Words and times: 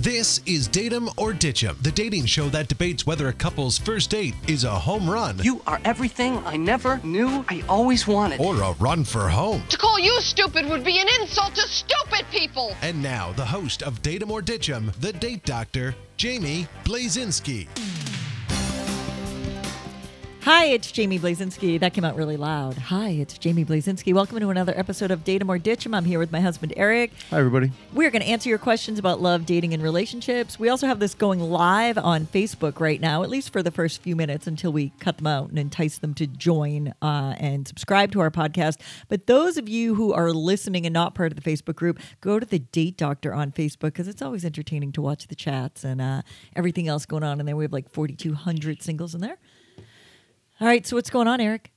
This 0.00 0.40
is 0.46 0.66
Date 0.66 0.94
Em 0.94 1.10
or 1.18 1.34
Ditch 1.34 1.62
Em, 1.62 1.76
the 1.82 1.90
dating 1.90 2.24
show 2.24 2.48
that 2.48 2.68
debates 2.68 3.04
whether 3.06 3.28
a 3.28 3.34
couple's 3.34 3.76
first 3.76 4.08
date 4.08 4.34
is 4.48 4.64
a 4.64 4.70
home 4.70 5.08
run 5.10 5.38
You 5.42 5.60
are 5.66 5.78
everything 5.84 6.38
I 6.46 6.56
never 6.56 6.98
knew 7.04 7.44
I 7.50 7.62
always 7.68 8.06
wanted. 8.06 8.40
or 8.40 8.54
a 8.62 8.72
run 8.74 9.04
for 9.04 9.28
home. 9.28 9.62
To 9.68 9.76
call 9.76 9.98
you 9.98 10.18
stupid 10.22 10.64
would 10.70 10.84
be 10.84 10.98
an 11.00 11.06
insult 11.20 11.54
to 11.56 11.68
stupid 11.68 12.24
people. 12.32 12.74
And 12.80 13.02
now, 13.02 13.32
the 13.32 13.44
host 13.44 13.82
of 13.82 14.00
Date 14.00 14.22
Em 14.22 14.30
or 14.30 14.40
Ditch 14.40 14.70
Em, 14.70 14.90
the 15.00 15.12
date 15.12 15.44
doctor, 15.44 15.94
Jaimy 16.16 16.66
Blazinski. 16.84 17.68
Hi, 20.44 20.64
it's 20.68 20.90
Jaimy 20.90 21.20
Blazinski. 21.20 21.78
That 21.78 21.92
came 21.92 22.02
out 22.02 22.16
really 22.16 22.38
loud. 22.38 22.78
Hi, 22.78 23.10
it's 23.10 23.36
Jaimy 23.36 23.66
Blazinski. 23.66 24.14
Welcome 24.14 24.40
to 24.40 24.48
another 24.48 24.72
episode 24.74 25.10
of 25.10 25.22
Date 25.22 25.42
Em 25.42 25.50
or 25.50 25.58
Ditch 25.58 25.84
Em. 25.84 25.92
I'm 25.92 26.06
here 26.06 26.18
with 26.18 26.32
my 26.32 26.40
husband 26.40 26.72
Erik. 26.78 27.12
Hi, 27.28 27.38
everybody. 27.40 27.72
We're 27.92 28.10
going 28.10 28.22
to 28.22 28.28
answer 28.28 28.48
your 28.48 28.56
questions 28.56 28.98
about 28.98 29.20
love, 29.20 29.44
dating, 29.44 29.74
and 29.74 29.82
relationships. 29.82 30.58
We 30.58 30.70
also 30.70 30.86
have 30.86 30.98
this 30.98 31.12
going 31.12 31.40
live 31.40 31.98
on 31.98 32.24
Facebook 32.24 32.80
right 32.80 33.02
now, 33.02 33.22
at 33.22 33.28
least 33.28 33.52
for 33.52 33.62
the 33.62 33.70
first 33.70 34.00
few 34.00 34.16
minutes 34.16 34.46
until 34.46 34.72
we 34.72 34.94
cut 34.98 35.18
them 35.18 35.26
out 35.26 35.50
and 35.50 35.58
entice 35.58 35.98
them 35.98 36.14
to 36.14 36.26
join 36.26 36.94
uh, 37.02 37.34
and 37.38 37.68
subscribe 37.68 38.10
to 38.12 38.20
our 38.20 38.30
podcast. 38.30 38.80
But 39.10 39.26
those 39.26 39.58
of 39.58 39.68
you 39.68 39.94
who 39.94 40.14
are 40.14 40.32
listening 40.32 40.86
and 40.86 40.94
not 40.94 41.14
part 41.14 41.32
of 41.32 41.42
the 41.42 41.50
Facebook 41.50 41.76
group, 41.76 42.00
go 42.22 42.40
to 42.40 42.46
the 42.46 42.60
Date 42.60 42.96
Doctor 42.96 43.34
on 43.34 43.52
Facebook 43.52 43.80
because 43.92 44.08
it's 44.08 44.22
always 44.22 44.46
entertaining 44.46 44.92
to 44.92 45.02
watch 45.02 45.26
the 45.26 45.34
chats 45.34 45.84
and 45.84 46.00
uh, 46.00 46.22
everything 46.56 46.88
else 46.88 47.04
going 47.04 47.24
on 47.24 47.40
in 47.40 47.44
there. 47.44 47.56
We 47.56 47.64
have 47.64 47.74
like 47.74 47.90
4,200 47.90 48.82
singles 48.82 49.14
in 49.14 49.20
there. 49.20 49.36
All 50.60 50.66
right, 50.66 50.86
so 50.86 50.96
what's 50.96 51.08
going 51.08 51.26
on, 51.26 51.40
Erik? 51.40 51.72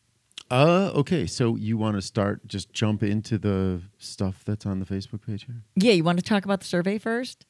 Uh, 0.51 0.91
okay. 0.93 1.25
So 1.25 1.55
you 1.55 1.77
want 1.77 1.95
to 1.95 2.01
start? 2.01 2.45
Just 2.45 2.73
jump 2.73 3.01
into 3.01 3.37
the 3.37 3.81
stuff 3.97 4.43
that's 4.45 4.65
on 4.65 4.79
the 4.79 4.85
Facebook 4.85 5.25
page 5.25 5.45
here. 5.45 5.63
Yeah, 5.75 5.93
you 5.93 6.03
want 6.03 6.19
to 6.19 6.23
talk 6.23 6.43
about 6.43 6.59
the 6.59 6.65
survey 6.65 6.97
first? 6.97 7.45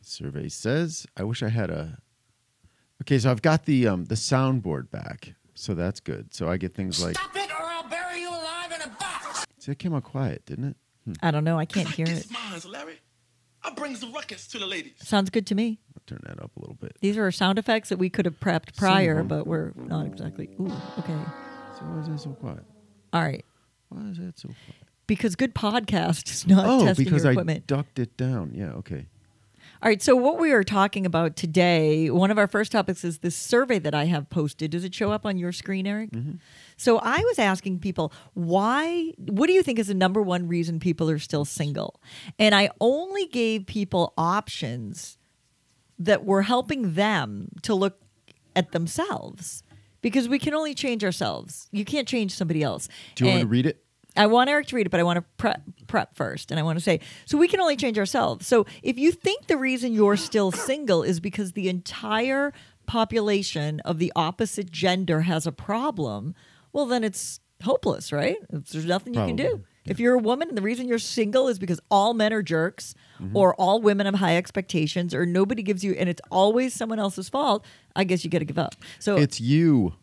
Survey 0.00 0.48
says, 0.48 1.06
"I 1.16 1.24
wish 1.24 1.42
I 1.42 1.50
had 1.50 1.70
a." 1.70 1.98
Okay, 3.02 3.18
so 3.18 3.30
I've 3.30 3.42
got 3.42 3.66
the 3.66 3.86
um 3.86 4.06
the 4.06 4.14
soundboard 4.14 4.90
back, 4.90 5.34
so 5.54 5.74
that's 5.74 6.00
good. 6.00 6.32
So 6.34 6.48
I 6.48 6.56
get 6.56 6.74
things 6.74 7.04
like. 7.04 7.16
Stop 7.16 7.36
it 7.36 7.50
or 7.50 7.62
I'll 7.62 7.88
bury 7.88 8.20
you 8.20 8.30
alive 8.30 8.72
in 8.74 8.80
a 8.80 8.88
box. 8.98 9.46
See, 9.58 9.70
that 9.70 9.78
came 9.78 9.94
out 9.94 10.04
quiet, 10.04 10.46
didn't 10.46 10.64
it? 10.64 10.76
Hmm. 11.04 11.12
I 11.22 11.30
don't 11.30 11.44
know. 11.44 11.58
I 11.58 11.66
can't 11.66 11.88
hear 11.88 12.06
it. 12.06 12.12
It's 12.12 12.30
mine, 12.30 12.72
Larry. 12.72 12.98
I 13.62 13.72
brings 13.74 14.00
the 14.00 14.08
ruckus 14.08 14.46
to 14.48 14.58
the 14.58 14.66
ladies. 14.66 14.94
Sounds 15.02 15.30
good 15.30 15.46
to 15.48 15.54
me. 15.54 15.80
I'll 15.94 16.02
turn 16.06 16.20
that 16.26 16.42
up 16.42 16.50
a 16.56 16.60
little 16.60 16.76
bit. 16.76 16.96
These 17.00 17.18
are 17.18 17.30
sound 17.30 17.58
effects 17.58 17.90
that 17.90 17.98
we 17.98 18.08
could 18.08 18.24
have 18.24 18.40
prepped 18.40 18.76
prior, 18.76 19.22
but 19.22 19.46
we're 19.46 19.72
not 19.76 20.06
exactly. 20.06 20.48
Ooh, 20.58 20.72
okay. 20.98 21.18
So 21.78 21.84
why 21.84 22.00
is 22.00 22.08
that 22.08 22.20
so 22.20 22.30
quiet? 22.30 22.64
All 23.12 23.22
right. 23.22 23.44
Why 23.88 24.02
is 24.10 24.18
that 24.18 24.38
so 24.38 24.48
quiet? 24.48 24.88
Because 25.06 25.34
good 25.34 25.54
podcast 25.54 26.30
is 26.30 26.46
not 26.46 26.66
oh, 26.66 26.84
testing 26.84 27.04
because 27.04 27.24
your 27.24 27.38
I 27.38 27.58
ducked 27.66 27.98
it 27.98 28.16
down. 28.16 28.52
Yeah. 28.54 28.72
Okay. 28.74 29.06
All 29.82 29.88
right. 29.88 30.02
So 30.02 30.14
what 30.14 30.38
we 30.38 30.52
are 30.52 30.62
talking 30.62 31.06
about 31.06 31.36
today, 31.36 32.10
one 32.10 32.30
of 32.30 32.36
our 32.36 32.46
first 32.46 32.70
topics 32.70 33.02
is 33.02 33.18
this 33.18 33.34
survey 33.34 33.78
that 33.78 33.94
I 33.94 34.04
have 34.04 34.28
posted. 34.28 34.72
Does 34.72 34.84
it 34.84 34.94
show 34.94 35.10
up 35.10 35.24
on 35.24 35.38
your 35.38 35.52
screen, 35.52 35.86
Erik? 35.86 36.10
Mm-hmm. 36.10 36.32
So 36.76 36.98
I 36.98 37.18
was 37.18 37.38
asking 37.38 37.78
people 37.78 38.12
why. 38.34 39.12
What 39.16 39.46
do 39.46 39.54
you 39.54 39.62
think 39.62 39.78
is 39.78 39.86
the 39.86 39.94
number 39.94 40.20
one 40.20 40.48
reason 40.48 40.80
people 40.80 41.08
are 41.08 41.18
still 41.18 41.46
single? 41.46 42.00
And 42.38 42.54
I 42.54 42.68
only 42.78 43.26
gave 43.26 43.64
people 43.64 44.12
options 44.18 45.16
that 45.98 46.26
were 46.26 46.42
helping 46.42 46.92
them 46.94 47.48
to 47.62 47.74
look 47.74 48.02
at 48.54 48.72
themselves 48.72 49.62
because 50.02 50.28
we 50.28 50.38
can 50.38 50.52
only 50.52 50.74
change 50.74 51.04
ourselves. 51.04 51.68
You 51.72 51.86
can't 51.86 52.06
change 52.06 52.32
somebody 52.32 52.62
else. 52.62 52.88
Do 53.14 53.24
you 53.24 53.30
want 53.30 53.42
to 53.42 53.46
read 53.46 53.64
it? 53.64 53.82
I 54.16 54.26
want 54.26 54.50
Erik 54.50 54.66
to 54.68 54.76
read 54.76 54.86
it, 54.86 54.90
but 54.90 55.00
I 55.00 55.02
want 55.02 55.18
to 55.18 55.24
prep, 55.36 55.62
prep 55.86 56.16
first. 56.16 56.50
And 56.50 56.58
I 56.58 56.62
want 56.62 56.78
to 56.78 56.82
say, 56.82 57.00
so 57.26 57.38
we 57.38 57.48
can 57.48 57.60
only 57.60 57.76
change 57.76 57.98
ourselves. 57.98 58.46
So 58.46 58.66
if 58.82 58.98
you 58.98 59.12
think 59.12 59.46
the 59.46 59.56
reason 59.56 59.92
you're 59.92 60.16
still 60.16 60.50
single 60.52 61.02
is 61.02 61.20
because 61.20 61.52
the 61.52 61.68
entire 61.68 62.52
population 62.86 63.80
of 63.80 63.98
the 63.98 64.12
opposite 64.16 64.70
gender 64.70 65.22
has 65.22 65.46
a 65.46 65.52
problem, 65.52 66.34
well, 66.72 66.86
then 66.86 67.04
it's 67.04 67.40
hopeless, 67.62 68.12
right? 68.12 68.36
There's 68.50 68.84
nothing 68.84 69.14
you 69.14 69.24
can 69.24 69.36
do. 69.36 69.48
Probably, 69.48 69.64
If 69.86 69.98
you're 69.98 70.14
a 70.14 70.18
woman 70.18 70.48
and 70.48 70.58
the 70.58 70.62
reason 70.62 70.88
you're 70.88 70.98
single 70.98 71.48
is 71.48 71.58
because 71.58 71.80
all 71.90 72.14
men 72.14 72.32
are 72.32 72.42
jerks 72.42 72.94
mm-hmm. 73.20 73.36
or 73.36 73.54
all 73.54 73.80
women 73.80 74.06
have 74.06 74.16
high 74.16 74.36
expectations 74.36 75.14
or 75.14 75.24
nobody 75.24 75.62
gives 75.62 75.82
you, 75.82 75.92
and 75.92 76.08
it's 76.08 76.20
always 76.30 76.74
someone 76.74 76.98
else's 76.98 77.28
fault, 77.28 77.64
I 77.96 78.04
guess 78.04 78.24
you 78.24 78.30
got 78.30 78.40
to 78.40 78.44
give 78.44 78.58
up. 78.58 78.74
So 78.98 79.16
It's 79.16 79.40
you. 79.40 79.94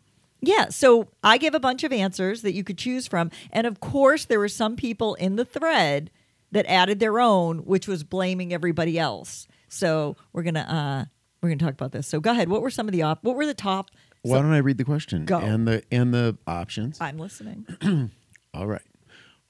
Yeah, 0.42 0.70
so 0.70 1.08
I 1.24 1.38
gave 1.38 1.54
a 1.54 1.60
bunch 1.60 1.84
of 1.84 1.92
answers 1.92 2.42
that 2.44 2.54
you 2.54 2.64
could 2.64 2.78
choose 2.78 3.08
from. 3.08 3.32
And 3.52 3.66
of 3.66 3.80
course, 3.80 4.26
there 4.26 4.40
were 4.40 4.50
some 4.50 4.76
people 4.76 5.16
in 5.16 5.36
the 5.36 5.46
thread 5.46 6.12
that 6.52 6.66
added 6.68 7.00
their 7.00 7.20
own, 7.20 7.60
which 7.60 7.88
was 7.88 8.04
blaming 8.04 8.54
everybody 8.54 8.98
else. 9.00 9.48
So 9.68 10.16
we're 10.34 10.44
gonna 10.44 10.60
uh 10.62 11.06
we're 11.42 11.50
gonna 11.50 11.60
talk 11.60 11.74
about 11.74 11.92
this. 11.92 12.08
So 12.08 12.20
go 12.20 12.32
ahead. 12.32 12.50
What 12.50 12.62
were 12.62 12.70
some 12.70 12.88
of 12.88 12.92
the 12.92 13.02
op 13.02 13.24
what 13.24 13.36
were 13.36 13.46
the 13.46 13.54
top 13.54 13.92
Why 14.22 14.42
don't 14.42 14.54
I 14.54 14.60
read 14.60 14.78
the 14.78 14.86
question 14.86 15.26
Go. 15.26 15.40
and 15.40 15.68
the 15.68 15.84
and 15.92 16.14
the 16.14 16.38
options? 16.48 17.00
I'm 17.02 17.18
listening. 17.18 17.66
All 18.54 18.68
right. 18.68 18.82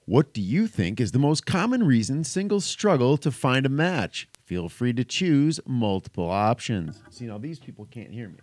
What 0.05 0.33
do 0.33 0.41
you 0.41 0.67
think 0.67 1.01
is 1.01 1.11
the 1.11 1.19
most 1.19 1.45
common 1.45 1.83
reason 1.83 2.23
singles 2.23 2.63
struggle 2.63 3.17
to 3.17 3.29
find 3.29 3.65
a 3.65 3.69
match? 3.69 4.29
Feel 4.45 4.69
free 4.69 4.93
to 4.93 5.03
choose 5.03 5.59
multiple 5.65 6.29
options. 6.29 7.03
See, 7.09 7.25
now 7.25 7.37
these 7.37 7.59
people 7.59 7.85
can't 7.91 8.11
hear 8.11 8.29
me. 8.29 8.39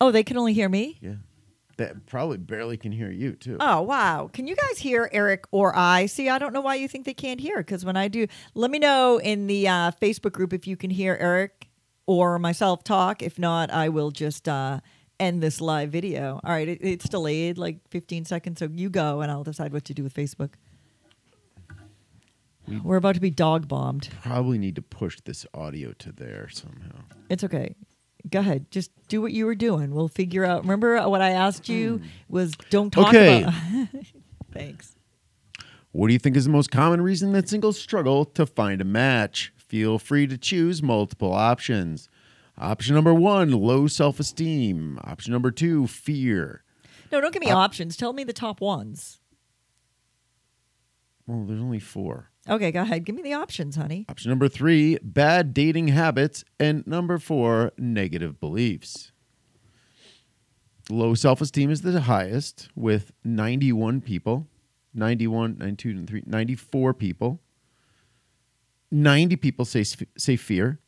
Oh, 0.00 0.10
they 0.10 0.22
can 0.22 0.38
only 0.38 0.54
hear 0.54 0.70
me? 0.70 0.96
Yeah. 1.02 1.16
That 1.80 2.04
probably 2.04 2.36
barely 2.36 2.76
can 2.76 2.92
hear 2.92 3.10
you, 3.10 3.32
too. 3.32 3.56
Oh, 3.58 3.80
wow. 3.80 4.28
Can 4.30 4.46
you 4.46 4.54
guys 4.54 4.78
hear 4.78 5.08
Erik 5.14 5.44
or 5.50 5.74
I? 5.74 6.04
See, 6.04 6.28
I 6.28 6.38
don't 6.38 6.52
know 6.52 6.60
why 6.60 6.74
you 6.74 6.86
think 6.86 7.06
they 7.06 7.14
can't 7.14 7.40
hear 7.40 7.56
because 7.56 7.86
when 7.86 7.96
I 7.96 8.06
do, 8.08 8.26
let 8.54 8.70
me 8.70 8.78
know 8.78 9.16
in 9.16 9.46
the 9.46 9.66
uh, 9.66 9.90
Facebook 9.92 10.32
group 10.32 10.52
if 10.52 10.66
you 10.66 10.76
can 10.76 10.90
hear 10.90 11.16
Erik 11.18 11.70
or 12.06 12.38
myself 12.38 12.84
talk. 12.84 13.22
If 13.22 13.38
not, 13.38 13.70
I 13.70 13.88
will 13.88 14.10
just 14.10 14.46
uh, 14.46 14.80
end 15.18 15.42
this 15.42 15.58
live 15.62 15.88
video. 15.88 16.38
All 16.44 16.52
right, 16.52 16.68
it, 16.68 16.80
it's 16.82 17.08
delayed 17.08 17.56
like 17.56 17.78
15 17.88 18.26
seconds, 18.26 18.58
so 18.58 18.68
you 18.70 18.90
go 18.90 19.22
and 19.22 19.32
I'll 19.32 19.42
decide 19.42 19.72
what 19.72 19.86
to 19.86 19.94
do 19.94 20.02
with 20.02 20.12
Facebook. 20.12 20.50
We're 22.84 22.96
about 22.98 23.14
to 23.14 23.22
be 23.22 23.30
dog 23.30 23.68
bombed. 23.68 24.10
Probably 24.22 24.58
need 24.58 24.76
to 24.76 24.82
push 24.82 25.18
this 25.24 25.46
audio 25.54 25.92
to 25.94 26.12
there 26.12 26.50
somehow. 26.50 27.04
It's 27.30 27.42
okay. 27.42 27.74
Go 28.28 28.40
ahead. 28.40 28.70
Just 28.70 28.90
do 29.08 29.22
what 29.22 29.32
you 29.32 29.46
were 29.46 29.54
doing. 29.54 29.94
We'll 29.94 30.08
figure 30.08 30.44
out. 30.44 30.62
Remember 30.62 31.00
what 31.08 31.20
I 31.22 31.30
asked 31.30 31.68
you 31.68 31.98
hmm. 31.98 32.06
was 32.28 32.52
don't 32.70 32.90
talk 32.90 33.08
Okay. 33.08 33.42
about. 33.42 33.54
Thanks. 34.52 34.96
What 35.92 36.06
do 36.06 36.12
you 36.12 36.18
think 36.18 36.36
is 36.36 36.44
the 36.44 36.50
most 36.50 36.70
common 36.70 37.00
reason 37.00 37.32
that 37.32 37.48
singles 37.48 37.80
struggle 37.80 38.24
to 38.24 38.46
find 38.46 38.80
a 38.80 38.84
match? 38.84 39.52
Feel 39.56 39.98
free 39.98 40.26
to 40.26 40.38
choose 40.38 40.82
multiple 40.82 41.32
options. 41.32 42.08
Option 42.58 42.94
number 42.94 43.14
one, 43.14 43.52
low 43.52 43.86
self 43.86 44.20
esteem. 44.20 44.98
Option 45.02 45.32
number 45.32 45.50
two, 45.50 45.86
fear. 45.86 46.62
No, 47.10 47.20
don't 47.20 47.32
give 47.32 47.42
me 47.42 47.50
options. 47.50 47.96
Tell 47.96 48.12
me 48.12 48.22
the 48.22 48.32
top 48.32 48.60
ones. 48.60 49.20
Well, 51.26 51.44
there's 51.44 51.60
only 51.60 51.80
four. 51.80 52.29
Okay, 52.50 52.72
go 52.72 52.82
ahead. 52.82 53.04
Give 53.04 53.14
me 53.14 53.22
the 53.22 53.34
options, 53.34 53.76
honey. 53.76 54.04
Option 54.08 54.28
number 54.28 54.48
three, 54.48 54.98
bad 55.02 55.54
dating 55.54 55.88
habits. 55.88 56.44
And 56.58 56.84
number 56.86 57.18
four, 57.18 57.70
negative 57.78 58.40
beliefs. 58.40 59.12
Low 60.90 61.14
self 61.14 61.40
esteem 61.40 61.70
is 61.70 61.82
the 61.82 62.00
highest 62.02 62.68
with 62.74 63.12
91 63.24 64.00
people. 64.00 64.48
91, 64.92 65.58
92, 65.58 65.90
and 65.90 66.08
3, 66.08 66.22
94 66.26 66.94
people. 66.94 67.40
90 68.90 69.36
people 69.36 69.64
say, 69.64 69.84
say 69.84 70.34
fear. 70.34 70.80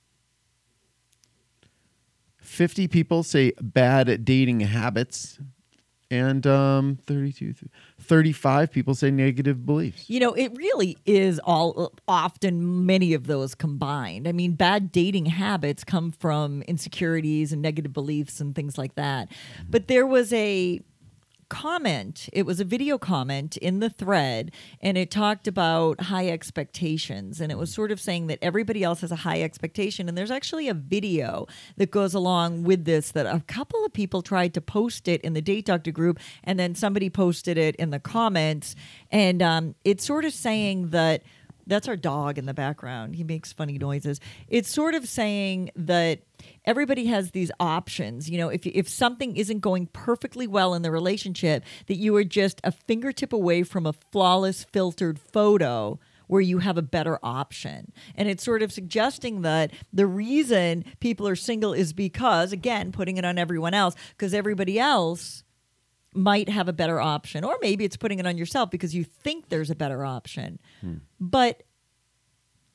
50 2.39 2.89
people 2.89 3.23
say 3.23 3.53
bad 3.61 4.25
dating 4.25 4.61
habits. 4.61 5.39
And 6.13 6.47
um, 6.47 6.99
32, 7.07 7.55
35 7.99 8.71
people 8.71 8.95
say 8.95 9.11
negative 9.11 9.65
beliefs. 9.65 10.11
You 10.11 10.21
know, 10.21 10.35
it 10.35 10.55
really 10.55 10.99
is 11.07 11.41
all 11.43 11.95
often 12.07 12.85
many 12.85 13.15
of 13.15 13.27
those 13.27 13.55
combined. 13.55 14.29
I 14.29 14.33
mean, 14.33 14.53
bad 14.53 14.93
dating 14.93 15.25
habits 15.25 15.85
come 15.85 16.13
from 16.13 16.61
insecurities 16.63 17.51
and 17.51 17.63
negative 17.63 17.95
beliefs 17.95 18.43
and 18.43 18.55
things 18.55 18.77
like 18.77 18.95
that. 18.97 19.33
But 19.71 19.89
there 19.89 20.07
was 20.07 20.35
a 20.35 20.83
comment, 21.53 22.31
it 22.33 22.47
was 22.47 22.61
a 22.61 22.65
video 22.65 22.97
comment 22.97 23.59
in 23.59 23.81
the 23.81 23.91
thread, 23.91 24.51
and 24.81 24.97
it 24.97 25.11
talked 25.11 25.47
about 25.47 26.01
high 26.05 26.29
expectations. 26.31 27.43
And 27.43 27.53
it 27.53 27.59
was 27.59 27.71
sort 27.71 27.93
of 27.93 28.01
saying 28.01 28.29
that 28.29 28.39
everybody 28.41 28.83
else 28.83 29.03
has 29.03 29.13
a 29.13 29.17
high 29.17 29.43
expectation. 29.43 30.09
And 30.09 30.17
there's 30.17 30.31
actually 30.31 30.67
a 30.69 30.75
video 30.75 31.47
that 31.77 31.91
goes 31.91 32.15
along 32.15 32.63
with 32.63 32.87
this 32.87 33.13
that 33.13 33.27
a 33.27 33.41
couple 33.47 33.85
of 33.85 33.93
people 33.93 34.23
tried 34.23 34.55
to 34.55 34.63
post 34.63 35.09
it 35.09 35.21
in 35.21 35.35
the 35.35 35.43
Date 35.43 35.67
Doctor 35.67 35.93
group, 35.93 36.19
and 36.43 36.59
then 36.59 36.75
somebody 36.75 37.11
posted 37.11 37.59
it 37.59 37.77
in 37.77 37.91
the 37.91 38.01
comments. 38.01 38.75
And 39.11 39.43
um, 39.43 39.75
it's 39.85 40.07
sort 40.07 40.25
of 40.25 40.33
saying 40.33 40.89
that. 40.89 41.23
That's 41.67 41.89
our 41.89 41.97
dog 41.97 42.39
in 42.39 42.47
the 42.47 42.55
background. 42.55 43.17
He 43.17 43.25
makes 43.25 43.53
funny 43.53 43.79
noises. 43.79 44.21
It's 44.49 44.69
sort 44.69 44.95
of 44.95 45.09
saying 45.09 45.71
that 45.77 46.21
everybody 46.65 47.07
has 47.07 47.31
these 47.31 47.51
options. 47.61 48.29
You 48.29 48.39
know, 48.39 48.49
if 48.49 48.67
if 48.67 48.89
something 48.89 49.37
isn't 49.37 49.61
going 49.61 49.87
perfectly 49.87 50.47
well 50.47 50.75
in 50.75 50.83
the 50.83 50.91
relationship, 50.91 51.65
that 51.87 51.97
you 51.97 52.15
are 52.17 52.25
just 52.25 52.61
a 52.65 52.73
fingertip 52.73 53.33
away 53.33 53.63
from 53.63 53.87
a 53.87 53.93
flawless 53.93 54.65
filtered 54.65 55.19
photo 55.19 55.99
where 56.27 56.41
you 56.41 56.59
have 56.59 56.79
a 56.79 56.83
better 56.83 57.19
option. 57.23 57.93
And 58.15 58.27
it's 58.27 58.43
sort 58.43 58.63
of 58.63 58.73
suggesting 58.73 59.43
that 59.43 59.71
the 59.93 60.07
reason 60.07 60.85
people 60.99 61.29
are 61.29 61.37
single 61.37 61.75
is 61.75 61.93
because, 61.93 62.53
again, 62.53 62.91
putting 62.91 63.19
it 63.19 63.25
on 63.25 63.37
everyone 63.37 63.75
else, 63.75 63.95
because 64.17 64.33
everybody 64.33 64.79
else 64.79 65.45
might 66.15 66.49
have 66.49 66.69
a 66.69 66.73
better 66.73 67.01
option. 67.01 67.45
Or 67.45 67.57
maybe 67.63 67.85
it's 67.85 67.97
putting 67.97 68.19
it 68.19 68.27
on 68.27 68.37
yourself 68.37 68.71
because 68.71 68.95
you 68.95 69.05
think 69.05 69.49
there's 69.49 69.71
a 69.71 69.75
better 69.75 70.05
option. 70.05 70.59
Hmm. 70.81 70.97
But 71.21 71.63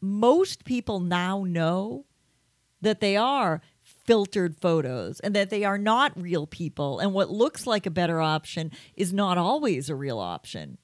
most 0.02 0.66
people 0.66 1.00
now 1.00 1.44
know 1.44 2.06
that 2.82 3.00
they 3.00 3.18
are 3.18 3.62
filtered 3.84 4.56
photos 4.56 5.20
and 5.20 5.36
that 5.36 5.50
they 5.50 5.64
are 5.64 5.78
not 5.78 6.20
real 6.20 6.48
people. 6.48 7.00
And 7.00 7.14
what 7.14 7.30
looks 7.30 7.66
like 7.66 7.86
a 7.86 7.92
better 7.92 8.22
option 8.22 8.72
is 8.96 9.14
not 9.14 9.38
always 9.38 9.90
a 9.90 9.96
real 9.96 10.20
option. 10.20 10.78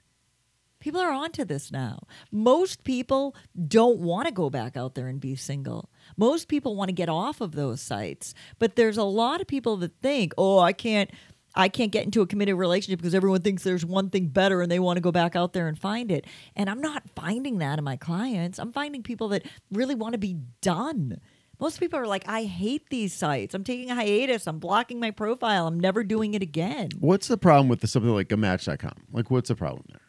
People 0.80 1.00
are 1.00 1.14
onto 1.14 1.46
this 1.46 1.72
now. 1.72 2.08
Most 2.30 2.84
people 2.84 3.36
don't 3.70 4.00
want 4.00 4.28
to 4.28 4.34
go 4.34 4.50
back 4.50 4.76
out 4.76 4.96
there 4.96 5.08
and 5.08 5.18
be 5.18 5.34
single. 5.34 5.90
Most 6.18 6.50
people 6.50 6.76
want 6.76 6.90
to 6.90 6.94
get 6.94 7.08
off 7.08 7.40
of 7.40 7.54
those 7.54 7.80
sites. 7.80 8.34
But 8.60 8.76
there's 8.76 8.98
a 8.98 9.04
lot 9.04 9.40
of 9.40 9.48
people 9.48 9.78
that 9.78 10.02
think, 10.02 10.34
"Oh, 10.38 10.60
I 10.60 10.74
can't 10.74 11.10
I 11.56 11.70
can't 11.70 11.92
get 11.92 12.06
into 12.06 12.22
a 12.22 12.28
committed 12.28 12.56
relationship 12.56 13.00
because 13.00 13.14
everyone 13.16 13.42
thinks 13.42 13.64
there's 13.64 13.86
one 13.86 14.10
thing 14.10 14.28
better 14.28 14.62
and 14.62 14.72
they 14.72 14.80
want 14.80 14.98
to 14.98 15.02
go 15.02 15.12
back 15.12 15.36
out 15.36 15.54
there 15.54 15.68
and 15.68 15.78
find 15.78 16.12
it." 16.12 16.26
And 16.56 16.70
I'm 16.70 16.82
not 16.82 17.04
finding 17.16 17.58
that 17.60 17.78
in 17.80 17.86
my 17.86 17.96
clients. 17.98 18.60
I'm 18.60 18.72
finding 18.72 19.04
people 19.04 19.28
that 19.30 19.44
really 19.72 19.96
want 19.96 20.14
to 20.14 20.18
be 20.20 20.38
done. 20.62 21.20
Most 21.60 21.80
people 21.80 22.00
are 22.00 22.08
like, 22.08 22.28
"I 22.28 22.44
hate 22.46 22.90
these 22.90 23.14
sites. 23.14 23.54
I'm 23.54 23.64
taking 23.64 23.90
a 23.92 23.96
hiatus. 23.96 24.48
I'm 24.48 24.60
blocking 24.60 25.00
my 25.00 25.12
profile. 25.12 25.68
I'm 25.68 25.80
never 25.80 26.04
doing 26.04 26.34
it 26.34 26.42
again." 26.42 26.90
What's 27.00 27.28
the 27.28 27.38
problem 27.38 27.70
with 27.70 27.82
the, 27.82 27.88
something 27.88 28.12
like 28.12 28.32
a 28.32 28.38
Match.com? 28.38 29.04
Like, 29.12 29.30
what's 29.32 29.50
the 29.50 29.56
problem 29.56 29.86
there? 29.90 30.00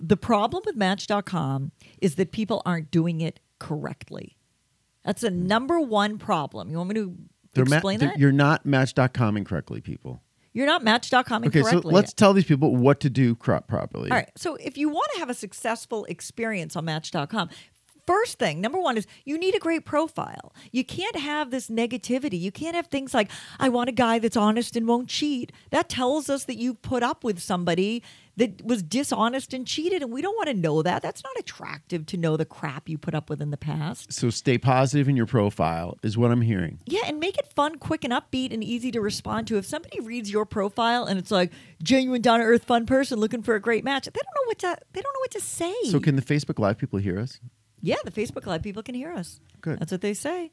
the 0.00 0.16
problem 0.16 0.62
with 0.64 0.76
match.com 0.76 1.72
is 2.00 2.14
that 2.14 2.30
people 2.30 2.62
aren't 2.64 2.88
doing 2.88 3.20
it 3.20 3.40
correctly. 3.58 4.36
That's 5.04 5.22
the 5.22 5.30
number 5.32 5.80
one 5.80 6.18
problem. 6.18 6.70
You 6.70 6.76
want 6.76 6.90
me 6.90 6.94
to 6.94 7.16
They're 7.54 7.64
explain 7.64 7.98
they're- 7.98 8.10
that? 8.10 8.18
You're 8.20 8.30
not 8.30 8.64
Match.com 8.64 9.36
incorrectly, 9.36 9.80
people. 9.80 10.22
You're 10.58 10.66
not 10.66 10.82
match.com 10.82 11.44
Okay, 11.44 11.62
so 11.62 11.78
let's 11.84 12.12
tell 12.12 12.32
these 12.32 12.44
people 12.44 12.74
what 12.74 12.98
to 13.00 13.08
do 13.08 13.36
cro- 13.36 13.60
properly. 13.60 14.10
All 14.10 14.16
right. 14.16 14.28
So 14.34 14.56
if 14.56 14.76
you 14.76 14.88
want 14.88 15.06
to 15.12 15.20
have 15.20 15.30
a 15.30 15.34
successful 15.34 16.04
experience 16.06 16.74
on 16.74 16.84
Match.com, 16.84 17.48
first 18.08 18.40
thing, 18.40 18.60
number 18.60 18.80
one 18.80 18.96
is 18.96 19.06
you 19.24 19.38
need 19.38 19.54
a 19.54 19.60
great 19.60 19.84
profile. 19.84 20.52
You 20.72 20.82
can't 20.82 21.14
have 21.14 21.52
this 21.52 21.68
negativity. 21.68 22.40
You 22.40 22.50
can't 22.50 22.74
have 22.74 22.88
things 22.88 23.14
like, 23.14 23.30
I 23.60 23.68
want 23.68 23.88
a 23.88 23.92
guy 23.92 24.18
that's 24.18 24.36
honest 24.36 24.74
and 24.74 24.88
won't 24.88 25.08
cheat. 25.08 25.52
That 25.70 25.88
tells 25.88 26.28
us 26.28 26.42
that 26.46 26.56
you 26.56 26.74
put 26.74 27.04
up 27.04 27.22
with 27.22 27.38
somebody 27.38 28.02
that 28.38 28.64
was 28.64 28.82
dishonest 28.82 29.52
and 29.52 29.66
cheated. 29.66 30.00
And 30.02 30.12
we 30.12 30.22
don't 30.22 30.34
want 30.36 30.48
to 30.48 30.54
know 30.54 30.82
that. 30.82 31.02
That's 31.02 31.22
not 31.22 31.36
attractive 31.38 32.06
to 32.06 32.16
know 32.16 32.36
the 32.36 32.44
crap 32.44 32.88
you 32.88 32.96
put 32.96 33.14
up 33.14 33.28
with 33.28 33.42
in 33.42 33.50
the 33.50 33.56
past. 33.56 34.12
So 34.12 34.30
stay 34.30 34.58
positive 34.58 35.08
in 35.08 35.16
your 35.16 35.26
profile 35.26 35.98
is 36.02 36.16
what 36.16 36.30
I'm 36.30 36.40
hearing. 36.40 36.78
Yeah, 36.86 37.02
and 37.06 37.20
make 37.20 37.36
it 37.36 37.52
fun, 37.54 37.78
quick, 37.78 38.04
and 38.04 38.12
upbeat, 38.12 38.52
and 38.52 38.62
easy 38.62 38.90
to 38.92 39.00
respond 39.00 39.48
to. 39.48 39.58
If 39.58 39.66
somebody 39.66 40.00
reads 40.00 40.30
your 40.30 40.46
profile 40.46 41.04
and 41.04 41.18
it's 41.18 41.30
like 41.30 41.52
genuine, 41.82 42.22
down 42.22 42.38
to 42.38 42.46
earth, 42.46 42.64
fun 42.64 42.86
person 42.86 43.18
looking 43.18 43.42
for 43.42 43.54
a 43.54 43.60
great 43.60 43.84
match, 43.84 44.04
they 44.04 44.10
don't 44.12 44.24
know 44.24 44.46
what 44.46 44.58
to. 44.60 44.76
They 44.92 45.00
don't 45.00 45.14
know 45.14 45.20
what 45.20 45.30
to 45.32 45.40
say. 45.40 45.74
So 45.90 46.00
can 46.00 46.16
the 46.16 46.22
Facebook 46.22 46.58
Live 46.58 46.78
people 46.78 46.98
hear 46.98 47.18
us? 47.18 47.40
yeah, 47.80 47.96
the 48.04 48.10
Facebook 48.10 48.46
Live 48.46 48.62
people 48.62 48.82
can 48.82 48.94
hear 48.94 49.12
us. 49.12 49.40
Good. 49.60 49.78
That's 49.80 49.92
what 49.92 50.00
they 50.00 50.14
say. 50.14 50.52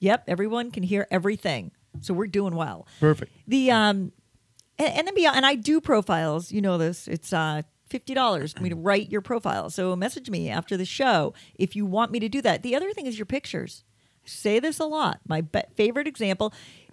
Yep, 0.00 0.24
everyone 0.28 0.70
can 0.70 0.82
hear 0.82 1.06
everything. 1.10 1.72
So 2.00 2.14
we're 2.14 2.26
doing 2.26 2.54
well. 2.54 2.86
Perfect. 3.00 3.32
The 3.46 3.70
um, 3.70 4.12
and, 4.78 4.94
and 4.94 5.06
then 5.06 5.14
beyond, 5.14 5.36
and 5.36 5.46
I 5.46 5.54
do 5.54 5.80
profiles. 5.80 6.52
You 6.52 6.60
know 6.60 6.78
this. 6.78 7.08
It's 7.08 7.32
uh. 7.32 7.62
Fifty 7.90 8.12
dollars 8.12 8.52
for 8.52 8.62
me 8.62 8.68
to 8.68 8.76
write 8.76 9.10
your 9.10 9.22
profile. 9.22 9.70
So 9.70 9.96
message 9.96 10.28
me 10.28 10.50
after 10.50 10.76
the 10.76 10.84
show 10.84 11.32
if 11.54 11.74
you 11.74 11.86
want 11.86 12.12
me 12.12 12.20
to 12.20 12.28
do 12.28 12.42
that. 12.42 12.62
The 12.62 12.76
other 12.76 12.92
thing 12.92 13.06
is 13.06 13.18
your 13.18 13.24
pictures. 13.24 13.82
I 14.26 14.28
say 14.28 14.60
this 14.60 14.78
a 14.78 14.84
lot. 14.84 15.20
My 15.26 15.40
be- 15.40 15.62
favorite 15.74 16.06
example: 16.06 16.52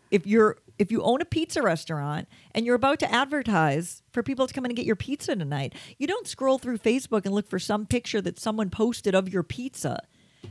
if 0.10 0.26
you're 0.26 0.56
if 0.80 0.94
you 0.94 1.02
own 1.02 1.20
a 1.20 1.26
pizza 1.26 1.62
restaurant 1.62 2.30
and 2.54 2.66
you're 2.66 2.76
about 2.76 3.00
to 3.00 3.12
advertise 3.12 4.04
for 4.14 4.24
people 4.24 4.48
to 4.48 4.54
come 4.54 4.64
in 4.64 4.72
and 4.72 4.78
get 4.78 4.86
your 4.86 4.96
pizza 4.96 5.36
tonight, 5.36 5.74
you 5.98 6.08
don't 6.08 6.28
scroll 6.28 6.60
through 6.60 6.78
Facebook 6.78 7.26
and 7.26 7.36
look 7.36 7.50
for 7.50 7.60
some 7.60 7.86
picture 7.86 8.22
that 8.22 8.40
someone 8.40 8.70
posted 8.70 9.14
of 9.14 9.28
your 9.28 9.44
pizza. 9.44 10.02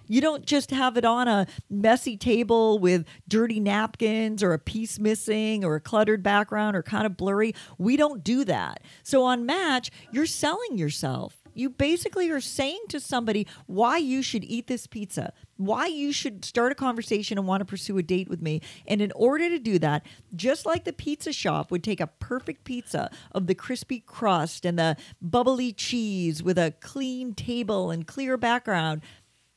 You 0.06 0.20
don't 0.20 0.44
just 0.44 0.70
have 0.70 0.96
it 0.96 1.04
on 1.04 1.28
a 1.28 1.46
messy 1.70 2.16
table 2.16 2.78
with 2.78 3.04
dirty 3.28 3.60
napkins 3.60 4.42
or 4.42 4.52
a 4.52 4.58
piece 4.58 4.98
missing 4.98 5.64
or 5.64 5.76
a 5.76 5.80
cluttered 5.80 6.22
background 6.22 6.76
or 6.76 6.82
kind 6.82 7.06
of 7.06 7.16
blurry. 7.16 7.54
We 7.78 7.96
don't 7.96 8.22
do 8.24 8.44
that. 8.44 8.82
So 9.02 9.24
on 9.24 9.46
Match, 9.46 9.90
you're 10.12 10.26
selling 10.26 10.78
yourself. 10.78 11.36
You 11.54 11.70
basically 11.70 12.30
are 12.30 12.40
saying 12.40 12.80
to 12.88 12.98
somebody 12.98 13.46
why 13.66 13.98
you 13.98 14.22
should 14.22 14.42
eat 14.42 14.66
this 14.66 14.88
pizza, 14.88 15.32
why 15.56 15.86
you 15.86 16.12
should 16.12 16.44
start 16.44 16.72
a 16.72 16.74
conversation 16.74 17.38
and 17.38 17.46
want 17.46 17.60
to 17.60 17.64
pursue 17.64 17.96
a 17.96 18.02
date 18.02 18.28
with 18.28 18.42
me. 18.42 18.60
And 18.88 19.00
in 19.00 19.12
order 19.14 19.48
to 19.48 19.60
do 19.60 19.78
that, 19.78 20.04
just 20.34 20.66
like 20.66 20.84
the 20.84 20.92
pizza 20.92 21.32
shop 21.32 21.70
would 21.70 21.84
take 21.84 22.00
a 22.00 22.08
perfect 22.08 22.64
pizza 22.64 23.08
of 23.30 23.46
the 23.46 23.54
crispy 23.54 24.00
crust 24.00 24.66
and 24.66 24.76
the 24.76 24.96
bubbly 25.22 25.72
cheese 25.72 26.42
with 26.42 26.58
a 26.58 26.74
clean 26.80 27.34
table 27.34 27.92
and 27.92 28.04
clear 28.04 28.36
background, 28.36 29.02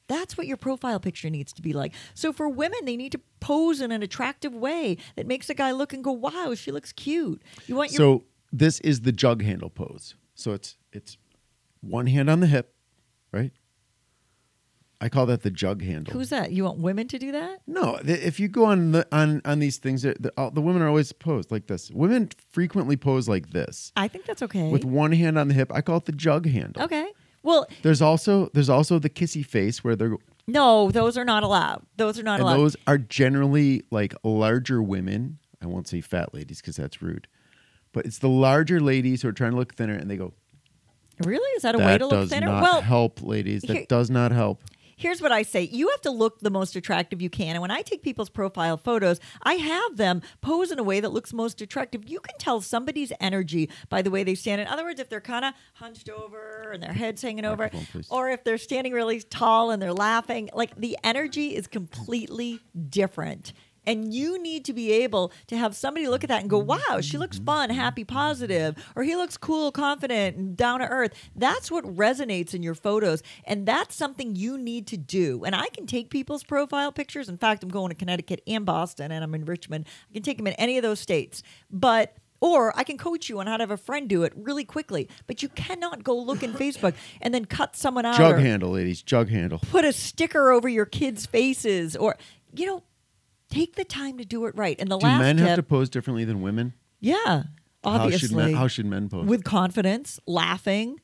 that's 0.08 0.38
what 0.38 0.48
your 0.48 0.58
profile 0.58 1.00
picture 1.00 1.30
needs 1.30 1.52
to 1.54 1.62
be 1.62 1.74
like. 1.74 1.94
So 2.14 2.32
for 2.34 2.48
women, 2.50 2.80
they 2.86 2.96
need 2.98 3.12
to 3.12 3.22
pose 3.40 3.82
in 3.82 3.92
an 3.92 4.02
attractive 4.04 4.54
way 4.54 4.98
that 5.16 5.28
makes 5.28 5.50
a 5.50 5.54
guy 5.54 5.72
look 5.72 5.94
and 5.94 6.04
go, 6.04 6.12
"Wow, 6.12 6.54
she 6.56 6.72
looks 6.72 6.92
cute." 6.94 7.42
You 7.68 7.76
want 7.76 7.92
your 7.92 7.98
So 7.98 8.24
this 8.52 8.80
is 8.82 9.02
the 9.02 9.12
jug 9.12 9.44
handle 9.44 9.70
pose. 9.70 10.16
So 10.36 10.54
it's 10.54 10.78
it's 10.94 11.18
one 11.82 12.08
hand 12.08 12.30
on 12.30 12.40
the 12.40 12.48
hip, 12.48 12.74
right? 13.32 13.52
I 15.00 15.10
call 15.10 15.28
that 15.28 15.44
the 15.44 15.52
jug 15.52 15.84
handle. 15.84 16.12
who's 16.12 16.30
that? 16.30 16.52
You 16.52 16.64
want 16.64 16.80
women 16.80 17.08
to 17.10 17.20
do 17.20 17.32
that? 17.32 17.62
no, 17.68 18.00
th- 18.04 18.20
if 18.20 18.40
you 18.40 18.48
go 18.48 18.66
on 18.66 18.94
the 18.94 19.08
on 19.12 19.42
on 19.46 19.60
these 19.60 19.78
things, 19.78 20.02
the, 20.02 20.34
all- 20.38 20.50
the 20.50 20.62
women 20.62 20.82
are 20.82 20.88
always 20.88 21.12
posed 21.14 21.52
like 21.52 21.68
this. 21.68 21.92
Women 21.92 22.30
frequently 22.50 22.98
pose 22.98 23.30
like 23.30 23.52
this 23.52 23.92
I 23.96 24.08
think 24.08 24.26
that's 24.26 24.42
okay. 24.42 24.72
with 24.72 24.86
one 24.86 25.12
hand 25.12 25.38
on 25.38 25.50
the 25.50 25.54
hip. 25.54 25.72
I 25.74 25.82
call 25.82 25.98
it 25.98 26.06
the 26.06 26.14
jug 26.14 26.48
handle. 26.48 26.82
okay. 26.84 27.08
Well, 27.48 27.66
There's 27.82 28.02
also 28.02 28.50
there's 28.54 28.70
also 28.70 29.00
the 29.00 29.10
kissy 29.10 29.46
face 29.46 29.82
where 29.82 29.96
they're 29.96 30.18
no, 30.48 30.92
those 30.92 31.18
are 31.18 31.24
not 31.24 31.44
allowed. 31.44 31.86
Those 31.96 32.20
are 32.20 32.24
not 32.24 32.36
and 32.36 32.44
allowed. 32.44 32.58
those 32.58 32.76
are 32.88 32.98
generally 32.98 33.84
like 33.90 34.14
larger 34.22 34.82
women. 34.82 35.40
I 35.62 35.66
won't 35.66 35.88
say 35.88 36.02
fat 36.02 36.34
ladies 36.34 36.60
because 36.60 36.76
that's 36.76 37.02
rude, 37.02 37.30
but 37.94 38.06
it's 38.06 38.18
the 38.20 38.28
larger 38.28 38.82
ladies 38.82 39.22
who 39.22 39.30
are 39.30 39.34
trying 39.34 39.52
to 39.52 39.58
look 39.58 39.76
thinner, 39.76 39.94
and 39.94 40.12
they 40.12 40.18
go, 40.18 40.34
really? 41.24 41.50
Is 41.56 41.62
that 41.62 41.76
a 41.76 41.78
way 41.78 41.98
to 41.98 42.06
look 42.06 42.20
does 42.20 42.30
thinner? 42.30 42.48
not 42.48 42.62
well, 42.62 42.82
help, 42.82 43.22
ladies. 43.22 43.62
That 43.62 43.74
here- 43.74 43.86
does 43.88 44.10
not 44.10 44.34
help." 44.34 44.62
Here's 44.98 45.22
what 45.22 45.32
I 45.32 45.44
say. 45.44 45.62
You 45.62 45.90
have 45.90 46.02
to 46.02 46.12
look 46.12 46.40
the 46.42 46.50
most 46.50 46.76
attractive 46.76 47.22
you 47.22 47.30
can. 47.30 47.56
And 47.56 47.62
when 47.62 47.72
I 47.72 47.82
take 47.82 48.02
people's 48.02 48.30
profile 48.30 48.76
photos, 48.76 49.20
I 49.44 49.54
have 49.54 49.96
them 49.96 50.22
pose 50.42 50.72
in 50.72 50.80
a 50.80 50.84
way 50.84 51.00
that 51.00 51.14
looks 51.14 51.32
most 51.32 51.62
attractive. 51.62 52.10
You 52.10 52.20
can 52.20 52.38
tell 52.38 52.60
somebody's 52.60 53.14
energy 53.22 53.70
by 53.88 54.02
the 54.02 54.12
way 54.12 54.24
they 54.24 54.36
stand. 54.36 54.60
In 54.60 54.68
other 54.68 54.84
words, 54.84 55.00
if 55.00 55.08
they're 55.08 55.22
kind 55.22 55.46
of 55.46 55.54
hunched 55.76 56.10
over 56.10 56.72
and 56.74 56.84
their 56.84 56.94
head's 56.94 57.22
hanging 57.22 57.46
over, 57.46 57.70
or 58.10 58.30
if 58.30 58.44
they're 58.44 58.58
standing 58.58 58.92
really 58.92 59.22
tall 59.22 59.72
and 59.72 59.82
they're 59.82 59.94
laughing, 59.94 60.50
like 60.54 60.76
the 60.76 60.98
energy 61.04 61.56
is 61.56 61.68
completely 61.68 62.60
different. 62.90 63.54
And 63.88 64.14
you 64.14 64.40
need 64.40 64.66
to 64.66 64.74
be 64.74 64.92
able 64.92 65.32
to 65.48 65.58
have 65.58 65.76
somebody 65.76 66.08
look 66.08 66.24
at 66.24 66.28
that 66.28 66.42
and 66.42 66.50
go, 66.50 66.60
mm-hmm. 66.60 66.92
wow, 66.94 67.02
she 67.02 67.18
looks 67.18 67.40
fun, 67.40 67.70
mm-hmm. 67.70 67.80
happy, 67.80 68.04
positive, 68.04 68.76
or 68.96 69.04
he 69.04 69.16
looks 69.16 69.38
cool, 69.38 69.72
confident, 69.72 70.38
and 70.38 70.56
down 70.56 70.82
to 70.82 70.88
earth. 70.88 71.14
That's 71.36 71.72
what 71.72 71.86
resonates 71.86 72.54
in 72.54 72.62
your 72.62 72.76
photos. 72.76 73.24
And 73.46 73.66
that's 73.66 73.96
something 73.96 74.36
you 74.36 74.58
need 74.58 74.86
to 74.88 74.98
do. 74.98 75.44
And 75.46 75.56
I 75.56 75.70
can 75.70 75.88
take 75.88 76.10
people's 76.10 76.44
profile 76.44 76.92
pictures. 76.92 77.30
In 77.30 77.38
fact, 77.38 77.64
I'm 77.64 77.70
going 77.70 77.90
to 77.90 77.96
Connecticut 77.96 78.42
and 78.46 78.66
Boston, 78.66 79.12
and 79.12 79.24
I'm 79.24 79.34
in 79.34 79.46
Richmond. 79.46 79.88
I 80.10 80.14
can 80.14 80.24
take 80.24 80.38
them 80.38 80.48
in 80.48 80.54
any 80.54 80.78
of 80.78 80.84
those 80.84 81.00
states. 81.00 81.42
But 81.72 82.18
or 82.40 82.78
I 82.78 82.84
can 82.84 82.98
coach 82.98 83.30
you 83.30 83.40
on 83.40 83.48
how 83.48 83.58
to 83.58 83.64
have 83.64 83.72
a 83.72 83.78
friend 83.78 84.08
do 84.08 84.24
it 84.24 84.34
really 84.36 84.66
quickly. 84.66 85.10
But 85.26 85.42
you 85.42 85.50
cannot 85.50 86.04
go 86.04 86.16
look 86.18 86.44
in 86.44 86.54
Facebook 86.56 86.94
and 87.22 87.34
then 87.34 87.46
cut 87.46 87.76
someone 87.76 88.06
out. 88.06 88.18
Jug 88.18 88.40
handle, 88.40 88.72
ladies. 88.72 89.02
Jug 89.02 89.30
handle. 89.30 89.60
put 89.72 89.86
a 89.86 89.94
sticker 89.94 90.52
over 90.52 90.68
your 90.68 90.86
kids' 90.86 91.26
faces 91.26 91.96
or 91.96 92.18
you 92.54 92.66
know 92.66 92.84
take 93.50 93.76
the 93.76 93.86
time 93.86 94.18
to 94.18 94.26
do 94.26 94.46
it 94.46 94.56
right 94.56 94.76
and 94.80 94.90
the 94.92 94.98
Do 94.98 95.06
last 95.06 95.20
men 95.20 95.38
tip 95.38 95.48
have 95.48 95.56
to 95.58 95.64
pose 95.64 95.90
differently 95.90 96.26
than 96.26 96.42
women? 96.42 96.74
yeah 97.00 97.44
obviously 97.84 98.12
How 98.12 98.18
should 98.18 98.32
men, 98.36 98.54
how 98.54 98.68
should 98.68 98.86
men 98.86 99.10
pose? 99.10 99.26
with 99.26 99.44
confidence 99.44 100.20
laughing 100.26 101.00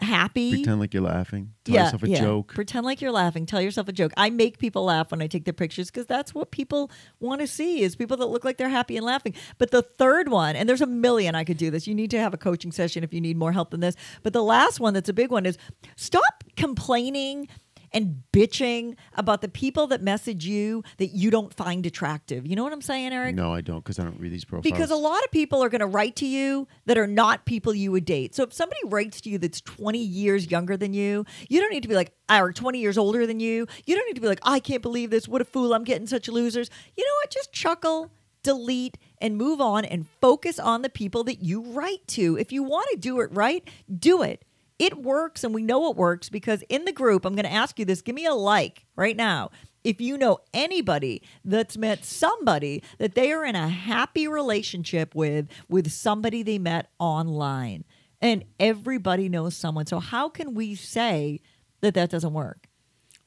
happy 0.00 0.50
Pretend 0.50 0.80
like 0.80 0.92
you're 0.94 1.02
laughing. 1.02 1.52
Tell 1.64 1.74
yeah, 1.74 1.84
yourself 1.84 2.02
a 2.02 2.08
yeah. 2.08 2.20
joke. 2.20 2.54
Pretend 2.54 2.84
like 2.84 3.00
you're 3.00 3.12
laughing. 3.12 3.46
Tell 3.46 3.60
yourself 3.60 3.86
a 3.88 3.92
joke. 3.92 4.12
I 4.16 4.30
make 4.30 4.58
people 4.58 4.84
laugh 4.84 5.10
when 5.12 5.22
I 5.22 5.28
take 5.28 5.44
their 5.44 5.52
pictures 5.54 5.90
because 5.90 6.06
that's 6.06 6.34
what 6.34 6.50
people 6.50 6.90
want 7.20 7.40
to 7.40 7.46
see 7.46 7.82
is 7.82 7.94
people 7.94 8.16
that 8.16 8.26
look 8.26 8.44
like 8.44 8.56
they're 8.56 8.68
happy 8.68 8.96
and 8.96 9.06
laughing. 9.06 9.34
But 9.58 9.70
the 9.70 9.82
third 9.82 10.28
one, 10.28 10.56
and 10.56 10.68
there's 10.68 10.80
a 10.80 10.86
million 10.86 11.34
I 11.36 11.44
could 11.44 11.56
do 11.56 11.70
this. 11.70 11.86
You 11.86 11.94
need 11.94 12.10
to 12.10 12.18
have 12.18 12.34
a 12.34 12.36
coaching 12.36 12.72
session 12.72 13.04
if 13.04 13.14
you 13.14 13.20
need 13.20 13.36
more 13.36 13.52
help 13.52 13.70
than 13.70 13.78
this. 13.80 13.94
But 14.24 14.32
the 14.32 14.42
last 14.42 14.80
one 14.80 14.92
that's 14.92 15.08
a 15.08 15.12
big 15.12 15.30
one 15.30 15.46
is 15.46 15.56
stop 15.96 16.42
complaining 16.56 17.46
and 17.92 18.22
bitching 18.32 18.96
about 19.14 19.40
the 19.40 19.48
people 19.48 19.86
that 19.88 20.02
message 20.02 20.44
you 20.46 20.82
that 20.98 21.08
you 21.08 21.30
don't 21.30 21.52
find 21.52 21.84
attractive. 21.86 22.46
You 22.46 22.56
know 22.56 22.64
what 22.64 22.72
I'm 22.72 22.82
saying, 22.82 23.12
Erik? 23.12 23.34
No, 23.34 23.52
I 23.52 23.60
don't 23.60 23.82
because 23.82 23.98
I 23.98 24.04
don't 24.04 24.18
read 24.18 24.32
these 24.32 24.44
profiles. 24.44 24.62
Because 24.62 24.90
a 24.90 24.96
lot 24.96 25.22
of 25.24 25.30
people 25.30 25.62
are 25.62 25.68
going 25.68 25.80
to 25.80 25.86
write 25.86 26.16
to 26.16 26.26
you 26.26 26.68
that 26.86 26.98
are 26.98 27.06
not 27.06 27.44
people 27.44 27.74
you 27.74 27.92
would 27.92 28.04
date. 28.04 28.34
So 28.34 28.42
if 28.42 28.52
somebody 28.52 28.80
writes 28.84 29.20
to 29.22 29.30
you 29.30 29.38
that's 29.38 29.60
20 29.60 29.98
years 29.98 30.50
younger 30.50 30.76
than 30.76 30.94
you, 30.94 31.24
you 31.48 31.60
don't 31.60 31.72
need 31.72 31.82
to 31.82 31.88
be 31.88 31.94
like, 31.94 32.12
or 32.30 32.52
20 32.52 32.78
years 32.78 32.96
older 32.96 33.26
than 33.26 33.40
you. 33.40 33.66
You 33.84 33.94
don't 33.94 34.06
need 34.06 34.14
to 34.14 34.20
be 34.20 34.28
like, 34.28 34.40
I 34.42 34.60
can't 34.60 34.82
believe 34.82 35.10
this. 35.10 35.28
What 35.28 35.42
a 35.42 35.44
fool. 35.44 35.74
I'm 35.74 35.84
getting 35.84 36.06
such 36.06 36.28
losers. 36.28 36.70
You 36.96 37.04
know 37.04 37.14
what? 37.22 37.30
Just 37.30 37.52
chuckle, 37.52 38.10
delete, 38.42 38.96
and 39.18 39.36
move 39.36 39.60
on 39.60 39.84
and 39.84 40.06
focus 40.20 40.58
on 40.58 40.82
the 40.82 40.88
people 40.88 41.24
that 41.24 41.42
you 41.42 41.62
write 41.62 42.06
to. 42.08 42.36
If 42.38 42.52
you 42.52 42.62
want 42.62 42.88
to 42.92 42.96
do 42.96 43.20
it 43.20 43.30
right, 43.32 43.68
do 43.98 44.22
it. 44.22 44.44
It 44.82 44.98
works, 44.98 45.44
and 45.44 45.54
we 45.54 45.62
know 45.62 45.88
it 45.92 45.96
works 45.96 46.28
because 46.28 46.64
in 46.68 46.86
the 46.86 46.92
group, 46.92 47.24
I'm 47.24 47.36
going 47.36 47.46
to 47.46 47.52
ask 47.52 47.78
you 47.78 47.84
this 47.84 48.02
give 48.02 48.16
me 48.16 48.26
a 48.26 48.34
like 48.34 48.84
right 48.96 49.16
now. 49.16 49.52
If 49.84 50.00
you 50.00 50.18
know 50.18 50.38
anybody 50.52 51.22
that's 51.44 51.78
met 51.78 52.04
somebody 52.04 52.82
that 52.98 53.14
they 53.14 53.30
are 53.30 53.44
in 53.44 53.54
a 53.54 53.68
happy 53.68 54.26
relationship 54.26 55.14
with, 55.14 55.46
with 55.68 55.92
somebody 55.92 56.42
they 56.42 56.58
met 56.58 56.90
online, 56.98 57.84
and 58.20 58.44
everybody 58.58 59.28
knows 59.28 59.56
someone. 59.56 59.86
So, 59.86 60.00
how 60.00 60.28
can 60.28 60.52
we 60.52 60.74
say 60.74 61.38
that 61.80 61.94
that 61.94 62.10
doesn't 62.10 62.32
work? 62.32 62.66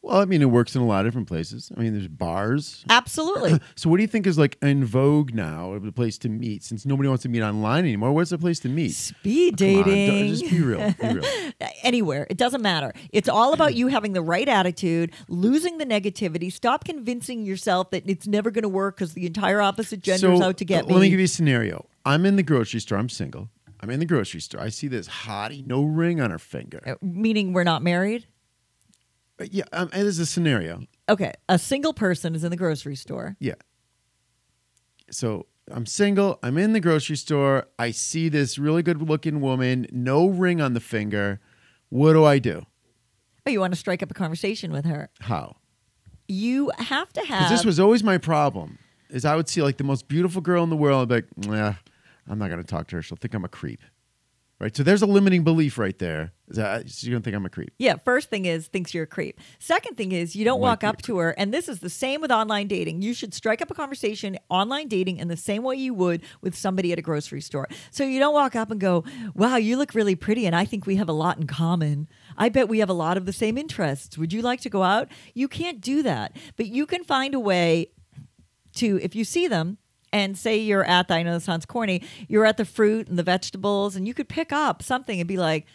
Well, 0.05 0.21
I 0.21 0.25
mean, 0.25 0.43
it 0.43 0.51
works 0.51 0.75
in 0.75 0.81
a 0.83 0.85
lot 0.85 1.03
of 1.03 1.07
different 1.11 1.27
places. 1.27 1.71
I 1.75 1.79
mean, 1.79 1.93
there's 1.93 2.07
bars. 2.07 2.85
Absolutely. 2.89 3.59
So, 3.77 3.89
what 3.89 3.97
do 3.97 4.03
you 4.03 4.07
think 4.07 4.27
is 4.27 4.37
like 4.37 4.57
in 4.61 4.85
vogue 4.85 5.33
now, 5.33 5.73
a 5.73 5.91
place 5.91 6.17
to 6.19 6.29
meet? 6.29 6.63
Since 6.63 6.85
nobody 6.85 7.09
wants 7.09 7.23
to 7.23 7.29
meet 7.29 7.41
online 7.41 7.83
anymore, 7.83 8.11
where's 8.11 8.29
the 8.29 8.37
place 8.37 8.59
to 8.61 8.69
meet? 8.69 8.91
Speed 8.91 9.53
on, 9.53 9.55
dating. 9.55 10.27
just 10.27 10.49
be 10.49 10.61
real. 10.61 10.93
Be 11.01 11.07
real. 11.19 11.51
anywhere. 11.83 12.27
It 12.29 12.37
doesn't 12.37 12.61
matter. 12.61 12.93
It's 13.11 13.27
all 13.27 13.53
about 13.53 13.75
you 13.75 13.87
having 13.87 14.13
the 14.13 14.21
right 14.21 14.47
attitude, 14.47 15.11
losing 15.27 15.77
the 15.77 15.85
negativity. 15.85 16.51
Stop 16.51 16.85
convincing 16.85 17.45
yourself 17.45 17.89
that 17.91 18.07
it's 18.09 18.27
never 18.27 18.51
going 18.51 18.63
to 18.63 18.69
work 18.69 18.97
because 18.97 19.13
the 19.13 19.25
entire 19.25 19.61
opposite 19.61 20.01
gender 20.01 20.31
is 20.31 20.41
out 20.41 20.57
to 20.57 20.65
get 20.65 20.85
uh, 20.85 20.87
me. 20.87 20.93
Let 20.93 21.01
me 21.01 21.09
give 21.09 21.19
you 21.19 21.25
a 21.25 21.29
scenario. 21.29 21.85
I'm 22.05 22.25
in 22.25 22.35
the 22.35 22.43
grocery 22.43 22.79
store. 22.79 22.97
I'm 22.97 23.09
single. 23.09 23.49
I'm 23.81 23.89
in 23.89 23.99
the 23.99 24.05
grocery 24.05 24.41
store. 24.41 24.61
I 24.61 24.69
see 24.69 24.87
this 24.87 25.07
hottie, 25.07 25.65
no 25.65 25.83
ring 25.83 26.21
on 26.21 26.31
her 26.31 26.39
finger. 26.39 26.81
Uh, 26.85 26.95
Meaning 27.01 27.53
we're 27.53 27.63
not 27.63 27.83
married. 27.83 28.25
Yeah, 29.51 29.63
um, 29.73 29.89
it 29.93 30.05
is 30.05 30.19
a 30.19 30.25
scenario. 30.25 30.81
Okay, 31.09 31.33
a 31.49 31.59
single 31.59 31.93
person 31.93 32.35
is 32.35 32.43
in 32.43 32.51
the 32.51 32.57
grocery 32.57 32.95
store. 32.95 33.35
Yeah. 33.39 33.55
So 35.11 35.45
I'm 35.69 35.85
single. 35.85 36.39
I'm 36.41 36.57
in 36.57 36.73
the 36.73 36.79
grocery 36.79 37.17
store. 37.17 37.67
I 37.77 37.91
see 37.91 38.29
this 38.29 38.57
really 38.57 38.83
good 38.83 39.01
looking 39.01 39.41
woman, 39.41 39.87
no 39.91 40.27
ring 40.27 40.61
on 40.61 40.73
the 40.73 40.79
finger. 40.79 41.39
What 41.89 42.13
do 42.13 42.23
I 42.23 42.39
do? 42.39 42.65
Oh, 43.45 43.51
you 43.51 43.59
want 43.59 43.73
to 43.73 43.79
strike 43.79 44.01
up 44.01 44.09
a 44.09 44.13
conversation 44.13 44.71
with 44.71 44.85
her? 44.85 45.09
How? 45.21 45.57
You 46.27 46.71
have 46.79 47.11
to 47.13 47.21
have. 47.21 47.51
this 47.51 47.63
was 47.63 47.79
always 47.79 48.03
my 48.03 48.17
problem. 48.17 48.79
Is 49.09 49.25
I 49.25 49.35
would 49.35 49.47
see 49.47 49.61
like 49.61 49.77
the 49.77 49.83
most 49.83 50.07
beautiful 50.07 50.41
girl 50.41 50.63
in 50.63 50.69
the 50.71 50.75
world. 50.75 51.11
I'd 51.11 51.25
be 51.37 51.47
like, 51.47 51.47
nah, 51.49 51.73
I'm 52.27 52.39
not 52.39 52.49
gonna 52.49 52.63
talk 52.63 52.87
to 52.87 52.95
her. 52.95 53.01
She'll 53.01 53.17
think 53.17 53.33
I'm 53.35 53.45
a 53.45 53.49
creep. 53.49 53.81
Right. 54.57 54.73
So 54.75 54.83
there's 54.83 55.01
a 55.01 55.05
limiting 55.05 55.43
belief 55.43 55.77
right 55.77 55.99
there. 55.99 56.31
Is 56.47 56.55
that 56.55 56.89
she's 56.89 57.09
gonna 57.09 57.19
think 57.19 57.35
I'm 57.35 57.45
a 57.45 57.49
creep. 57.49 57.73
Yeah, 57.77 57.95
first 58.05 58.29
thing 58.29 58.45
is 58.45 58.67
thinks 58.67 58.93
you're 58.93 59.03
a 59.03 59.07
creep. 59.07 59.41
Second 59.59 59.97
thing 59.97 60.13
is 60.13 60.33
you 60.33 60.45
don't 60.45 60.61
walk 60.61 60.81
up 60.83 61.01
to 61.03 61.17
her, 61.17 61.31
and 61.31 61.53
this 61.53 61.67
is 61.67 61.79
the 61.79 61.89
same 61.89 62.21
with 62.21 62.31
online 62.31 62.67
dating. 62.67 63.01
You 63.01 63.13
should 63.13 63.33
strike 63.33 63.61
up 63.61 63.69
a 63.69 63.73
conversation 63.73 64.37
online 64.47 64.87
dating 64.87 65.17
in 65.17 65.27
the 65.27 65.35
same 65.35 65.63
way 65.63 65.75
you 65.75 65.93
would 65.95 66.21
with 66.39 66.55
somebody 66.55 66.93
at 66.93 66.99
a 66.99 67.01
grocery 67.01 67.41
store. 67.41 67.67
So 67.91 68.05
you 68.05 68.17
don't 68.17 68.33
walk 68.33 68.55
up 68.55 68.71
and 68.71 68.79
go, 68.79 69.03
"Wow, 69.33 69.57
you 69.57 69.75
look 69.75 69.93
really 69.93 70.15
pretty, 70.15 70.45
and 70.45 70.55
I 70.55 70.63
think 70.63 70.85
we 70.85 70.95
have 70.95 71.09
a 71.09 71.13
lot 71.13 71.37
in 71.37 71.47
common. 71.47 72.07
I 72.37 72.47
bet 72.47 72.69
we 72.69 72.79
have 72.79 72.89
a 72.89 72.93
lot 72.93 73.17
of 73.17 73.25
the 73.25 73.33
same 73.33 73.57
interests. 73.57 74.17
Would 74.17 74.31
you 74.31 74.41
like 74.41 74.61
to 74.61 74.69
go 74.69 74.83
out?" 74.83 75.09
You 75.33 75.49
can't 75.49 75.81
do 75.81 76.01
that, 76.03 76.33
but 76.55 76.67
you 76.67 76.85
can 76.85 77.03
find 77.03 77.33
a 77.33 77.39
way 77.41 77.89
to 78.75 78.99
if 79.01 79.15
you 79.15 79.25
see 79.25 79.47
them 79.47 79.79
and 80.15 80.37
say 80.37 80.57
you're 80.57 80.85
at 80.85 81.09
the 81.09 81.13
I 81.13 81.23
know 81.23 81.33
this 81.33 81.43
sounds 81.43 81.65
corny, 81.65 82.01
you're 82.29 82.45
at 82.45 82.55
the 82.55 82.63
fruit 82.63 83.09
and 83.09 83.19
the 83.19 83.23
vegetables 83.23 83.97
and 83.97 84.07
you 84.07 84.13
could 84.13 84.29
pick 84.29 84.53
up 84.53 84.81
something 84.81 85.19
and 85.19 85.27
be 85.27 85.35
like, 85.35 85.65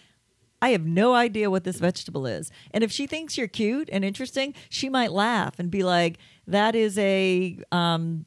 I 0.62 0.70
have 0.70 0.86
no 0.86 1.14
idea 1.14 1.50
what 1.50 1.64
this 1.64 1.78
vegetable 1.78 2.26
is. 2.26 2.50
And 2.70 2.82
if 2.82 2.90
she 2.90 3.06
thinks 3.06 3.36
you're 3.36 3.48
cute 3.48 3.90
and 3.92 4.02
interesting, 4.02 4.54
she 4.70 4.88
might 4.88 5.12
laugh 5.12 5.58
and 5.58 5.70
be 5.70 5.82
like, 5.82 6.16
that 6.46 6.74
is 6.74 6.96
a 6.98 7.58
um 7.70 8.24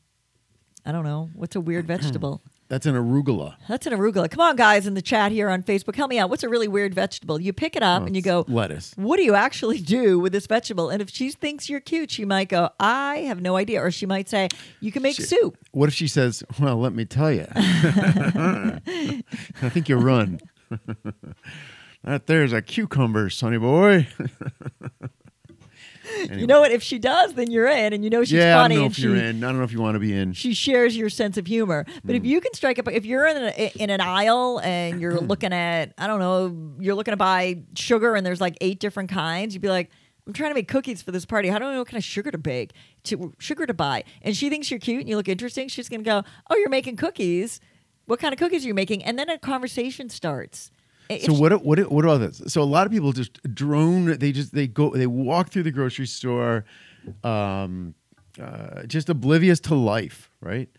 I 0.86 0.92
don't 0.92 1.04
know, 1.04 1.32
what's 1.34 1.56
a 1.56 1.62
weird 1.62 1.88
vegetable? 1.88 2.42
That's 2.74 2.88
an 2.88 2.96
arugula. 2.96 3.54
That's 3.70 3.86
an 3.86 3.94
arugula. 3.94 4.32
Come 4.32 4.40
on, 4.40 4.56
guys, 4.56 4.88
in 4.88 4.96
the 4.96 5.02
chat 5.04 5.32
here 5.32 5.48
on 5.48 5.62
Facebook, 5.62 5.96
help 5.96 6.10
me 6.10 6.18
out. 6.18 6.32
What's 6.32 6.42
a 6.42 6.50
really 6.50 6.68
weird 6.68 6.96
vegetable? 6.96 7.40
You 7.40 7.54
pick 7.54 7.76
it 7.76 7.84
up 7.84 8.08
and 8.08 8.16
you 8.16 8.24
go, 8.24 8.46
lettuce. 8.48 8.94
What 8.96 9.18
do 9.18 9.24
you 9.24 9.36
actually 9.36 9.80
do 9.80 10.18
with 10.18 10.34
this 10.34 10.48
vegetable? 10.48 10.90
And 10.90 11.00
if 11.00 11.12
she 11.12 11.30
thinks 11.30 11.70
you're 11.70 11.80
cute, 11.80 12.10
she 12.10 12.26
might 12.26 12.50
go, 12.50 12.72
I 12.80 13.18
have 13.28 13.42
no 13.42 13.58
idea. 13.58 13.80
Or 13.80 13.92
she 13.92 14.08
might 14.08 14.28
say, 14.28 14.50
You 14.80 14.92
can 14.92 15.04
make 15.04 15.18
soup. 15.18 15.56
What 15.70 15.88
if 15.88 15.94
she 15.94 16.08
says, 16.08 16.44
"Well, 16.60 16.78
let 16.78 16.94
me 16.94 17.06
tell 17.06 17.32
you, 17.32 17.46
I 17.56 18.82
think 19.70 19.88
you 19.88 19.98
run." 19.98 20.40
that 22.04 22.26
there's 22.26 22.54
a 22.54 22.64
cucumber, 22.64 23.30
sonny 23.30 23.60
boy. 23.60 24.08
You 26.32 26.48
know 26.48 26.60
what? 26.62 26.72
If 26.72 26.82
she 26.84 27.00
does, 27.00 27.34
then 27.34 27.52
you're 27.52 27.68
in, 27.68 27.94
and 27.94 28.04
you 28.04 28.10
know 28.10 28.24
she's 28.24 28.34
yeah, 28.34 28.58
I 28.60 28.64
funny, 28.64 28.76
don't 28.76 28.84
know 28.84 28.88
if 28.88 28.96
she 28.96 29.02
you're 29.04 29.16
in. 29.16 29.44
I 29.44 29.48
don't 29.48 29.58
know 29.58 29.64
if 29.64 29.72
you 29.72 29.82
want 29.82 29.96
to 29.96 30.00
be 30.00 30.14
in. 30.14 30.34
she 30.34 30.54
shares 30.54 30.96
your 30.96 31.10
sense 31.10 31.38
of 31.38 31.46
humor. 31.48 31.86
But 32.04 32.12
Hmm. 32.16 32.16
if 32.22 32.26
you 32.26 32.42
can 32.42 32.54
strike 32.54 32.80
up, 32.80 32.88
if 32.92 33.06
you're 33.06 33.28
in 33.28 33.38
a, 33.38 33.72
in 33.76 33.90
an 33.90 34.02
aisle 34.02 34.60
and 34.64 35.02
you're 35.02 35.20
looking 35.32 35.54
at, 35.54 35.94
I 35.98 36.08
don't 36.08 36.20
know, 36.20 36.76
you're 36.80 36.96
looking 36.96 37.12
to 37.14 37.18
buy 37.18 37.60
sugar, 37.76 38.16
and 38.16 38.26
there's 38.26 38.42
like 38.42 38.58
eight 38.62 38.80
different 38.80 39.10
kinds, 39.10 39.54
you'd 39.54 39.62
be 39.62 39.70
like. 39.70 39.90
I'm 40.26 40.32
trying 40.32 40.52
to 40.52 40.56
make 40.56 40.70
cookies 40.70 41.02
for 41.02 41.12
this 41.12 41.26
party. 41.26 41.52
I 41.52 41.60
don't 41.60 41.74
know 41.74 41.80
what 41.80 41.88
kind 41.90 41.98
of 41.98 42.04
sugar 42.06 42.32
to 42.32 42.38
bake, 42.38 42.72
to 43.04 43.34
sugar 43.40 43.66
to 43.66 43.74
buy. 43.74 44.06
And 44.22 44.34
she 44.34 44.50
thinks 44.50 44.72
you're 44.72 44.80
cute 44.80 45.02
and 45.02 45.10
you 45.10 45.18
look 45.18 45.28
interesting. 45.28 45.68
She's 45.68 45.90
gonna 45.90 46.02
go, 46.02 46.24
"Oh, 46.50 46.56
you're 46.56 46.70
making 46.70 46.96
cookies. 46.96 47.60
What 48.06 48.22
kind 48.22 48.32
of 48.34 48.40
cookies 48.40 48.64
are 48.64 48.68
you 48.70 48.74
making?" 48.74 49.04
And 49.04 49.20
then 49.20 49.30
a 49.30 49.38
conversation 49.38 50.08
starts. 50.08 50.72
If 51.10 51.24
So 51.24 51.34
what? 51.34 51.64
What? 51.64 51.80
What 51.92 52.06
about 52.06 52.20
this? 52.20 52.42
So 52.48 52.62
a 52.62 52.64
lot 52.64 52.86
of 52.86 52.92
people 52.92 53.12
just 53.12 53.42
drone. 53.54 54.18
They 54.18 54.32
just 54.32 54.54
they 54.54 54.68
go. 54.68 54.90
They 54.92 55.08
walk 55.08 55.50
through 55.50 55.64
the 55.64 55.72
grocery 55.72 56.08
store, 56.08 56.66
um, 57.24 57.94
uh, 58.42 58.84
just 58.84 59.10
oblivious 59.10 59.60
to 59.62 59.76
life, 59.76 60.30
right? 60.42 60.70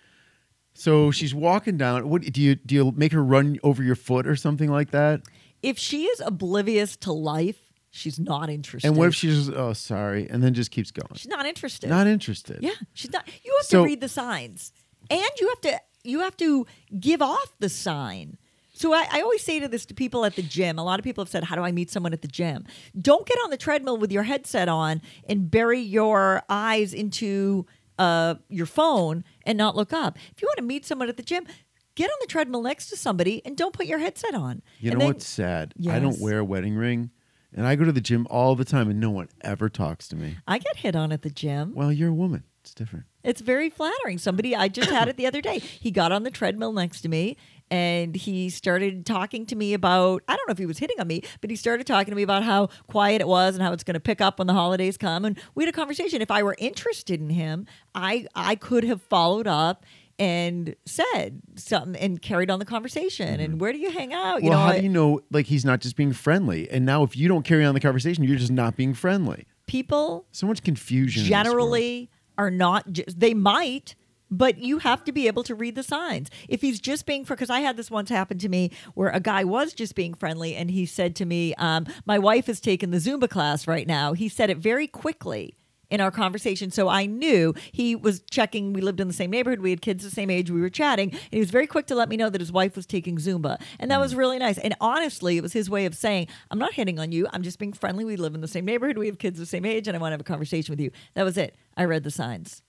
So 0.75 1.11
she's 1.11 1.35
walking 1.35 1.77
down. 1.77 2.09
What 2.09 2.23
do 2.23 2.41
you 2.43 2.57
do? 2.57 2.75
You 2.75 2.93
make 2.97 3.13
her 3.13 3.23
run 3.23 3.59
over 3.63 3.83
your 3.83 3.95
foot 3.95 4.27
or 4.27 4.37
something 4.37 4.71
like 4.71 4.91
that? 4.91 5.21
if 5.63 5.79
she 5.79 6.05
is 6.05 6.21
oblivious 6.21 6.95
to 6.95 7.11
life, 7.11 7.57
she's 7.91 8.19
not 8.21 8.51
interested. 8.51 8.87
And 8.87 8.99
what 8.99 9.09
if 9.09 9.15
she's 9.15 9.49
oh 9.49 9.73
sorry, 9.73 10.29
and 10.29 10.43
then 10.43 10.53
just 10.53 10.71
keeps 10.71 10.91
going? 10.91 11.09
she's 11.15 11.29
not 11.29 11.47
interested? 11.47 11.89
Not 11.89 12.07
interested. 12.07 12.59
Yeah, 12.61 12.73
she's 12.93 13.11
not. 13.13 13.27
You 13.45 13.55
have 13.59 13.67
So- 13.67 13.79
to 13.83 13.85
read 13.87 14.01
the 14.01 14.09
signs, 14.09 14.73
and 15.09 15.23
you 15.41 15.49
have 15.49 15.61
to 15.63 15.81
you 16.03 16.21
have 16.21 16.37
to 16.39 16.67
give 17.01 17.23
off 17.23 17.55
the 17.61 17.69
sign. 17.69 18.37
So 18.77 18.93
I, 18.93 19.07
I 19.11 19.21
always 19.23 19.43
say 19.43 19.61
to 19.61 19.69
this 19.69 19.87
to 19.87 19.95
people 19.95 20.25
at 20.25 20.35
the 20.37 20.43
gym. 20.43 20.79
A 20.79 20.85
lot 20.85 20.99
of 20.99 21.05
people 21.05 21.23
have 21.25 21.31
said, 21.31 21.45
"How 21.45 21.55
do 21.57 21.63
I 21.63 21.73
meet 21.73 21.91
someone 21.91 22.13
at 22.13 22.23
the 22.23 22.29
gym?" 22.29 22.65
Don't 23.01 23.25
get 23.27 23.39
on 23.45 23.51
the 23.51 23.57
treadmill 23.57 23.97
with 23.97 24.11
your 24.13 24.25
headset 24.25 24.69
on 24.69 25.01
and 25.29 25.51
bury 25.51 25.81
your 25.81 26.43
eyes 26.49 26.93
into 26.93 27.67
uh, 27.99 28.35
your 28.49 28.67
phone 28.67 29.23
and 29.47 29.57
not 29.57 29.77
look 29.77 29.93
up. 29.93 30.19
If 30.35 30.43
you 30.43 30.49
want 30.49 30.59
to 30.59 30.65
meet 30.65 30.85
someone 30.85 31.09
at 31.09 31.17
the 31.17 31.23
gym, 31.23 31.47
get 31.95 32.11
on 32.11 32.17
the 32.21 32.27
treadmill 32.27 32.63
next 32.63 32.89
to 32.91 32.97
somebody 32.97 33.41
and 33.47 33.57
don't 33.57 33.73
put 33.73 33.87
your 33.87 34.01
headset 34.01 34.35
on. 34.35 34.61
You 34.81 34.91
And 34.91 34.99
know 34.99 35.05
then- 35.07 35.15
what's 35.15 35.27
sad? 35.27 35.73
I 35.89 36.01
don't 36.01 36.21
wear 36.21 36.41
a 36.41 36.45
wedding 36.45 36.75
ring, 36.75 37.11
and 37.53 37.67
I 37.69 37.77
go 37.77 37.85
to 37.85 37.93
the 37.93 38.01
gym 38.01 38.27
all 38.29 38.57
the 38.57 38.65
time, 38.65 38.91
and 38.91 38.99
no 38.99 39.11
one 39.11 39.29
ever 39.43 39.69
talks 39.69 40.09
to 40.09 40.17
me. 40.17 40.39
I 40.49 40.59
get 40.59 40.79
hit 40.79 40.97
on 40.97 41.13
at 41.13 41.23
the 41.23 41.31
gym. 41.31 41.75
Well, 41.77 41.93
you're 41.93 42.11
a 42.11 42.15
woman. 42.15 42.43
It's 42.63 42.75
different. 42.75 43.05
It's 43.23 43.43
very 43.43 43.69
flattering. 43.69 44.17
Somebody 44.17 44.57
I 44.57 44.69
just 44.69 44.91
had 44.91 45.07
it 45.07 45.17
the 45.19 45.27
other 45.27 45.43
day. 45.43 45.59
He 45.59 45.91
got 45.91 46.13
on 46.13 46.23
the 46.25 46.31
treadmill 46.31 46.73
next 46.73 47.03
to 47.03 47.09
me 47.11 47.37
and 47.75 48.15
he 48.15 48.51
started 48.51 49.05
talking 49.05 49.47
to 49.47 49.57
me 49.57 49.75
about 49.75 50.23
I 50.29 50.37
don't 50.37 50.47
know 50.47 50.53
if 50.53 50.59
he 50.59 50.67
was 50.67 50.79
hitting 50.79 51.01
on 51.01 51.09
me, 51.09 51.23
but 51.41 51.51
he 51.51 51.57
started 51.57 51.89
talking 51.89 52.13
to 52.13 52.17
me 52.17 52.23
about 52.23 52.45
how 52.45 52.69
quiet 52.87 53.21
it 53.21 53.27
was 53.27 53.57
and 53.57 53.65
how 53.65 53.73
it's 53.73 53.83
going 53.83 53.95
to 53.95 54.01
pick 54.01 54.21
up 54.21 54.39
when 54.39 54.47
the 54.47 54.53
holidays 54.53 54.97
come 54.97 55.25
and 55.25 55.37
we 55.57 55.65
had 55.65 55.75
a 55.75 55.77
conversation. 55.77 56.23
If 56.23 56.31
I 56.31 56.45
were 56.45 56.55
interested 56.59 57.21
in 57.21 57.31
him, 57.31 57.67
I 57.93 58.27
I 58.37 58.55
could 58.55 58.85
have 58.85 59.03
followed 59.03 59.49
up 59.49 59.85
and 60.21 60.77
said 60.87 61.43
something 61.57 62.01
and 62.01 62.23
carried 62.23 62.49
on 62.49 62.61
the 62.61 62.65
conversation 62.65 63.41
and 63.41 63.55
mm-hmm. 63.55 63.59
where 63.59 63.73
do 63.73 63.79
you 63.79 63.91
hang 63.91 64.13
out? 64.15 64.45
You 64.45 64.51
well, 64.51 64.61
know, 64.61 64.67
how 64.67 64.73
do 64.75 64.83
you 64.83 64.89
know 64.89 65.23
like 65.33 65.47
he's 65.47 65.65
not 65.65 65.81
just 65.81 65.97
being 65.97 66.13
friendly? 66.13 66.71
And 66.71 66.87
now, 66.87 67.03
if 67.03 67.17
you 67.17 67.27
don't 67.27 67.43
carry 67.43 67.65
on 67.65 67.75
the 67.75 67.81
conversation, 67.81 68.23
you're 68.23 68.39
just 68.39 68.53
not 68.53 68.77
being 68.77 68.95
friendly. 68.95 69.47
people 69.67 70.27
So 70.31 70.47
much 70.47 70.63
confusion. 70.63 71.23
in 71.23 71.29
this 71.29 71.33
world. 71.33 71.45
generally 71.47 72.09
are 72.39 72.53
not 72.53 72.93
ju- 72.93 73.05
they 73.09 73.35
might 73.35 73.97
but 74.31 74.59
you 74.59 74.79
have 74.79 75.05
to 75.05 75.13
be 75.13 75.27
able 75.27 75.43
to 75.43 75.55
read 75.55 75.75
the 75.75 75.83
signs 75.83 76.31
if 76.49 76.61
he's 76.61 76.81
just 76.81 77.07
being 77.07 77.25
for 77.25 77.35
because 77.35 77.51
i 77.51 77.61
had 77.61 77.77
this 77.77 77.91
once 77.91 78.09
happen 78.09 78.39
to 78.39 78.49
me 78.49 78.71
where 78.95 79.11
a 79.11 79.21
guy 79.21 79.45
was 79.45 79.73
just 79.73 79.95
being 79.95 80.15
friendly 80.15 80.55
and 80.55 80.71
he 80.71 80.87
said 80.87 81.15
to 81.17 81.25
me 81.25 81.55
um, 81.55 81.87
my 82.07 82.19
wife 82.19 82.47
has 82.47 82.61
taken 82.61 82.91
the 82.91 82.99
zumba 82.99 83.29
class 83.29 83.67
right 83.67 83.87
now 83.87 84.13
he 84.13 84.29
said 84.29 84.51
it 84.51 84.59
very 84.59 84.87
quickly 84.87 85.55
in 85.91 86.01
our 86.01 86.11
conversation. 86.11 86.73
So 86.73 86.89
I 86.89 87.07
knew 87.07 87.55
he 87.71 87.95
was 87.95 88.21
checking. 88.31 88.73
We 88.73 88.81
lived 88.81 89.01
in 89.01 89.07
the 89.07 89.15
same 89.15 89.31
neighborhood. 89.31 89.61
We 89.61 89.71
had 89.71 89.81
kids 89.81 90.03
the 90.03 90.11
same 90.11 90.29
age. 90.29 90.51
We 90.51 90.61
were 90.61 90.71
chatting. 90.71 91.11
And 91.11 91.31
he 91.31 91.39
was 91.39 91.51
very 91.51 91.69
quick 91.69 91.87
to 91.87 91.95
let 91.95 92.09
me 92.09 92.17
know 92.17 92.31
that 92.31 92.41
his 92.41 92.51
wife 92.51 92.75
was 92.75 92.85
taking 92.85 93.17
Zumba. 93.19 93.61
And 93.79 93.91
that 93.93 94.01
was 94.01 94.15
really 94.15 94.39
nice. 94.39 94.59
And 94.59 94.75
honestly, 94.81 95.37
it 95.37 95.43
was 95.43 95.53
his 95.53 95.71
way 95.71 95.87
of 95.87 95.95
saying, 95.95 96.27
I'm 96.51 96.59
not 96.59 96.75
hitting 96.75 96.99
on 96.99 97.13
you. 97.13 97.29
I'm 97.33 97.43
just 97.43 97.61
being 97.61 97.73
friendly. 97.73 98.05
We 98.05 98.17
live 98.17 98.35
in 98.35 98.41
the 98.41 98.49
same 98.49 98.65
neighborhood. 98.65 98.99
We 98.99 99.07
have 99.07 99.19
kids 99.19 99.39
the 99.39 99.47
same 99.47 99.65
age. 99.65 99.87
And 99.87 99.97
I 99.97 100.01
want 100.01 100.11
to 100.11 100.15
have 100.15 100.21
a 100.21 100.25
conversation 100.25 100.73
with 100.73 100.81
you. 100.81 100.91
That 101.15 101.23
was 101.23 101.39
it. 101.39 101.55
I 101.77 101.85
read 101.85 102.03
the 102.03 102.11
signs. 102.11 102.63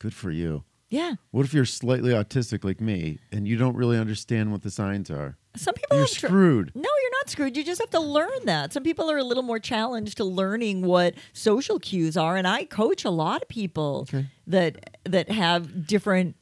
Good 0.00 0.14
for 0.14 0.30
you. 0.30 0.64
Yeah. 0.90 1.16
What 1.32 1.44
if 1.44 1.52
you're 1.52 1.64
slightly 1.66 2.12
autistic 2.12 2.64
like 2.64 2.80
me 2.80 3.18
and 3.30 3.46
you 3.46 3.56
don't 3.56 3.76
really 3.76 3.98
understand 3.98 4.52
what 4.52 4.62
the 4.62 4.70
signs 4.70 5.10
are? 5.10 5.36
Some 5.54 5.74
people 5.74 5.96
You're 5.98 6.06
have 6.06 6.14
tr- 6.14 6.26
screwed. 6.28 6.72
No, 6.74 6.80
you're 7.02 7.10
not 7.20 7.28
screwed. 7.28 7.56
You 7.56 7.64
just 7.64 7.80
have 7.80 7.90
to 7.90 8.00
learn 8.00 8.44
that. 8.46 8.72
Some 8.72 8.82
people 8.84 9.10
are 9.10 9.18
a 9.18 9.24
little 9.24 9.42
more 9.42 9.58
challenged 9.58 10.16
to 10.18 10.24
learning 10.24 10.82
what 10.82 11.14
social 11.34 11.78
cues 11.78 12.16
are, 12.16 12.36
and 12.36 12.46
I 12.48 12.64
coach 12.64 13.04
a 13.04 13.10
lot 13.10 13.42
of 13.42 13.48
people 13.48 14.06
Okay. 14.08 14.26
that 14.46 14.98
that 15.04 15.30
have 15.30 15.86
different 15.86 16.36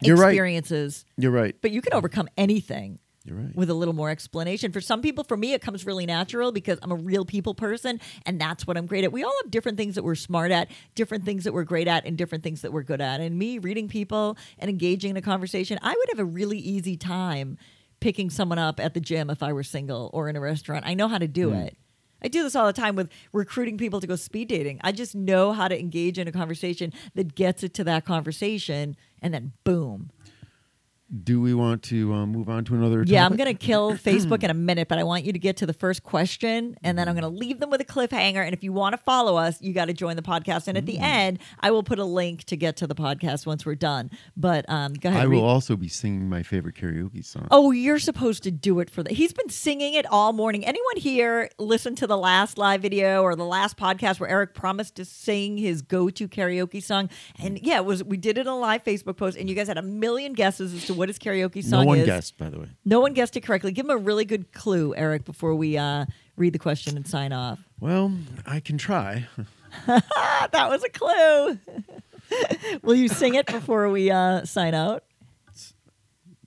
You're 0.00 0.16
right. 0.16 0.28
experiences. 0.28 1.04
You're 1.16 1.30
right. 1.32 1.56
But 1.60 1.70
you 1.70 1.80
can 1.80 1.92
overcome 1.94 2.28
anything 2.36 2.98
You're 3.24 3.38
right. 3.38 3.56
with 3.56 3.70
a 3.70 3.74
little 3.74 3.94
more 3.94 4.10
explanation. 4.10 4.70
For 4.70 4.82
some 4.82 5.00
people, 5.00 5.24
for 5.24 5.36
me, 5.36 5.54
it 5.54 5.62
comes 5.62 5.86
really 5.86 6.04
natural 6.04 6.52
because 6.52 6.78
I'm 6.82 6.92
a 6.92 6.96
real 6.96 7.24
people 7.24 7.54
person 7.54 7.98
and 8.26 8.38
that's 8.38 8.66
what 8.66 8.76
I'm 8.76 8.86
great 8.86 9.02
at. 9.04 9.12
We 9.12 9.24
all 9.24 9.32
have 9.42 9.50
different 9.50 9.78
things 9.78 9.94
that 9.94 10.04
we're 10.04 10.14
smart 10.14 10.50
at, 10.50 10.70
different 10.94 11.24
things 11.24 11.44
that 11.44 11.54
we're 11.54 11.64
great 11.64 11.88
at, 11.88 12.04
and 12.04 12.18
different 12.18 12.44
things 12.44 12.60
that 12.60 12.72
we're 12.72 12.82
good 12.82 13.00
at. 13.00 13.20
And 13.20 13.38
me 13.38 13.58
reading 13.58 13.88
people 13.88 14.36
and 14.58 14.68
engaging 14.68 15.10
in 15.10 15.16
a 15.16 15.22
conversation, 15.22 15.78
I 15.82 15.94
would 15.96 16.08
have 16.10 16.18
a 16.18 16.24
really 16.24 16.58
easy 16.58 16.98
time 16.98 17.56
picking 18.00 18.28
someone 18.28 18.58
up 18.58 18.78
at 18.78 18.92
the 18.92 19.00
gym 19.00 19.30
if 19.30 19.42
I 19.42 19.54
were 19.54 19.62
single 19.62 20.10
or 20.12 20.28
in 20.28 20.36
a 20.36 20.40
restaurant. 20.40 20.84
I 20.86 20.92
know 20.92 21.08
how 21.08 21.16
to 21.16 21.28
do 21.28 21.50
hmm. 21.50 21.56
it. 21.56 21.78
I 22.22 22.28
do 22.28 22.42
this 22.42 22.56
all 22.56 22.66
the 22.66 22.72
time 22.72 22.96
with 22.96 23.10
recruiting 23.32 23.76
people 23.76 24.00
to 24.00 24.06
go 24.06 24.16
speed 24.16 24.48
dating. 24.48 24.80
I 24.82 24.92
just 24.92 25.14
know 25.14 25.52
how 25.52 25.68
to 25.68 25.78
engage 25.78 26.18
in 26.18 26.26
a 26.26 26.32
conversation 26.32 26.92
that 27.14 27.34
gets 27.34 27.62
it 27.62 27.74
to 27.74 27.84
that 27.84 28.06
conversation, 28.06 28.96
and 29.20 29.32
then 29.32 29.52
boom, 29.62 30.10
Do 31.22 31.38
we 31.40 31.52
want 31.52 31.82
to 31.84 32.14
um, 32.14 32.30
move 32.32 32.48
on 32.48 32.64
to 32.64 32.74
another? 32.74 33.04
yeah, 33.06 33.26
I'm 33.26 33.36
going 33.36 33.46
to 33.46 33.54
kill 33.54 33.92
Facebook 33.94 34.42
in 34.42 34.50
a 34.50 34.54
minute, 34.54 34.88
but 34.88 34.98
I 34.98 35.04
want 35.04 35.24
you 35.24 35.34
to 35.34 35.38
get 35.38 35.58
to 35.58 35.66
the 35.66 35.74
first 35.74 36.02
question, 36.02 36.76
and 36.82 36.98
then 36.98 37.08
I'm 37.08 37.14
going 37.14 37.30
to 37.30 37.38
leave 37.38 37.60
them 37.60 37.68
with 37.68 37.80
a 37.82 37.84
cliffhanger. 37.84 38.42
And 38.42 38.54
if 38.54 38.64
you 38.64 38.72
want 38.72 38.94
to 38.94 38.96
follow 38.96 39.36
us, 39.36 39.60
you 39.60 39.74
got 39.74 39.84
to 39.86 39.92
join 39.92 40.16
the 40.16 40.22
podcast. 40.22 40.66
And 40.66 40.78
at 40.78 40.84
Mm. 40.84 40.86
the 40.86 40.98
end, 40.98 41.38
I 41.60 41.70
will 41.72 41.82
put 41.82 41.98
a 41.98 42.04
link 42.04 42.44
to 42.44 42.56
get 42.56 42.76
to 42.78 42.86
the 42.86 42.94
podcast 42.94 43.44
once 43.46 43.66
we're 43.66 43.74
done. 43.74 44.10
But 44.34 44.64
um, 44.68 44.94
go 44.94 45.10
ahead. 45.10 45.20
I 45.20 45.24
read- 45.26 45.36
will 45.36 45.44
also 45.48 45.76
be 45.76 45.88
singing 45.88 46.28
my 46.28 46.42
favorite 46.42 46.74
karaoke 46.74 47.22
song. 47.24 47.48
Oh, 47.50 47.70
you're 47.70 47.98
supposed 47.98 48.42
to 48.44 48.50
do 48.50 48.80
it 48.80 48.88
for 48.88 49.02
that. 49.02 49.12
He's 49.12 49.34
been 49.34 49.50
singing 49.50 49.92
it 49.94 50.06
all 50.10 50.32
morning. 50.32 50.64
Anyone 50.64 50.96
here 50.96 51.50
listen 51.58 51.94
to 51.96 52.06
the 52.06 52.16
last 52.16 52.56
live 52.56 52.80
video 52.80 53.22
or 53.22 53.36
the 53.36 53.44
last 53.44 53.76
podcast 53.76 54.20
where 54.20 54.30
Erik 54.30 54.54
promised 54.54 54.94
to 54.96 55.04
sing 55.04 55.58
his 55.58 55.82
go-to 55.82 56.28
karaoke 56.28 56.82
song? 56.82 57.10
And 57.38 57.60
yeah, 57.62 57.76
it 57.76 57.84
was 57.84 58.02
we 58.02 58.16
did 58.16 58.38
it 58.38 58.46
on 58.48 58.54
a 58.56 58.58
live 58.58 58.82
Facebook 58.82 59.18
post, 59.18 59.36
and 59.36 59.50
you 59.50 59.54
guys 59.54 59.68
had 59.68 59.76
a 59.78 59.82
million 59.82 60.32
guesses 60.32 60.72
as 60.72 60.86
to 60.86 60.93
what 60.96 61.08
his 61.08 61.18
karaoke 61.18 61.62
song 61.62 61.82
no 61.82 61.86
one 61.86 61.98
is. 61.98 62.06
guessed, 62.06 62.38
by 62.38 62.50
the 62.50 62.58
way. 62.60 62.68
No 62.84 63.00
one 63.00 63.12
guessed 63.12 63.36
it 63.36 63.42
correctly. 63.42 63.72
Give 63.72 63.84
him 63.86 63.90
a 63.90 63.96
really 63.96 64.24
good 64.24 64.52
clue, 64.52 64.94
Erik, 64.94 65.24
before 65.24 65.54
we 65.54 65.76
uh, 65.76 66.06
read 66.36 66.52
the 66.52 66.58
question 66.58 66.96
and 66.96 67.06
sign 67.06 67.32
off. 67.32 67.58
Well, 67.80 68.12
I 68.46 68.60
can 68.60 68.78
try. 68.78 69.26
That 69.86 70.68
was 70.68 70.84
a 70.84 70.88
clue. 70.88 71.58
Will 72.82 72.94
you 72.94 73.08
sing 73.08 73.34
it 73.34 73.46
before 73.46 73.88
we 73.90 74.08
uh, 74.08 74.44
sign 74.44 74.72
out? 74.72 75.02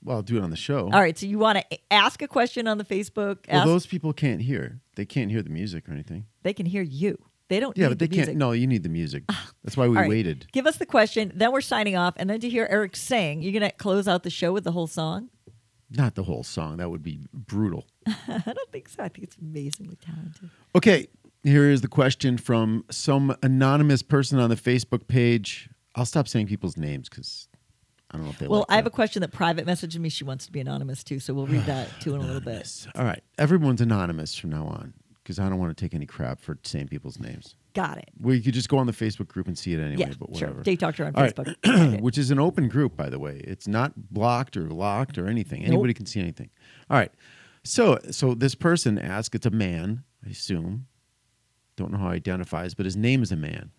Well, 0.02 0.18
I'll 0.18 0.24
do 0.24 0.38
it 0.38 0.44
on 0.44 0.50
the 0.50 0.56
show. 0.56 0.86
All 0.94 1.02
right. 1.02 1.18
So 1.18 1.26
you 1.26 1.38
want 1.38 1.60
to 1.70 1.80
ask 1.92 2.22
a 2.22 2.28
question 2.30 2.68
on 2.70 2.78
the 2.78 2.86
Facebook? 2.86 3.40
Well, 3.50 3.60
Ask, 3.60 3.66
those 3.66 3.86
people 3.86 4.14
can't 4.14 4.42
hear. 4.42 4.80
They 4.96 5.06
can't 5.06 5.30
hear 5.30 5.42
the 5.42 5.50
music 5.50 5.90
or 5.90 5.92
anything. 5.92 6.26
they 6.44 6.54
can 6.54 6.66
hear 6.66 6.82
you. 6.82 7.18
They 7.50 7.60
don't. 7.60 7.78
Yeah, 7.78 7.90
but 7.90 8.00
they 8.00 8.08
the 8.08 8.16
can't. 8.16 8.36
No, 8.36 8.52
you 8.52 8.68
need 8.68 8.84
the 8.84 8.90
music. 8.90 9.24
Ah, 9.30 9.52
That's 9.64 9.78
why 9.78 9.88
we 9.88 9.96
right. 9.96 10.10
waited. 10.10 10.48
Give 10.52 10.68
us 10.68 10.78
the 10.78 10.86
question, 10.86 11.32
then 11.34 11.52
we're 11.52 11.62
signing 11.62 11.96
off, 11.96 12.14
and 12.18 12.30
then 12.30 12.40
to 12.42 12.50
hear 12.50 12.68
Erik 12.70 12.96
sing, 12.96 13.42
you're 13.42 13.54
gonna 13.54 13.72
close 13.72 14.08
out 14.08 14.24
the 14.24 14.30
show 14.30 14.52
with 14.52 14.64
the 14.64 14.72
whole 14.74 14.88
song. 14.88 15.30
Not 15.90 16.16
the 16.16 16.24
whole 16.24 16.44
song. 16.44 16.78
That 16.78 16.90
would 16.90 17.04
be 17.04 17.22
brutal. 17.34 17.86
I 18.06 18.42
don't 18.46 18.72
think 18.72 18.90
so. 18.90 19.04
I 19.04 19.08
think 19.08 19.24
it's 19.24 19.38
amazingly 19.38 19.96
talented. 19.96 20.50
Okay, 20.76 21.08
here 21.44 21.70
is 21.70 21.80
the 21.80 21.88
question 21.88 22.38
from 22.38 22.84
some 22.92 23.36
anonymous 23.42 24.02
person 24.02 24.40
on 24.40 24.50
the 24.50 24.58
Facebook 24.58 25.08
page. 25.08 25.70
I'll 25.96 26.06
stop 26.06 26.28
saying 26.28 26.48
people's 26.48 26.76
names 26.76 27.08
because 27.08 27.48
I 28.12 28.18
don't 28.18 28.26
know 28.26 28.32
if 28.32 28.40
they. 28.40 28.48
Well, 28.48 28.60
like 28.62 28.72
I 28.72 28.76
have 28.76 28.86
a 28.86 28.92
question 28.92 29.22
that 29.22 29.32
private 29.32 29.66
messaged 29.66 29.98
me. 29.98 30.10
She 30.10 30.26
wants 30.26 30.46
to 30.48 30.52
be 30.52 30.60
anonymous 30.60 31.02
too, 31.06 31.20
so 31.22 31.34
we'll 31.34 31.48
read 31.48 31.66
that 31.68 31.88
too 32.02 32.16
in 32.16 32.22
a 32.22 32.26
little 32.26 32.42
bit. 32.42 32.88
All 32.96 33.06
right, 33.06 33.24
everyone's 33.38 33.80
anonymous 33.80 34.36
from 34.36 34.50
now 34.50 34.66
on 34.66 34.94
because 35.28 35.40
I 35.40 35.50
don't 35.50 35.60
want 35.60 35.76
to 35.76 35.84
take 35.84 35.94
any 35.94 36.06
crap 36.06 36.40
for 36.40 36.58
saying 36.64 36.88
people's 36.88 37.20
names. 37.20 37.56
Got 37.74 37.98
it. 37.98 38.10
Well, 38.18 38.34
you 38.34 38.42
could 38.42 38.54
just 38.54 38.70
go 38.70 38.78
on 38.78 38.88
the 38.88 38.94
Facebook 38.94 39.28
group 39.28 39.48
and 39.48 39.58
see 39.58 39.74
it 39.74 39.80
anyway. 39.82 40.06
Yeah, 40.08 40.14
but 40.18 40.38
sure. 40.38 40.48
whatever. 40.48 40.64
Date 40.64 40.80
Doctor 40.80 41.06
on 41.06 41.14
All 41.16 41.24
right. 41.24 41.36
Facebook. 41.36 42.00
which 42.02 42.18
is 42.18 42.32
an 42.32 42.40
open 42.40 42.70
group, 42.70 42.96
by 42.96 43.10
the 43.10 43.20
way. 43.20 43.42
It's 43.44 43.68
not 43.68 43.92
blocked 44.10 44.56
or 44.56 44.70
locked 44.70 45.18
or 45.18 45.28
anything. 45.28 45.66
Anybody 45.66 45.94
can 45.94 46.06
see 46.06 46.22
anything. 46.22 46.50
All 46.90 46.98
right. 46.98 47.12
So, 47.66 48.00
so 48.10 48.36
this 48.36 48.56
person 48.56 48.98
asked. 48.98 49.36
It's 49.36 49.46
a 49.46 49.50
man, 49.50 50.06
I 50.26 50.30
assume. 50.30 50.88
Don't 51.76 51.92
know 51.92 51.98
how 51.98 52.12
he 52.12 52.16
identifies, 52.16 52.74
but 52.74 52.86
his 52.86 52.96
name 52.96 53.22
is 53.22 53.34
a 53.34 53.36
man. 53.36 53.72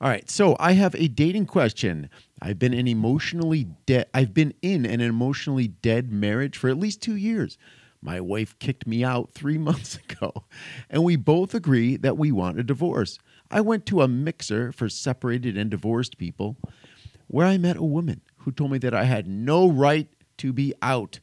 All 0.00 0.08
right. 0.08 0.28
So 0.30 0.56
I 0.58 0.72
have 0.72 0.94
a 0.94 1.08
dating 1.08 1.44
question. 1.44 2.08
I've 2.40 2.58
been 2.58 2.72
an 2.72 2.88
emotionally 2.88 3.64
dead. 3.84 4.06
I've 4.14 4.32
been 4.32 4.54
in 4.62 4.86
an 4.86 5.02
emotionally 5.02 5.68
dead 5.68 6.10
marriage 6.10 6.56
for 6.56 6.70
at 6.70 6.78
least 6.78 7.02
two 7.02 7.16
years. 7.16 7.58
My 8.04 8.20
wife 8.20 8.56
kicked 8.58 8.86
me 8.86 9.02
out 9.02 9.32
three 9.32 9.58
months 9.68 9.96
ago, 9.96 10.44
and 10.90 11.02
we 11.02 11.16
both 11.16 11.54
agree 11.54 11.96
that 11.96 12.18
we 12.18 12.30
want 12.30 12.60
a 12.60 12.62
divorce. 12.62 13.18
I 13.50 13.62
went 13.62 13.86
to 13.86 14.02
a 14.02 14.08
mixer 14.08 14.72
for 14.72 14.88
separated 14.88 15.56
and 15.56 15.70
divorced 15.70 16.18
people 16.18 16.56
where 17.26 17.46
I 17.46 17.56
met 17.56 17.78
a 17.78 17.82
woman 17.82 18.20
who 18.38 18.52
told 18.52 18.70
me 18.70 18.78
that 18.78 18.94
I 18.94 19.04
had 19.04 19.26
no 19.26 19.68
right 19.68 20.08
to 20.38 20.52
be 20.52 20.74
out 20.82 21.20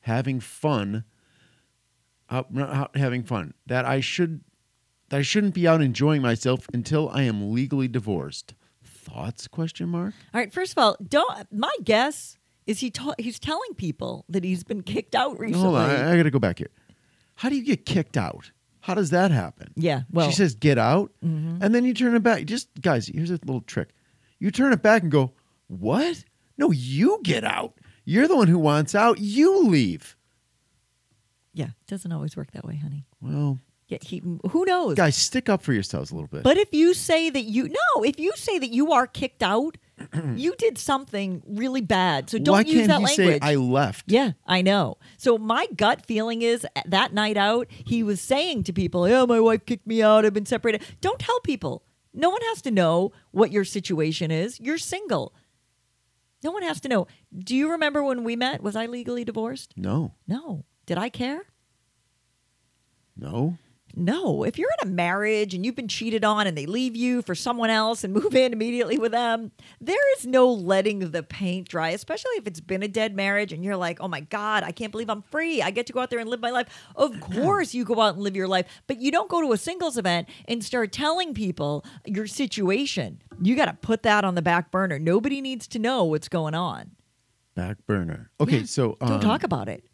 having 0.00 0.40
fun, 0.40 1.04
out, 2.28 2.52
not 2.52 2.70
out 2.70 2.96
having 2.96 3.22
fun, 3.22 3.54
that 3.66 3.84
I 3.84 4.00
should 4.00 4.40
that 5.10 5.18
I 5.18 5.22
shouldn't 5.22 5.54
be 5.54 5.68
out 5.68 5.82
enjoying 5.82 6.22
myself 6.22 6.66
until 6.72 7.08
I 7.10 7.22
am 7.22 7.52
legally 7.52 7.86
divorced. 7.86 8.54
Thoughts? 8.82 9.46
Question 9.46 9.90
mark. 9.90 10.14
All 10.32 10.40
right. 10.40 10.52
First 10.52 10.72
of 10.72 10.78
all, 10.78 10.96
don't. 11.06 11.52
My 11.52 11.74
guess 11.84 12.38
is 12.66 12.80
he 12.80 12.90
ta- 12.90 13.14
he's 13.18 13.38
telling 13.38 13.74
people 13.76 14.24
that 14.28 14.44
he's 14.44 14.64
been 14.64 14.82
kicked 14.82 15.14
out 15.14 15.38
recently. 15.38 15.62
Hold 15.64 15.76
on, 15.76 15.90
I, 15.90 16.12
I 16.12 16.16
got 16.16 16.22
to 16.24 16.30
go 16.30 16.38
back 16.38 16.58
here. 16.58 16.70
How 17.36 17.48
do 17.48 17.56
you 17.56 17.64
get 17.64 17.84
kicked 17.86 18.16
out? 18.16 18.50
How 18.80 18.94
does 18.94 19.10
that 19.10 19.30
happen? 19.30 19.72
Yeah, 19.76 20.02
well- 20.10 20.26
Mm-hmm. 20.26 20.30
she 20.30 20.36
says 20.36 20.54
get 20.54 20.78
out, 20.78 21.10
and 21.22 21.60
then 21.74 21.84
you 21.84 21.94
turn 21.94 22.14
it 22.14 22.22
back. 22.22 22.44
Just 22.44 22.68
guys, 22.80 23.06
here's 23.06 23.30
a 23.30 23.34
little 23.44 23.60
trick. 23.62 23.88
You 24.38 24.50
turn 24.50 24.72
it 24.72 24.82
back 24.82 25.02
and 25.02 25.10
go, 25.10 25.32
what? 25.68 26.24
No, 26.58 26.70
you 26.70 27.20
get 27.22 27.44
out. 27.44 27.74
You're 28.04 28.28
the 28.28 28.36
one 28.36 28.48
who 28.48 28.58
wants 28.58 28.94
out. 28.94 29.18
You 29.18 29.66
leave. 29.68 30.16
yeah, 31.54 31.66
it 31.66 31.86
doesn't 31.86 32.12
always 32.12 32.36
work 32.36 32.50
that 32.52 32.64
way, 32.64 32.76
honey. 32.76 33.06
Well, 33.20 33.58
Yeah, 33.86 33.98
he. 34.00 34.22
Who 34.50 34.64
knows? 34.64 34.94
guys, 34.94 35.14
stick 35.14 35.48
up 35.50 35.62
for 35.62 35.72
yourselves 35.74 36.10
a 36.10 36.14
little 36.14 36.28
bit. 36.28 36.42
But 36.42 36.56
if 36.56 36.72
you 36.72 36.94
say 36.94 37.28
that 37.28 37.42
you 37.42 37.68
no, 37.68 38.02
if 38.02 38.18
you 38.18 38.32
say 38.34 38.58
that 38.58 38.70
you 38.70 38.92
are 38.92 39.06
kicked 39.06 39.42
out, 39.42 39.76
you 40.36 40.54
did 40.56 40.78
something 40.78 41.42
really 41.46 41.82
bad. 41.82 42.30
So 42.30 42.38
don't 42.38 42.54
Why 42.54 42.60
use 42.62 42.86
can't 42.86 42.88
that 42.88 42.98
he 43.00 43.04
language. 43.22 43.42
say 43.42 43.46
I 43.46 43.56
left? 43.56 44.04
yeah, 44.10 44.32
I 44.46 44.62
know. 44.62 44.96
So 45.18 45.36
my 45.36 45.66
gut 45.76 46.06
feeling 46.06 46.40
is 46.40 46.64
uh, 46.74 46.80
that 46.86 47.12
night 47.12 47.36
out, 47.36 47.66
he 47.70 48.02
was 48.02 48.22
saying 48.22 48.62
to 48.64 48.72
people, 48.72 49.06
"Yeah, 49.06 49.26
my 49.26 49.38
wife 49.38 49.66
kicked 49.66 49.86
me 49.86 50.02
out. 50.02 50.24
I've 50.24 50.32
been 50.32 50.46
separated." 50.46 50.82
Don't 51.02 51.18
tell 51.18 51.40
people. 51.40 51.82
No 52.14 52.30
one 52.30 52.40
has 52.42 52.62
to 52.62 52.70
know 52.70 53.12
what 53.32 53.52
your 53.52 53.64
situation 53.64 54.30
is. 54.30 54.58
You're 54.60 54.78
single. 54.78 55.34
No 56.42 56.52
one 56.52 56.62
has 56.62 56.80
to 56.82 56.88
know. 56.88 57.06
Do 57.36 57.54
you 57.56 57.70
remember 57.70 58.02
when 58.02 58.22
we 58.24 58.34
met? 58.36 58.62
Was 58.62 58.76
I 58.76 58.86
legally 58.86 59.24
divorced? 59.24 59.74
No, 59.76 60.14
No. 60.26 60.64
Did 60.86 60.96
I 60.96 61.08
care? 61.10 61.42
no. 63.16 63.56
No, 63.96 64.42
if 64.42 64.58
you're 64.58 64.70
in 64.82 64.88
a 64.88 64.90
marriage 64.90 65.54
and 65.54 65.64
you've 65.64 65.76
been 65.76 65.88
cheated 65.88 66.24
on 66.24 66.46
and 66.46 66.58
they 66.58 66.66
leave 66.66 66.96
you 66.96 67.22
for 67.22 67.34
someone 67.34 67.70
else 67.70 68.02
and 68.02 68.12
move 68.14 68.34
in 68.34 68.52
immediately 68.52 68.98
with 68.98 69.12
them, 69.12 69.52
there 69.80 70.16
is 70.16 70.26
no 70.26 70.50
letting 70.50 71.10
the 71.10 71.22
paint 71.22 71.68
dry, 71.68 71.90
especially 71.90 72.32
if 72.36 72.46
it's 72.46 72.60
been 72.60 72.82
a 72.82 72.88
dead 72.88 73.14
marriage 73.14 73.52
and 73.52 73.64
you're 73.64 73.76
like, 73.76 74.00
oh 74.00 74.08
my 74.08 74.20
God, 74.20 74.64
I 74.64 74.72
can't 74.72 74.90
believe 74.90 75.08
I'm 75.08 75.22
free. 75.22 75.62
I 75.62 75.70
get 75.70 75.86
to 75.86 75.92
go 75.92 76.00
out 76.00 76.10
there 76.10 76.18
and 76.18 76.28
live 76.28 76.40
my 76.40 76.50
life. 76.50 76.68
Of 76.96 77.20
course, 77.20 77.72
you 77.74 77.84
go 77.84 78.00
out 78.00 78.14
and 78.14 78.22
live 78.22 78.34
your 78.34 78.48
life, 78.48 78.66
but 78.86 79.00
you 79.00 79.10
don't 79.10 79.28
go 79.28 79.40
to 79.40 79.52
a 79.52 79.56
singles 79.56 79.96
event 79.96 80.28
and 80.48 80.64
start 80.64 80.90
telling 80.92 81.34
people 81.34 81.84
your 82.04 82.26
situation. 82.26 83.22
You 83.40 83.54
got 83.54 83.66
to 83.66 83.74
put 83.74 84.02
that 84.02 84.24
on 84.24 84.34
the 84.34 84.42
back 84.42 84.70
burner. 84.70 84.98
Nobody 84.98 85.40
needs 85.40 85.68
to 85.68 85.78
know 85.78 86.04
what's 86.04 86.28
going 86.28 86.54
on. 86.54 86.92
Back 87.54 87.76
burner. 87.86 88.30
Okay, 88.40 88.58
Yeah, 88.60 88.64
so 88.64 88.96
um, 89.00 89.08
Don't 89.08 89.20
talk 89.20 89.44
about 89.44 89.68
it. 89.68 89.84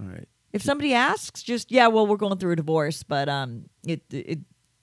All 0.00 0.06
right. 0.06 0.28
If 0.52 0.62
somebody 0.62 0.94
asks, 0.94 1.42
just 1.42 1.70
yeah, 1.70 1.88
well, 1.88 2.06
we're 2.06 2.16
going 2.16 2.38
through 2.38 2.52
a 2.52 2.56
divorce, 2.56 3.02
but 3.02 3.28
um, 3.28 3.64
it 3.86 4.02
it 4.10 4.40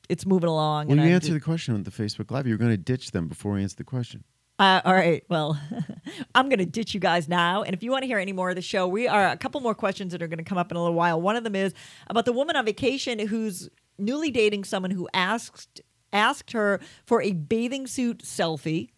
it's 0.09 0.25
moving 0.25 0.49
along. 0.49 0.87
Well, 0.87 0.97
you 0.97 1.03
I'm 1.03 1.09
answered 1.09 1.33
the 1.33 1.39
question 1.39 1.73
on 1.73 1.83
the 1.83 1.91
Facebook 1.91 2.31
Live. 2.31 2.47
You're 2.47 2.57
going 2.57 2.71
to 2.71 2.77
ditch 2.77 3.11
them 3.11 3.27
before 3.27 3.53
we 3.53 3.63
answer 3.63 3.77
the 3.77 3.83
question. 3.83 4.23
Uh, 4.57 4.81
all 4.85 4.93
right. 4.93 5.23
Well, 5.27 5.59
I'm 6.35 6.47
going 6.47 6.59
to 6.59 6.65
ditch 6.65 6.93
you 6.93 6.99
guys 6.99 7.27
now. 7.27 7.63
And 7.63 7.73
if 7.73 7.83
you 7.83 7.91
want 7.91 8.03
to 8.03 8.07
hear 8.07 8.19
any 8.19 8.31
more 8.31 8.49
of 8.49 8.55
the 8.55 8.61
show, 8.61 8.87
we 8.87 9.07
are 9.07 9.27
a 9.27 9.37
couple 9.37 9.59
more 9.59 9.75
questions 9.75 10.13
that 10.13 10.21
are 10.21 10.27
going 10.27 10.37
to 10.37 10.45
come 10.45 10.57
up 10.57 10.71
in 10.71 10.77
a 10.77 10.81
little 10.81 10.95
while. 10.95 11.19
One 11.19 11.35
of 11.35 11.43
them 11.43 11.55
is 11.55 11.73
about 12.07 12.25
the 12.25 12.31
woman 12.31 12.55
on 12.55 12.65
vacation 12.65 13.19
who's 13.19 13.69
newly 13.97 14.31
dating 14.31 14.63
someone 14.63 14.91
who 14.91 15.09
asked 15.13 15.81
asked 16.13 16.53
her 16.53 16.79
for 17.05 17.21
a 17.21 17.33
bathing 17.33 17.87
suit 17.87 18.19
selfie. 18.19 18.89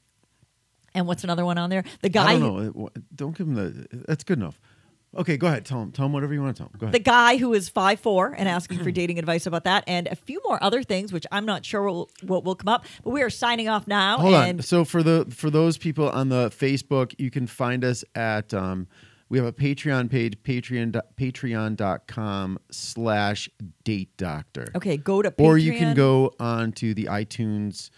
And 0.93 1.07
what's 1.07 1.23
another 1.23 1.45
one 1.45 1.57
on 1.57 1.69
there? 1.69 1.83
The 2.01 2.07
I 2.07 2.09
guy, 2.09 2.39
don't 2.39 2.75
know. 2.75 2.89
Don't 3.15 3.37
give 3.37 3.47
him 3.47 3.55
the. 3.55 3.87
That's 4.07 4.23
good 4.23 4.37
enough. 4.39 4.59
Okay, 5.17 5.37
go 5.37 5.47
ahead. 5.47 5.65
Tell 5.65 5.81
him. 5.81 5.91
Tell 5.91 6.05
him 6.05 6.13
whatever 6.13 6.33
you 6.33 6.41
want 6.41 6.55
to 6.55 6.63
tell 6.63 6.67
him. 6.67 6.77
Go 6.77 6.85
ahead. 6.85 6.93
the 6.93 6.99
guy 6.99 7.37
who 7.37 7.53
is 7.53 7.69
five 7.69 7.99
four 7.99 8.33
and 8.37 8.47
asking 8.47 8.79
for 8.79 8.91
dating 8.91 9.19
advice 9.19 9.45
about 9.45 9.63
that, 9.63 9.83
and 9.87 10.07
a 10.07 10.15
few 10.15 10.41
more 10.45 10.61
other 10.63 10.83
things, 10.83 11.11
which 11.11 11.25
I'm 11.31 11.45
not 11.45 11.65
sure 11.65 11.83
will, 11.83 12.09
what 12.21 12.43
will 12.43 12.55
come 12.55 12.69
up. 12.69 12.85
But 13.03 13.09
we 13.11 13.21
are 13.23 13.29
signing 13.29 13.67
off 13.67 13.87
now. 13.87 14.17
Hold 14.19 14.35
on. 14.35 14.61
So 14.61 14.85
for 14.85 15.01
the 15.01 15.25
for 15.29 15.49
those 15.49 15.77
people 15.77 16.09
on 16.09 16.29
the 16.29 16.49
Facebook, 16.49 17.15
you 17.17 17.31
can 17.31 17.47
find 17.47 17.83
us 17.83 18.03
at 18.15 18.53
um, 18.53 18.87
we 19.29 19.37
have 19.37 19.47
a 19.47 19.53
Patreon 19.53 20.09
page, 20.09 20.41
Patreon 20.43 20.99
patreon.com 21.17 22.59
slash 22.71 23.49
date 23.83 24.15
doctor. 24.17 24.67
Okay, 24.75 24.97
go 24.97 25.21
to 25.21 25.33
Or 25.37 25.57
you 25.57 25.73
can 25.73 25.95
go 25.95 26.33
on 26.39 26.71
to 26.73 26.93
the 26.93 27.05
iTunes 27.05 27.89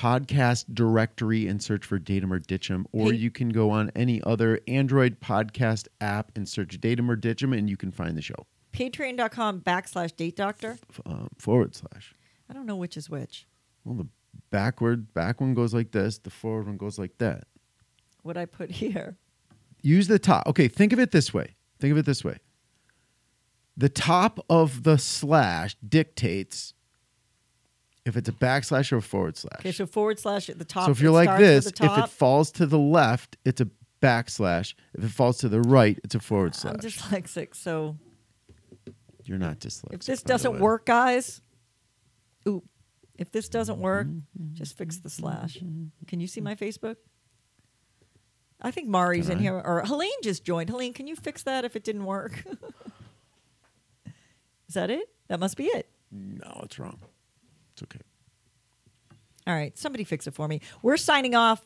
podcast 0.00 0.64
directory 0.72 1.46
and 1.46 1.62
search 1.62 1.84
for 1.84 1.98
Date 1.98 2.22
Em 2.22 2.32
or 2.32 2.38
Ditch 2.38 2.70
Em. 2.70 2.86
Or 2.92 3.12
you 3.12 3.30
can 3.30 3.50
go 3.50 3.70
on 3.70 3.90
any 3.94 4.22
other 4.22 4.58
Android 4.66 5.20
podcast 5.20 5.88
app 6.00 6.32
and 6.34 6.48
search 6.48 6.80
Date 6.80 6.98
Em 6.98 7.10
or 7.10 7.16
Ditch 7.16 7.42
Em 7.42 7.52
and 7.52 7.68
you 7.68 7.76
can 7.76 7.90
find 7.92 8.16
the 8.16 8.22
show. 8.22 8.46
patreon.com 8.72 9.60
backslash 9.60 10.16
date 10.16 10.36
doctor. 10.36 10.78
F- 10.90 11.00
Um, 11.04 11.28
forward 11.38 11.74
slash. 11.74 12.14
I 12.48 12.54
don't 12.54 12.64
know 12.66 12.76
which 12.76 12.96
is 12.96 13.10
which. 13.10 13.46
Well, 13.84 13.94
the 13.96 14.06
backward 14.50 15.12
back 15.12 15.40
one 15.40 15.52
goes 15.54 15.74
like 15.74 15.90
this, 15.92 16.18
the 16.18 16.30
forward 16.30 16.66
one 16.66 16.76
goes 16.78 16.98
like 16.98 17.18
that. 17.18 17.44
What 18.22 18.36
I 18.38 18.46
put 18.46 18.70
here. 18.82 19.18
use 19.82 20.08
the 20.08 20.18
top. 20.18 20.46
Okay, 20.46 20.68
think 20.68 20.92
of 20.94 20.98
it 20.98 21.10
this 21.10 21.34
way. 21.34 21.56
Think 21.78 21.92
of 21.92 21.98
it 21.98 22.06
this 22.06 22.24
way. 22.24 22.38
The 23.76 23.88
top 23.88 24.44
of 24.50 24.82
the 24.82 24.98
slash 24.98 25.76
dictates 25.86 26.74
if 28.10 28.16
it's 28.18 28.28
a 28.28 28.32
backslash 28.32 28.92
or 28.92 28.98
a 28.98 29.02
forward 29.02 29.36
slash. 29.38 29.60
Okay, 29.60 29.72
so 29.72 29.86
forward 29.86 30.18
slash 30.18 30.50
at 30.50 30.58
the 30.58 30.64
top. 30.66 30.84
so 30.86 30.90
if 30.92 31.00
you're 31.00 31.12
like 31.12 31.38
this, 31.38 31.66
if 31.66 31.80
it 31.80 32.08
falls 32.10 32.50
to 32.52 32.66
the 32.66 32.78
left, 32.78 33.36
it's 33.44 33.60
a 33.62 33.68
backslash. 34.02 34.74
If 34.94 35.04
it 35.04 35.10
falls 35.10 35.38
to 35.38 35.48
the 35.48 35.60
right, 35.62 35.98
it's 36.04 36.14
a 36.14 36.20
forward 36.20 36.54
slash. 36.54 36.74
I'm 36.74 36.80
dyslexic, 36.80 37.54
so 37.56 37.96
you're 39.24 39.38
not 39.38 39.58
dyslexic. 39.60 39.94
if 39.94 40.04
this 40.06 40.22
doesn't 40.22 40.60
work, 40.60 40.84
guys, 40.86 41.40
ooh, 42.46 42.62
if 43.18 43.30
this 43.32 43.48
doesn't 43.48 43.78
work, 43.78 44.06
Mm-hmm. 44.06 44.54
just 44.54 44.76
fix 44.76 44.98
the 44.98 45.10
slash. 45.10 45.58
Can 46.06 46.20
you 46.20 46.26
see 46.26 46.40
my 46.40 46.54
Facebook? 46.54 46.96
I 48.62 48.70
think 48.70 48.88
Mari's 48.88 49.26
Can 49.28 49.34
in 49.34 49.38
I? 49.38 49.42
here, 49.42 49.54
or 49.64 49.82
Helene 49.86 50.10
just 50.22 50.44
joined. 50.44 50.68
Helene, 50.68 50.92
can 50.92 51.06
you 51.06 51.16
fix 51.16 51.42
that 51.44 51.64
if 51.64 51.76
it 51.76 51.84
didn't 51.84 52.04
work? 52.04 52.44
Is 54.68 54.74
that 54.74 54.90
it? 54.90 55.08
That 55.28 55.40
must 55.40 55.56
be 55.56 55.64
it. 55.64 55.88
No, 56.12 56.60
it's 56.64 56.78
wrong. 56.78 56.98
It's 57.72 57.82
okay. 57.82 58.00
All 59.46 59.54
right, 59.54 59.76
somebody 59.76 60.04
fix 60.04 60.26
it 60.26 60.34
for 60.34 60.46
me. 60.46 60.60
We're 60.82 60.96
signing 60.96 61.34
off 61.34 61.64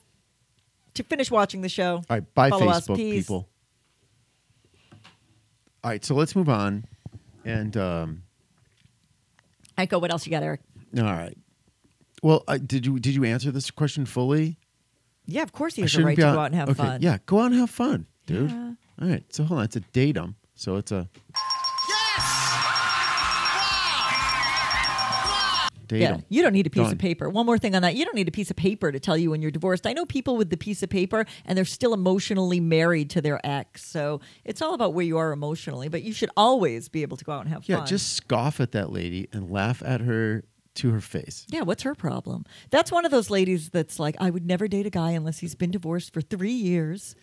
to 0.94 1.02
finish 1.02 1.30
watching 1.30 1.60
the 1.60 1.68
show. 1.68 1.96
All 1.96 2.04
right, 2.08 2.34
bye 2.34 2.50
Follow 2.50 2.66
Facebook 2.66 2.96
people. 2.96 3.48
All 5.82 5.90
right, 5.90 6.04
so 6.04 6.14
let's 6.14 6.34
move 6.34 6.48
on. 6.48 6.84
And 7.44 7.76
um, 7.76 8.22
Echo, 9.76 9.98
what 9.98 10.10
else 10.10 10.26
you 10.26 10.30
got, 10.30 10.42
Erik? 10.42 10.60
all 10.96 11.02
right. 11.04 11.36
Well, 12.22 12.44
uh, 12.48 12.56
did 12.56 12.86
you 12.86 12.98
did 12.98 13.14
you 13.14 13.24
answer 13.24 13.50
this 13.50 13.70
question 13.70 14.06
fully? 14.06 14.58
Yeah, 15.26 15.42
of 15.42 15.52
course 15.52 15.74
he 15.74 15.82
has 15.82 15.94
a 15.94 16.02
right 16.02 16.16
to 16.16 16.22
go 16.22 16.38
out 16.38 16.46
and 16.46 16.54
have 16.54 16.70
okay, 16.70 16.82
fun. 16.82 17.02
Yeah, 17.02 17.18
go 17.26 17.40
out 17.40 17.46
and 17.46 17.56
have 17.56 17.70
fun, 17.70 18.06
dude. 18.26 18.50
Yeah. 18.50 18.72
All 19.02 19.08
right, 19.08 19.24
so 19.28 19.44
hold 19.44 19.58
on. 19.58 19.64
It's 19.64 19.76
a 19.76 19.80
datum, 19.80 20.36
so 20.54 20.76
it's 20.76 20.92
a 20.92 21.08
datum. 25.86 26.16
Yeah, 26.18 26.24
you 26.28 26.42
don't 26.42 26.52
need 26.52 26.66
a 26.66 26.70
piece 26.70 26.84
Done. 26.84 26.92
of 26.92 26.98
paper. 26.98 27.28
One 27.28 27.46
more 27.46 27.58
thing 27.58 27.74
on 27.74 27.82
that. 27.82 27.94
You 27.94 28.04
don't 28.04 28.14
need 28.14 28.28
a 28.28 28.32
piece 28.32 28.50
of 28.50 28.56
paper 28.56 28.90
to 28.92 28.98
tell 29.00 29.16
you 29.16 29.30
when 29.30 29.42
you're 29.42 29.50
divorced. 29.50 29.86
I 29.86 29.92
know 29.92 30.04
people 30.06 30.36
with 30.36 30.50
the 30.50 30.56
piece 30.56 30.82
of 30.82 30.90
paper 30.90 31.26
and 31.44 31.56
they're 31.56 31.64
still 31.64 31.94
emotionally 31.94 32.60
married 32.60 33.10
to 33.10 33.20
their 33.20 33.40
ex. 33.44 33.84
So 33.84 34.20
it's 34.44 34.60
all 34.62 34.74
about 34.74 34.94
where 34.94 35.04
you 35.04 35.18
are 35.18 35.32
emotionally, 35.32 35.88
but 35.88 36.02
you 36.02 36.12
should 36.12 36.30
always 36.36 36.88
be 36.88 37.02
able 37.02 37.16
to 37.16 37.24
go 37.24 37.32
out 37.32 37.40
and 37.40 37.48
have 37.50 37.64
Yeah, 37.68 37.76
fun. 37.76 37.82
Yeah, 37.84 37.88
just 37.88 38.12
scoff 38.14 38.60
at 38.60 38.72
that 38.72 38.92
lady 38.92 39.28
and 39.32 39.50
laugh 39.50 39.82
at 39.84 40.00
her 40.00 40.44
to 40.76 40.90
her 40.90 41.00
face. 41.00 41.46
Yeah, 41.48 41.62
what's 41.62 41.84
her 41.84 41.94
problem? 41.94 42.44
That's 42.70 42.90
one 42.90 43.04
of 43.04 43.10
those 43.12 43.30
ladies 43.30 43.70
that's 43.70 44.00
like, 44.00 44.16
I 44.18 44.30
would 44.30 44.44
never 44.44 44.66
date 44.66 44.86
a 44.86 44.90
guy 44.90 45.12
unless 45.12 45.38
he's 45.38 45.54
been 45.54 45.70
divorced 45.70 46.12
for 46.12 46.20
three 46.20 46.50
years. 46.52 47.14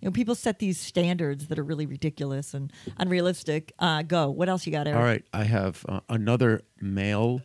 You 0.00 0.06
know, 0.06 0.12
people 0.12 0.34
set 0.34 0.60
these 0.60 0.78
standards 0.80 1.48
that 1.48 1.58
are 1.58 1.62
really 1.64 1.84
ridiculous 1.86 2.54
and 2.54 2.72
unrealistic. 2.98 3.72
Uh, 3.78 4.02
go. 4.02 4.30
What 4.30 4.48
else 4.48 4.64
you 4.64 4.72
got, 4.72 4.86
Erik? 4.86 4.96
All 4.98 5.04
right, 5.04 5.24
I 5.34 5.44
have 5.44 5.84
uh, 5.88 6.00
another 6.08 6.62
mail 6.80 7.42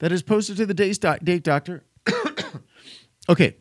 that 0.00 0.12
is 0.12 0.22
posted 0.22 0.56
to 0.56 0.66
the 0.66 0.74
date, 0.74 1.00
doc- 1.00 1.20
date 1.22 1.44
doctor. 1.44 1.84
okay, 3.28 3.56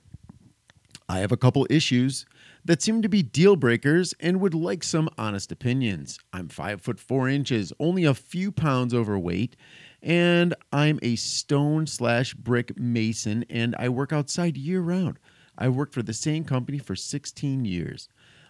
I 1.08 1.19
have 1.19 1.32
a 1.32 1.38
couple 1.38 1.67
issues 1.69 2.25
that 2.65 2.82
seem 2.82 3.02
to 3.02 3.10
be 3.10 3.21
deal 3.21 3.56
breakers 3.56 4.13
and 4.19 4.41
would 4.41 4.54
like 4.54 4.84
some 4.84 5.10
honest 5.17 5.52
opinions. 5.52 6.19
I'm 6.34 6.49
five 6.49 6.82
foot 6.82 6.99
four 6.99 7.30
inches, 7.30 7.71
only 7.80 8.06
a 8.06 8.13
few 8.13 8.52
pounds 8.52 8.93
overweight, 8.93 9.56
and 10.02 10.54
I'm 10.71 10.99
a 11.02 11.15
stone 11.15 11.88
slash 11.88 12.34
brick 12.34 12.78
mason, 12.78 13.45
and 13.49 13.75
I 13.78 13.89
work 13.89 14.12
outside 14.12 14.58
year 14.58 14.82
round. 14.82 15.19
I 15.58 15.67
worked 15.69 15.93
for 15.93 16.04
the 16.04 16.13
same 16.13 16.45
company 16.45 16.78
for 16.78 16.95
16 16.95 17.65
years. 17.65 18.08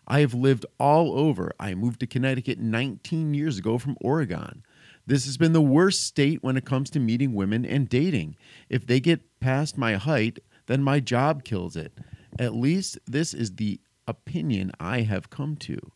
I 0.08 0.20
have 0.22 0.34
lived 0.34 0.66
all 0.80 1.18
over. 1.18 1.52
I 1.60 1.74
moved 1.76 2.00
to 2.02 2.08
Connecticut 2.08 2.60
19 2.60 3.34
years 3.34 3.58
ago 3.58 3.78
from 3.78 3.98
Oregon. 4.02 4.64
This 5.06 5.26
has 5.26 5.38
been 5.38 5.54
the 5.54 5.62
worst 5.62 6.04
state 6.04 6.44
when 6.44 6.58
it 6.58 6.66
comes 6.66 6.90
to 6.92 7.00
meeting 7.00 7.34
women 7.34 7.66
and 7.66 7.90
dating. 7.90 8.36
If 8.70 8.86
they 8.86 9.00
get 9.00 9.40
past 9.40 9.78
my 9.78 9.96
height, 9.96 10.40
then 10.68 10.84
my 10.84 11.00
job 11.00 11.44
kills 11.44 11.76
it. 11.76 11.98
At 12.38 12.54
least 12.54 13.00
this 13.08 13.34
is 13.34 13.56
the 13.56 13.80
opinion 14.08 14.72
I 14.80 15.02
have 15.02 15.30
come 15.30 15.56
to. 15.58 15.92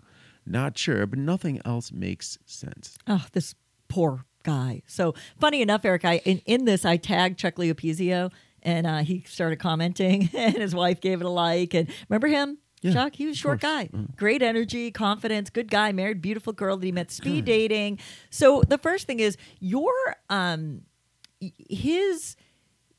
Not 0.46 0.78
sure, 0.78 1.06
but 1.06 1.20
nothing 1.20 1.62
else 1.64 1.92
makes 1.92 2.38
sense. 2.46 2.98
Oh, 3.08 3.26
this 3.34 3.56
poor 3.88 4.26
guy. 4.44 4.82
So 4.88 5.14
funny 5.40 5.62
enough, 5.62 5.86
Erik, 5.86 6.06
I 6.06 6.18
in, 6.26 6.42
in 6.46 6.66
this 6.66 6.86
I 6.86 6.98
tagged 6.98 7.40
Chuck 7.40 7.56
Leopizio 7.56 8.32
and 8.62 8.88
uh, 8.88 9.00
he 9.00 9.24
started 9.28 9.58
commenting 9.58 10.30
and 10.36 10.56
his 10.56 10.76
wife 10.76 11.02
gave 11.02 11.22
it 11.22 11.26
a 11.26 11.30
like. 11.30 11.74
And 11.74 11.90
remember 12.10 12.28
him? 12.28 12.58
Yeah, 12.84 12.94
Chuck, 12.94 13.16
he 13.16 13.26
was 13.26 13.38
a 13.38 13.40
short 13.40 13.62
course. 13.62 13.72
guy. 13.74 13.90
Uh-huh. 13.94 14.04
Great 14.16 14.42
energy, 14.42 14.92
confidence, 14.92 15.50
good 15.50 15.72
guy, 15.72 15.92
married 15.92 16.22
beautiful 16.22 16.54
girl 16.54 16.78
that 16.78 16.86
he 16.86 16.92
met 16.92 17.10
speed 17.12 17.46
dating. 17.46 18.00
So 18.30 18.62
the 18.68 18.78
first 18.78 19.08
thing 19.08 19.20
is 19.20 19.38
your 19.60 19.94
um 20.30 20.82
his 21.70 22.36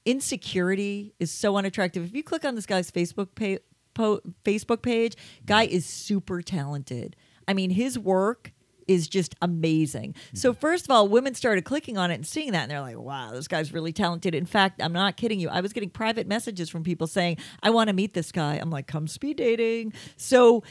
insecurity 0.05 1.15
is 1.19 1.31
so 1.31 1.57
unattractive. 1.57 2.05
If 2.05 2.15
you 2.15 2.23
click 2.23 2.45
on 2.45 2.55
this 2.55 2.67
guy's 2.67 2.91
Facebook 2.91 3.35
page, 3.35 3.61
po- 3.95 4.21
Facebook 4.45 4.83
page, 4.83 5.17
guy 5.47 5.65
is 5.65 5.87
super 5.87 6.43
talented. 6.43 7.17
I 7.47 7.55
mean, 7.55 7.71
his 7.71 7.99
work 7.99 8.53
is 8.89 9.09
just 9.09 9.35
amazing. 9.43 10.15
So 10.35 10.53
mm. 10.53 10.57
first 10.57 10.85
of 10.85 10.91
all, 10.91 11.09
women 11.09 11.35
started 11.35 11.65
clicking 11.65 11.99
on 11.99 12.11
it 12.11 12.15
and 12.15 12.27
seeing 12.27 12.53
that, 12.53 12.63
and 12.63 12.71
they're 12.71 12.81
like, 12.81 12.99
"Wow, 12.99 13.33
this 13.33 13.49
guy's 13.49 13.73
really 13.73 13.93
talented." 13.93 14.35
In 14.35 14.47
fact, 14.47 14.83
I'm 14.83 14.93
not 14.93 15.17
kidding 15.17 15.41
you. 15.41 15.49
I 15.49 15.61
was 15.61 15.73
getting 15.73 15.91
private 15.91 16.27
messages 16.27 16.69
from 16.69 16.83
people 16.83 17.07
saying, 17.07 17.39
"I 17.63 17.71
want 17.71 17.89
to 17.89 17.95
meet 17.95 18.15
this 18.15 18.33
guy." 18.33 18.55
I'm 18.57 18.71
like, 18.71 18.87
"Come 18.87 19.07
speed 19.07 19.39
dating." 19.39 19.93
So 20.17 20.63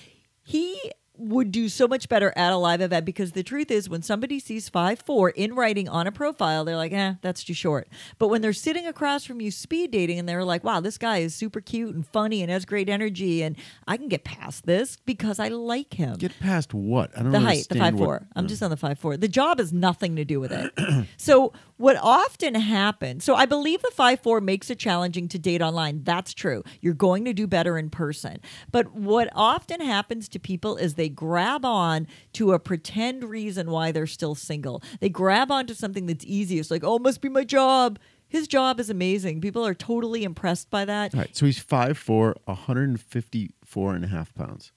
he 0.44 0.92
would 1.30 1.52
do 1.52 1.70
so 1.70 1.88
much 1.88 2.10
better 2.10 2.34
at 2.36 2.52
a 2.54 2.58
live 2.58 2.82
event 2.82 3.06
because 3.06 3.32
the 3.32 3.44
truth 3.44 3.70
is 3.72 3.90
when 3.90 4.02
somebody 4.02 4.40
sees 4.40 4.70
five 4.70 5.00
four 5.00 5.30
in 5.32 5.56
writing 5.56 5.88
on 5.90 6.08
a 6.08 6.12
profile 6.12 6.64
they're 6.66 6.76
like 6.76 6.92
eh 6.94 7.14
that's 7.22 7.44
too 7.44 7.54
short 7.54 7.88
but 8.20 8.28
when 8.28 8.42
they're 8.42 8.54
sitting 8.54 8.86
across 8.88 9.24
from 9.26 9.42
you 9.42 9.52
speed 9.52 9.92
dating 9.92 10.20
and 10.20 10.28
they're 10.28 10.44
like 10.44 10.64
wow 10.64 10.80
this 10.80 10.98
guy 10.98 11.18
is 11.20 11.34
super 11.34 11.62
cute 11.62 11.94
and 11.96 12.06
funny 12.08 12.42
and 12.42 12.52
has 12.52 12.66
great 12.66 12.90
energy 12.90 13.42
and 13.44 13.56
i 13.88 13.98
can 13.98 14.08
get 14.08 14.24
past 14.24 14.66
this 14.66 14.98
because 15.06 15.40
i 15.40 15.48
like 15.48 15.94
him 15.94 16.16
Get 16.18 16.40
past 16.40 16.74
what? 16.74 17.12
I 17.18 17.24
don't 17.24 17.32
the 17.32 17.40
height, 17.40 17.68
the 17.70 17.76
five 17.76 17.94
what- 17.96 18.06
four. 18.06 18.28
I'm 18.36 18.48
just 18.48 18.62
on 18.64 18.70
the 18.70 18.78
five 18.78 19.00
four. 19.00 19.18
The 19.18 19.28
job 19.28 19.60
has 19.60 19.74
nothing 19.74 20.16
to 20.16 20.26
do 20.26 20.40
with 20.40 20.52
it. 20.52 21.08
so 21.18 21.54
what 21.78 21.98
often 22.02 22.56
happens? 22.56 23.24
So 23.24 23.36
I 23.36 23.46
believe 23.46 23.82
the 23.82 23.92
five 23.94 24.20
four 24.22 24.40
makes 24.42 24.70
it 24.70 24.80
challenging 24.80 25.28
to 25.30 25.40
date 25.40 25.62
online. 25.62 26.04
That's 26.04 26.34
true. 26.34 26.64
You're 26.82 26.94
going 26.94 27.26
to 27.26 27.34
do 27.34 27.48
better 27.48 27.78
in 27.78 27.90
person. 27.90 28.40
But 28.72 28.94
what 28.94 29.30
often 29.36 29.82
happens 29.82 30.30
to 30.30 30.40
people 30.40 30.78
is 30.78 30.94
they 30.94 31.10
grab 31.16 31.66
on 31.66 32.08
to 32.34 32.54
a 32.54 32.60
pretend 32.60 33.24
reason 33.24 33.72
why 33.72 33.92
they're 33.92 34.08
still 34.08 34.36
single. 34.36 34.82
They 35.00 35.10
grab 35.10 35.52
onto 35.52 35.74
something 35.74 36.06
that's 36.06 36.26
easiest, 36.26 36.72
like 36.72 36.84
oh, 36.84 36.98
it 36.98 37.02
must 37.02 37.22
be 37.22 37.30
my 37.30 37.44
job. 37.44 38.00
His 38.28 38.48
job 38.48 38.80
is 38.80 38.90
amazing. 38.90 39.42
People 39.42 39.66
are 39.66 39.76
totally 39.76 40.24
impressed 40.24 40.72
by 40.72 40.86
that. 40.86 41.14
All 41.14 41.20
right, 41.20 41.36
so 41.38 41.46
he's 41.46 41.64
5'4, 41.64 42.34
154 42.46 43.96
and 43.96 44.04
a 44.04 44.08
half 44.08 44.34
pounds. 44.34 44.72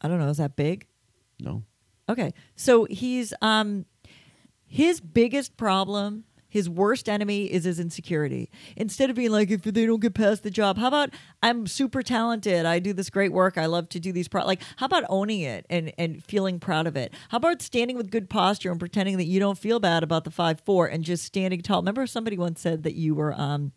I 0.00 0.08
don't 0.08 0.18
know. 0.18 0.28
Is 0.28 0.38
that 0.38 0.56
big? 0.56 0.86
No. 1.38 1.64
Okay. 2.08 2.32
So 2.56 2.84
he's 2.84 3.34
um 3.42 3.84
his 4.66 5.00
biggest 5.00 5.56
problem 5.56 6.24
His 6.48 6.68
worst 6.68 7.08
enemy 7.08 7.44
is 7.44 7.64
his 7.64 7.78
insecurity. 7.78 8.50
Instead 8.76 9.10
of 9.10 9.16
being 9.16 9.30
like, 9.30 9.50
if 9.50 9.62
they 9.62 9.84
don't 9.84 10.00
get 10.00 10.14
past 10.14 10.42
the 10.42 10.50
job, 10.50 10.78
how 10.78 10.88
about 10.88 11.10
I'm 11.42 11.66
super 11.66 12.02
talented. 12.02 12.64
I 12.64 12.78
do 12.78 12.92
this 12.92 13.10
great 13.10 13.32
work. 13.32 13.58
I 13.58 13.66
love 13.66 13.88
to 13.90 14.00
do 14.00 14.12
these 14.12 14.28
pro 14.28 14.44
like 14.46 14.62
how 14.76 14.86
about 14.86 15.04
owning 15.08 15.40
it 15.40 15.66
and 15.68 15.92
and 15.98 16.24
feeling 16.24 16.58
proud 16.58 16.86
of 16.86 16.96
it? 16.96 17.12
How 17.28 17.36
about 17.36 17.60
standing 17.60 17.96
with 17.96 18.10
good 18.10 18.30
posture 18.30 18.70
and 18.70 18.80
pretending 18.80 19.18
that 19.18 19.26
you 19.26 19.40
don't 19.40 19.58
feel 19.58 19.78
bad 19.78 20.02
about 20.02 20.24
the 20.24 20.30
five 20.30 20.60
four 20.60 20.86
and 20.86 21.04
just 21.04 21.24
standing 21.24 21.60
tall? 21.60 21.80
Remember 21.80 22.06
somebody 22.06 22.38
once 22.38 22.60
said 22.60 22.82
that 22.84 22.94
you 22.94 23.14
were 23.14 23.38
um 23.38 23.72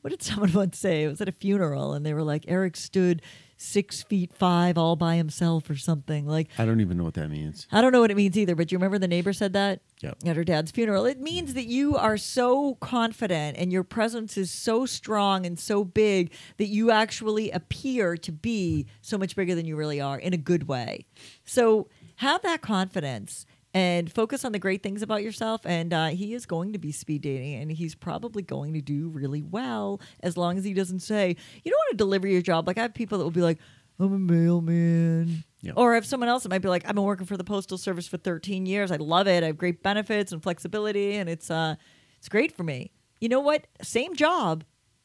what 0.00 0.10
did 0.10 0.22
someone 0.22 0.52
once 0.52 0.78
say? 0.78 1.04
It 1.04 1.08
was 1.08 1.20
at 1.20 1.28
a 1.28 1.32
funeral 1.32 1.92
and 1.92 2.06
they 2.06 2.14
were 2.14 2.22
like, 2.22 2.44
Erik 2.48 2.76
stood 2.76 3.22
six 3.60 4.02
feet 4.04 4.32
five 4.32 4.78
all 4.78 4.94
by 4.96 5.16
himself 5.16 5.68
or 5.68 5.76
something. 5.76 6.26
Like 6.26 6.48
I 6.56 6.64
don't 6.64 6.80
even 6.80 6.96
know 6.96 7.04
what 7.04 7.14
that 7.14 7.28
means. 7.28 7.66
I 7.72 7.80
don't 7.82 7.92
know 7.92 8.00
what 8.00 8.10
it 8.10 8.16
means 8.16 8.38
either, 8.38 8.54
but 8.54 8.70
you 8.72 8.78
remember 8.78 8.98
the 8.98 9.08
neighbor 9.08 9.32
said 9.32 9.52
that 9.52 9.80
Yep. 10.00 10.18
at 10.26 10.36
her 10.36 10.44
dad's 10.44 10.70
funeral. 10.70 11.04
It 11.06 11.20
means 11.20 11.54
that 11.54 11.66
you 11.66 11.96
are 11.96 12.16
so 12.16 12.76
confident 12.76 13.56
and 13.58 13.72
your 13.72 13.82
presence 13.82 14.38
is 14.38 14.48
so 14.50 14.86
strong 14.86 15.44
and 15.44 15.58
so 15.58 15.82
big 15.82 16.32
that 16.56 16.68
you 16.68 16.92
actually 16.92 17.50
appear 17.50 18.16
to 18.16 18.30
be 18.30 18.86
so 19.02 19.18
much 19.18 19.34
bigger 19.34 19.56
than 19.56 19.66
you 19.66 19.74
really 19.74 20.00
are 20.00 20.16
in 20.18 20.32
a 20.32 20.36
good 20.36 20.68
way. 20.68 21.04
So 21.44 21.88
have 22.16 22.42
that 22.42 22.60
confidence 22.62 23.44
and 23.74 24.10
focus 24.12 24.44
on 24.44 24.52
the 24.52 24.58
great 24.58 24.82
things 24.82 25.02
about 25.02 25.22
yourself. 25.22 25.60
And 25.64 25.92
uh, 25.92 26.08
he 26.08 26.34
is 26.34 26.46
going 26.46 26.72
to 26.72 26.78
be 26.78 26.92
speed 26.92 27.22
dating, 27.22 27.54
and 27.56 27.70
he's 27.70 27.94
probably 27.94 28.42
going 28.42 28.74
to 28.74 28.80
do 28.80 29.08
really 29.08 29.42
well 29.42 30.00
as 30.20 30.36
long 30.36 30.58
as 30.58 30.64
he 30.64 30.74
doesn't 30.74 31.00
say, 31.00 31.36
"You 31.64 31.70
don't 31.70 31.78
want 31.78 31.90
to 31.92 31.96
deliver 31.96 32.26
your 32.26 32.42
job." 32.42 32.66
Like 32.66 32.78
I 32.78 32.82
have 32.82 32.94
people 32.94 33.18
that 33.18 33.24
will 33.24 33.30
be 33.30 33.42
like, 33.42 33.58
"I'm 33.98 34.12
a 34.12 34.18
mailman." 34.18 35.44
Yeah. 35.60 35.72
Or 35.74 35.92
I 35.92 35.94
have 35.96 36.06
someone 36.06 36.28
else 36.28 36.44
that 36.44 36.50
might 36.50 36.62
be 36.62 36.68
like, 36.68 36.88
I've 36.88 36.94
been 36.94 37.04
working 37.04 37.26
for 37.26 37.36
the 37.36 37.42
postal 37.44 37.78
service 37.78 38.06
for 38.06 38.16
13 38.16 38.64
years. 38.64 38.92
I 38.92 38.96
love 38.96 39.26
it. 39.26 39.42
I 39.42 39.48
have 39.48 39.58
great 39.58 39.82
benefits 39.82 40.30
and 40.30 40.40
flexibility, 40.40 41.16
and 41.16 41.28
it's 41.28 41.50
uh, 41.50 41.74
it's 42.18 42.28
great 42.28 42.56
for 42.56 42.62
me. 42.62 42.92
You 43.20 43.28
know 43.28 43.40
what? 43.40 43.66
Same 43.82 44.14
job, 44.14 44.64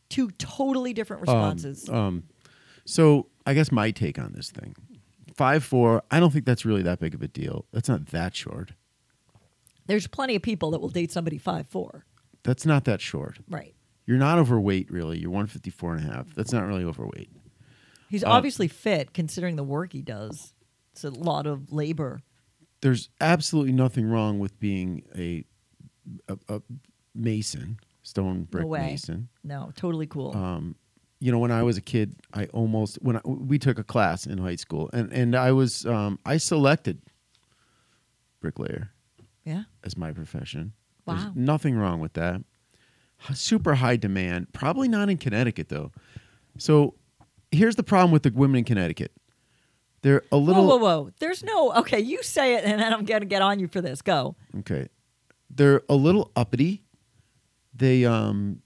two 0.09 0.29
totally 0.31 0.93
different 0.93 1.21
responses. 1.21 1.89
Um, 1.89 2.23
so 2.85 3.27
I 3.45 3.53
guess 3.53 3.71
my 3.71 3.91
take 3.91 4.19
on 4.19 4.33
this 4.33 4.51
thing, 4.51 4.75
five 5.35 5.63
four. 5.63 6.03
I 6.11 6.19
don't 6.19 6.31
think 6.31 6.45
that's 6.45 6.65
really 6.65 6.83
that 6.83 6.99
big 6.99 7.13
of 7.13 7.21
a 7.21 7.27
deal. 7.27 7.65
That's 7.71 7.89
not 7.89 8.07
that 8.07 8.35
short. 8.35 8.71
There's 9.85 10.07
plenty 10.07 10.35
of 10.35 10.41
people 10.41 10.71
that 10.71 10.79
will 10.79 10.89
date 10.89 11.11
somebody 11.11 11.37
five 11.37 11.67
four. 11.67 12.05
That's 12.43 12.65
not 12.65 12.85
that 12.85 13.01
short. 13.01 13.39
Right. 13.49 13.73
You're 14.05 14.17
not 14.17 14.37
overweight, 14.37 14.91
really. 14.91 15.17
You're 15.17 15.29
154 15.31 15.95
and 15.95 16.09
a 16.09 16.13
half. 16.13 16.35
That's 16.35 16.51
not 16.51 16.65
really 16.67 16.83
overweight. 16.83 17.29
He's 18.09 18.23
Uh, 18.23 18.29
obviously 18.31 18.67
fit 18.67 19.13
considering 19.13 19.55
the 19.55 19.63
work 19.63 19.93
he 19.93 20.01
does. 20.01 20.53
It's 20.91 21.05
a 21.05 21.09
lot 21.09 21.47
of 21.47 21.71
labor. 21.71 22.21
There's 22.81 23.09
absolutely 23.21 23.71
nothing 23.71 24.05
wrong 24.05 24.39
with 24.39 24.59
being 24.59 25.03
a 25.15 25.45
a, 26.27 26.37
a 26.49 26.61
mason, 27.15 27.77
stone 28.01 28.43
brick 28.43 28.65
no 28.65 28.71
mason. 28.71 29.29
No, 29.41 29.71
totally 29.75 30.05
cool. 30.05 30.35
Um, 30.35 30.75
you 31.23 31.31
know, 31.31 31.39
when 31.39 31.51
I 31.51 31.63
was 31.63 31.77
a 31.77 31.81
kid, 31.81 32.17
I 32.33 32.47
almost 32.47 32.99
when 33.01 33.15
I, 33.15 33.21
we 33.23 33.57
took 33.57 33.79
a 33.79 33.83
class 33.83 34.25
in 34.25 34.39
high 34.39 34.57
school, 34.57 34.89
and 34.91 35.09
and 35.13 35.37
I 35.37 35.53
was 35.53 35.85
um, 35.85 36.19
I 36.25 36.35
selected 36.35 37.01
bricklayer 38.41 38.91
yeah. 39.45 39.63
as 39.85 39.95
my 39.95 40.11
profession. 40.11 40.73
Wow. 41.05 41.15
There's 41.15 41.31
nothing 41.33 41.77
wrong 41.77 42.01
with 42.01 42.11
that. 42.13 42.41
Super 43.33 43.75
high 43.75 43.95
demand. 43.95 44.51
Probably 44.51 44.89
not 44.89 45.09
in 45.09 45.15
Connecticut 45.15 45.69
though. 45.69 45.93
So 46.57 46.95
here's 47.51 47.77
the 47.77 47.83
problem 47.83 48.11
with 48.11 48.23
the 48.23 48.31
women 48.31 48.57
in 48.57 48.65
Connecticut. 48.65 49.13
They're 50.01 50.23
a 50.29 50.37
Whoa, 50.37 50.39
little 50.39 50.67
whoa, 50.67 50.77
whoa. 50.77 51.11
There's 51.21 51.41
no, 51.41 51.71
okay, 51.75 52.01
you 52.01 52.21
say 52.21 52.55
it 52.55 52.65
and 52.65 52.81
then 52.81 52.91
I'm 52.91 53.05
going 53.05 53.21
to 53.21 53.25
get 53.25 53.41
on 53.41 53.59
you 53.59 53.69
for 53.69 53.79
this. 53.79 54.01
Go. 54.01 54.35
okay. 54.59 54.89
They're 55.49 55.83
a 55.87 55.95
little 55.95 56.33
uppity. 56.35 56.83
They 57.73 58.03
um 58.03 58.61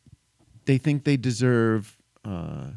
they 0.65 0.80
think 0.80 1.04
they 1.04 1.17
deserve 1.17 1.97
uh, 2.28 2.72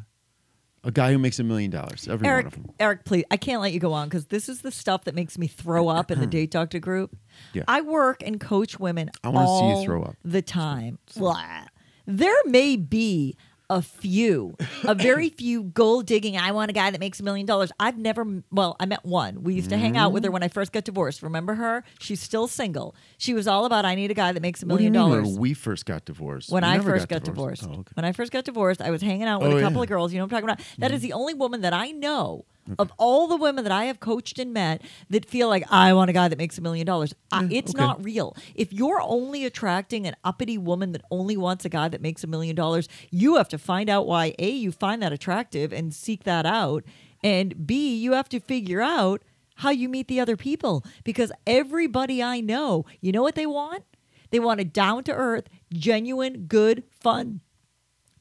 a 0.83 0.91
guy 0.91 1.11
who 1.11 1.19
makes 1.19 1.39
a 1.39 1.43
million 1.43 1.69
dollars. 1.69 2.07
Every 2.07 2.25
one 2.27 2.33
of 2.39 2.43
Erik, 2.43 2.51
them. 2.51 2.65
Erik, 2.79 3.05
please, 3.05 3.25
I 3.29 3.37
can't 3.37 3.61
let 3.61 3.71
you 3.71 3.79
go 3.79 3.93
on 3.93 4.07
because 4.07 4.27
this 4.27 4.49
is 4.49 4.61
the 4.61 4.71
stuff 4.71 5.03
that 5.03 5.13
makes 5.13 5.37
me 5.37 5.47
throw 5.47 5.87
up 5.89 6.09
in 6.09 6.19
the 6.19 6.27
date 6.27 6.51
doctor 6.51 6.79
group. 6.79 7.15
Yeah. 7.53 7.63
I 7.67 7.81
work 7.81 8.23
and 8.25 8.39
coach 8.39 8.79
women 8.79 9.11
I 9.23 9.29
wanna 9.29 9.47
see 9.47 9.79
you 9.81 9.85
throw 9.85 10.03
up. 10.03 10.15
the 10.23 10.41
time. 10.41 10.97
Blah. 11.15 11.65
There 12.07 12.35
may 12.45 12.77
be 12.77 13.35
a 13.71 13.81
few, 13.81 14.55
a 14.83 14.93
very 14.93 15.29
few 15.29 15.63
gold 15.63 16.05
digging. 16.05 16.35
I 16.37 16.51
want 16.51 16.69
a 16.69 16.73
guy 16.73 16.91
that 16.91 16.99
makes 16.99 17.21
a 17.21 17.23
million 17.23 17.45
dollars. 17.45 17.71
I've 17.79 17.97
never, 17.97 18.43
well, 18.51 18.75
I 18.81 18.85
met 18.85 19.05
one. 19.05 19.43
We 19.43 19.53
used 19.53 19.69
to 19.69 19.77
hang 19.77 19.95
out 19.95 20.11
with 20.11 20.23
her 20.25 20.29
Mm. 20.29 20.33
when 20.33 20.43
I 20.43 20.49
first 20.49 20.73
got 20.73 20.83
divorced. 20.83 21.23
Remember 21.23 21.55
her? 21.55 21.83
She's 21.99 22.19
still 22.21 22.47
single. 22.49 22.93
She 23.17 23.33
was 23.33 23.47
all 23.47 23.63
about 23.65 23.85
I 23.85 23.95
need 23.95 24.11
a 24.11 24.13
guy 24.13 24.33
that 24.33 24.41
makes 24.41 24.61
a 24.61 24.65
What 24.65 24.79
do 24.79 24.83
you 24.83 24.91
million 24.91 25.09
mean 25.11 25.19
dollars. 25.23 25.33
when 25.33 25.41
we 25.41 25.53
first 25.53 25.85
got 25.85 26.03
divorced? 26.03 26.51
When 26.51 26.63
We 26.63 26.69
I 26.69 26.73
never 26.77 26.91
first 26.91 27.07
got, 27.07 27.23
divorced. 27.23 27.63
Oh, 27.65 27.71
okay. 27.71 27.91
When 27.93 28.03
I 28.05 28.11
first 28.11 28.31
got 28.33 28.43
divorced, 28.43 28.81
I 28.81 28.91
was 28.91 29.01
hanging 29.01 29.23
out 29.23 29.41
with 29.41 29.53
Oh, 29.53 29.57
a 29.57 29.61
couple 29.61 29.77
yeah. 29.77 29.83
of 29.83 29.89
girls. 29.89 30.11
You 30.11 30.19
know 30.19 30.25
what 30.25 30.33
I'm 30.33 30.41
talking 30.43 30.49
about? 30.65 30.79
That 30.79 30.91
is 30.91 31.01
the 31.01 31.13
only 31.13 31.33
woman 31.33 31.61
that 31.61 31.73
I 31.73 31.91
know 31.91 32.43
of 32.79 32.91
all 32.97 33.27
the 33.27 33.35
women 33.35 33.63
that 33.63 33.71
I 33.71 33.85
have 33.85 33.99
coached 33.99 34.39
and 34.39 34.53
met 34.53 34.81
that 35.09 35.25
feel 35.25 35.47
like 35.49 35.63
I 35.71 35.93
want 35.93 36.09
a 36.09 36.13
guy 36.13 36.27
that 36.27 36.37
makes 36.37 36.57
a 36.57 36.61
million 36.61 36.85
dollars. 36.85 37.13
I- 37.31 37.43
mm, 37.43 37.51
It's 37.51 37.71
okay. 37.75 37.81
not 37.83 38.03
real. 38.03 38.35
If 38.55 38.71
you're 38.73 39.01
only 39.01 39.45
attracting 39.45 40.07
an 40.07 40.15
uppity 40.23 40.57
woman 40.57 40.91
that 40.93 41.01
only 41.11 41.37
wants 41.37 41.65
a 41.65 41.69
guy 41.69 41.87
that 41.89 42.01
makes 42.01 42.23
a 42.23 42.27
million 42.27 42.55
dollars, 42.55 42.87
you 43.09 43.35
have 43.35 43.49
to 43.49 43.57
find 43.57 43.89
out 43.89 44.07
why 44.07 44.33
A, 44.39 44.49
you 44.49 44.71
find 44.71 45.01
that 45.01 45.11
attractive 45.13 45.71
and 45.73 45.93
seek 45.93 46.23
that 46.23 46.45
out. 46.45 46.83
And 47.23 47.67
B, 47.67 47.95
you 47.95 48.13
have 48.13 48.29
to 48.29 48.39
figure 48.39 48.81
out 48.81 49.21
how 49.55 49.69
you 49.69 49.87
meet 49.89 50.07
the 50.07 50.19
other 50.19 50.35
people 50.37 50.83
because 51.03 51.31
everybody 51.45 52.23
I 52.23 52.39
know, 52.41 52.85
you 52.99 53.11
know 53.11 53.21
what 53.21 53.35
they 53.35 53.45
want? 53.45 53.83
They 54.31 54.39
want 54.39 54.59
a 54.59 54.63
down 54.63 55.03
to 55.03 55.13
earth, 55.13 55.47
genuine, 55.71 56.45
good, 56.47 56.83
fun, 56.89 57.41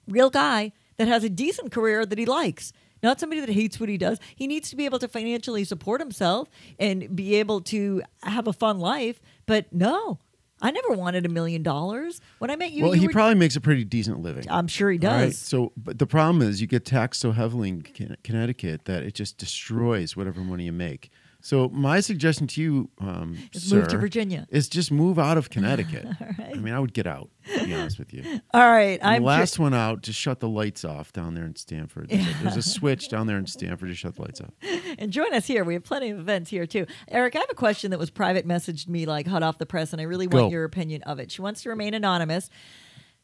real 0.08 0.28
guy 0.30 0.72
that 0.96 1.08
has 1.08 1.24
a 1.24 1.30
decent 1.30 1.70
career 1.72 2.04
that 2.04 2.18
he 2.18 2.26
likes. 2.26 2.72
Not 3.02 3.18
somebody 3.20 3.40
that 3.40 3.50
hates 3.50 3.80
what 3.80 3.88
he 3.88 3.96
does. 3.98 4.18
He 4.36 4.46
needs 4.46 4.70
to 4.70 4.76
be 4.76 4.84
able 4.84 4.98
to 4.98 5.08
financially 5.08 5.64
support 5.64 6.00
himself 6.00 6.48
and 6.78 7.14
be 7.14 7.36
able 7.36 7.60
to 7.62 8.02
have 8.22 8.46
a 8.46 8.52
fun 8.52 8.78
life. 8.78 9.20
But 9.46 9.72
no, 9.72 10.18
I 10.62 10.70
never 10.70 10.92
wanted 10.92 11.24
a 11.24 11.28
million 11.30 11.62
dollars. 11.62 12.20
When 12.38 12.50
I 12.50 12.56
met 12.56 12.72
you, 12.72 12.84
well, 12.84 12.94
you 12.94 13.00
he 13.00 13.06
were- 13.06 13.12
probably 13.12 13.36
makes 13.36 13.56
a 13.56 13.60
pretty 13.60 13.84
decent 13.84 14.20
living. 14.20 14.44
I'm 14.50 14.68
sure 14.68 14.90
he 14.90 14.98
All 14.98 15.12
right, 15.14 15.26
does. 15.26 15.38
So, 15.38 15.72
but 15.76 15.98
the 15.98 16.06
problem 16.06 16.42
is 16.46 16.60
you 16.60 16.66
get 16.66 16.84
taxed 16.84 17.20
so 17.20 17.32
heavily 17.32 17.70
in 17.70 17.82
Connecticut 18.22 18.84
that 18.84 19.02
it 19.02 19.14
just 19.14 19.38
destroys 19.38 20.16
whatever 20.16 20.40
money 20.40 20.64
you 20.64 20.72
make. 20.72 21.10
So, 21.42 21.68
my 21.70 22.00
suggestion 22.00 22.46
to 22.48 22.60
you, 22.62 22.90
um, 23.00 23.36
Is 23.52 23.72
move 23.72 23.84
to 23.84 23.90
sir, 23.90 23.98
Virginia. 23.98 24.46
is 24.50 24.68
just 24.68 24.90
move 24.92 25.18
out 25.18 25.38
of 25.38 25.48
Connecticut. 25.50 26.06
I 26.38 26.54
mean, 26.54 26.74
I 26.74 26.78
would 26.78 26.92
get 26.92 27.06
out. 27.06 27.30
To 27.56 27.64
be 27.64 27.74
honest 27.74 27.98
with 27.98 28.12
you. 28.12 28.40
All 28.52 28.60
right, 28.70 28.98
And 29.00 29.14
I'm 29.16 29.24
last 29.24 29.58
one 29.58 29.72
out, 29.74 30.02
just 30.02 30.18
shut 30.18 30.40
the 30.40 30.48
lights 30.48 30.84
off 30.84 31.12
down 31.12 31.34
there 31.34 31.44
in 31.46 31.56
Stamford. 31.56 32.10
There's, 32.10 32.26
a, 32.28 32.42
there's 32.42 32.56
a 32.58 32.62
switch 32.78 33.08
down 33.08 33.26
there 33.26 33.38
in 33.38 33.46
Stamford. 33.46 33.88
Just 33.88 34.00
shut 34.02 34.14
the 34.16 34.22
lights 34.22 34.40
off. 34.42 34.50
and 34.98 35.10
join 35.10 35.32
us 35.34 35.46
here. 35.46 35.64
We 35.64 35.74
have 35.74 35.82
plenty 35.84 36.10
of 36.10 36.18
events 36.18 36.50
here 36.50 36.66
too. 36.66 36.86
Erik, 37.08 37.34
I 37.36 37.38
have 37.40 37.48
a 37.50 37.54
question 37.54 37.90
that 37.92 37.98
was 37.98 38.10
private 38.10 38.46
messaged 38.46 38.88
me 38.88 39.06
like 39.06 39.26
hot 39.26 39.42
off 39.42 39.56
the 39.58 39.66
press, 39.66 39.92
and 39.92 40.00
I 40.00 40.04
really 40.04 40.26
want 40.26 40.46
Go. 40.46 40.50
your 40.50 40.64
opinion 40.64 41.02
of 41.04 41.18
it. 41.18 41.30
She 41.32 41.40
wants 41.42 41.62
to 41.62 41.70
remain 41.70 41.94
anonymous 41.94 42.50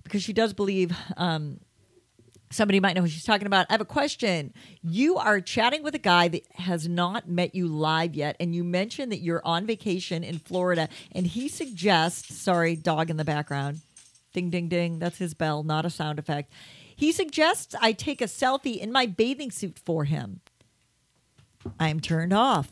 because 0.03 0.23
she 0.23 0.33
does 0.33 0.55
believe 0.55 0.97
um, 1.19 1.61
somebody 2.51 2.81
might 2.81 2.95
know 2.95 3.03
who 3.03 3.09
she's 3.09 3.25
talking 3.25 3.47
about. 3.47 3.67
I 3.69 3.75
have 3.75 3.81
a 3.81 3.85
question. 3.85 4.53
You 4.83 5.17
are 5.17 5.41
chatting 5.41 5.83
with 5.83 5.95
a 5.95 6.01
guy 6.01 6.29
that 6.29 6.43
has 6.55 6.89
not 6.89 7.29
met 7.29 7.55
you 7.55 7.69
live 7.69 8.15
yet, 8.15 8.37
and 8.41 8.55
you 8.55 8.65
mentioned 8.65 9.13
that 9.13 9.21
you're 9.21 9.43
on 9.45 9.67
vacation 9.67 10.23
in 10.25 10.39
Florida, 10.39 10.89
and 11.13 11.27
he 11.27 11.49
suggests, 11.49 12.37
sorry, 12.37 12.77
dog 12.77 13.11
in 13.11 13.17
the 13.17 13.25
background. 13.25 13.81
Ding, 14.33 14.51
ding, 14.51 14.69
ding. 14.69 14.99
That's 14.99 15.19
his 15.19 15.35
bell, 15.35 15.63
not 15.63 15.87
a 15.87 15.91
sound 15.91 16.19
effect. 16.19 16.53
He 16.95 17.13
suggests 17.13 17.75
I 17.81 17.93
take 17.93 18.21
a 18.21 18.27
selfie 18.27 18.79
in 18.79 18.93
my 18.93 19.07
bathing 19.07 19.51
suit 19.51 19.79
for 19.79 20.05
him. 20.05 20.41
I'm 21.81 22.01
turned 22.01 22.33
off. 22.33 22.71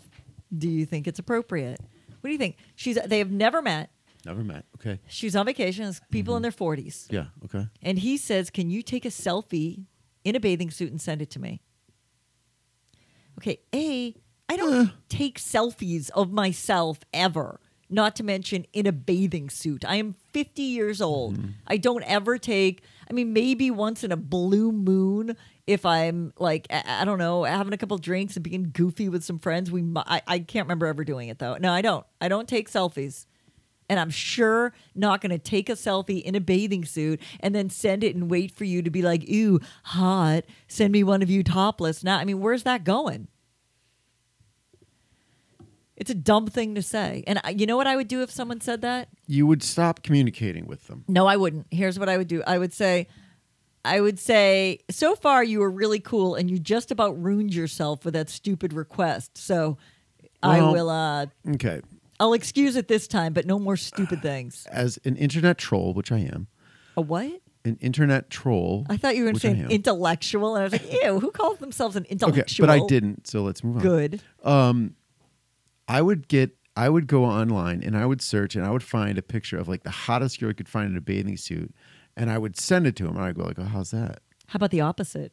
Do 0.57 0.69
you 0.69 0.87
think 0.87 1.07
it's 1.07 1.19
appropriate? 1.19 1.81
What 2.21 2.29
do 2.29 2.33
you 2.33 2.39
think? 2.39 2.57
She's 2.75 2.99
they 3.05 3.19
have 3.19 3.31
never 3.31 3.61
met. 3.61 3.91
Never 4.27 4.43
met. 4.43 4.65
Okay. 4.77 5.01
She's 5.09 5.37
on 5.37 5.47
vacation. 5.47 5.87
It's 5.87 6.01
people 6.11 6.37
in 6.37 6.43
mm-hmm. 6.43 6.65
their 6.65 6.77
40s. 6.77 7.07
Yeah. 7.11 7.27
Okay. 7.45 7.67
And 7.83 7.99
he 7.99 8.17
says, 8.17 8.51
Can 8.51 8.71
you 8.71 8.83
take 8.83 9.05
a 9.05 9.09
selfie 9.11 9.85
in 10.25 10.37
a 10.37 10.41
bathing 10.41 10.71
suit 10.71 10.91
and 10.91 11.01
send 11.01 11.23
it 11.23 11.31
to 11.31 11.41
me? 11.41 11.61
Okay, 13.39 13.59
A, 13.75 14.15
I 14.49 14.57
don't 14.57 14.87
eh. 14.87 14.91
take 15.09 15.39
selfies 15.41 16.11
of 16.11 16.31
myself 16.33 17.01
ever, 17.13 17.61
not 17.91 18.15
to 18.17 18.23
mention 18.23 18.65
in 18.73 18.87
a 18.87 18.93
bathing 18.93 19.51
suit. 19.51 19.85
I 19.85 19.97
am 19.97 20.15
50 20.33 20.63
years 20.63 21.01
old. 21.01 21.37
Mm-hmm. 21.37 21.51
I 21.67 21.77
don't 21.77 22.05
ever 22.05 22.39
take, 22.39 22.83
I 23.11 23.13
mean, 23.13 23.33
maybe 23.33 23.71
once 23.71 24.05
in 24.05 24.13
a 24.13 24.17
blue 24.17 24.71
moon. 24.71 25.37
If 25.67 25.85
I'm 25.85 26.33
like, 26.39 26.67
I, 26.71 27.01
I 27.01 27.05
don't 27.05 27.19
know, 27.19 27.45
having 27.45 27.73
a 27.73 27.77
couple 27.77 27.99
drinks 27.99 28.37
and 28.37 28.45
being 28.45 28.71
goofy 28.73 29.09
with 29.09 29.25
some 29.25 29.39
friends, 29.39 29.71
we 29.71 29.83
mi- 29.83 30.03
I, 30.07 30.23
I 30.27 30.39
can't 30.39 30.67
remember 30.67 30.87
ever 30.87 31.05
doing 31.05 31.29
it 31.29 31.39
though. 31.39 31.57
No, 31.57 31.73
I 31.73 31.83
don't. 31.83 32.07
I 32.21 32.29
don't 32.29 32.49
take 32.49 32.71
selfies 32.71 33.27
and 33.88 34.01
I'm 34.01 34.11
sure 34.11 34.73
not 34.94 35.20
going 35.20 35.31
to 35.31 35.38
take 35.38 35.68
a 35.68 35.73
selfie 35.73 36.23
in 36.23 36.35
a 36.35 36.40
bathing 36.40 36.85
suit 36.85 37.20
and 37.40 37.55
then 37.55 37.68
send 37.70 38.03
it 38.05 38.14
and 38.16 38.31
wait 38.31 38.51
for 38.51 38.64
you 38.64 38.83
to 38.83 38.90
be 38.90 39.03
like, 39.03 39.29
"Ooh, 39.31 39.61
hot! 39.85 40.44
Send 40.68 40.92
me 40.92 41.03
one 41.05 41.23
of 41.23 41.29
you 41.31 41.42
topless." 41.42 42.03
Now, 42.05 42.18
I 42.18 42.25
mean, 42.25 42.40
where's 42.40 42.62
that 42.64 42.85
going? 42.85 43.29
It's 45.97 46.11
a 46.11 46.14
dumb 46.14 46.49
thing 46.49 46.75
to 46.75 46.83
say. 46.83 47.23
And 47.27 47.40
I, 47.44 47.51
you 47.51 47.66
know 47.66 47.77
what 47.77 47.87
I 47.87 47.94
would 47.94 48.09
do 48.09 48.23
if 48.23 48.31
someone 48.31 48.61
said 48.61 48.81
that? 48.83 49.09
You 49.29 49.47
would 49.47 49.62
stop 49.62 50.03
communicating 50.03 50.66
with 50.66 50.87
them. 50.88 51.05
No, 51.07 51.27
I 51.27 51.37
wouldn't. 51.37 51.66
Here's 51.70 51.99
what 52.01 52.09
I 52.09 52.16
would 52.16 52.27
do. 52.27 52.42
I 52.47 52.59
would 52.59 52.73
say, 52.73 53.07
I 53.85 54.01
would 54.01 54.18
say, 54.18 54.81
so 54.90 55.14
far 55.14 55.44
you 55.44 55.61
were 55.61 55.70
really 55.70 56.01
cool, 56.01 56.35
and 56.35 56.51
you 56.51 56.59
just 56.59 56.90
about 56.90 57.23
ruined 57.23 57.55
yourself 57.55 58.05
with 58.05 58.14
that 58.14 58.29
stupid 58.29 58.73
request. 58.73 59.38
So 59.38 59.79
I 60.42 60.59
Well- 60.61 60.73
will. 60.73 60.90
uh 60.90 61.27
Okay. 61.55 61.81
I'll 62.20 62.33
excuse 62.33 62.77
it 62.77 62.88
this 62.88 63.07
time, 63.09 63.33
but 63.33 63.46
no 63.46 63.59
more 63.59 63.77
stupid 63.77 64.22
things. 64.22 64.66
As 64.70 64.98
an 65.05 65.16
internet 65.16 65.59
troll, 65.59 65.94
which 65.94 66.12
I 66.12 66.18
am, 66.18 66.46
A 66.96 67.00
what? 67.00 67.40
an 67.64 67.77
internet 67.81 68.29
troll. 68.31 68.87
I 68.90 68.96
thought 68.96 69.16
you 69.16 69.22
were 69.24 69.33
going 69.33 69.35
to 69.37 69.40
say 69.68 69.74
intellectual, 69.74 70.55
and 70.55 70.62
I 70.62 70.64
was 70.64 70.72
like, 70.72 71.03
ew, 71.03 71.18
who 71.18 71.31
calls 71.31 71.59
themselves 71.59 71.96
an 71.96 72.05
intellectual? 72.05 72.66
Okay, 72.68 72.74
but 72.79 72.85
I 72.85 72.87
didn't. 72.87 73.27
So 73.27 73.42
let's 73.42 73.64
move 73.64 73.77
on. 73.77 73.83
Good. 73.83 74.22
Um, 74.42 74.94
I 75.88 76.03
would 76.03 76.29
get 76.29 76.57
I 76.77 76.88
would 76.88 77.07
go 77.07 77.24
online 77.24 77.83
and 77.85 77.96
I 77.96 78.05
would 78.05 78.20
search 78.20 78.57
and 78.57 78.64
I 78.66 78.70
would 78.70 78.83
find 78.83 79.16
a 79.16 79.22
picture 79.22 79.57
of 79.59 79.68
like 79.68 79.83
the 79.85 79.90
hottest 79.90 80.40
girl 80.40 80.50
I 80.50 80.53
could 80.55 80.68
find 80.68 80.90
in 80.90 80.96
a 80.96 81.00
bathing 81.00 81.37
suit 81.37 81.72
and 82.16 82.31
I 82.31 82.37
would 82.38 82.59
send 82.59 82.87
it 82.87 82.96
to 82.96 83.07
him 83.07 83.16
and 83.16 83.24
I'd 83.24 83.37
go 83.37 83.44
like, 83.44 83.59
oh, 83.59 83.64
how's 83.64 83.92
that? 83.92 84.20
How 84.48 84.57
about 84.57 84.70
the 84.72 84.81
opposite? 84.81 85.33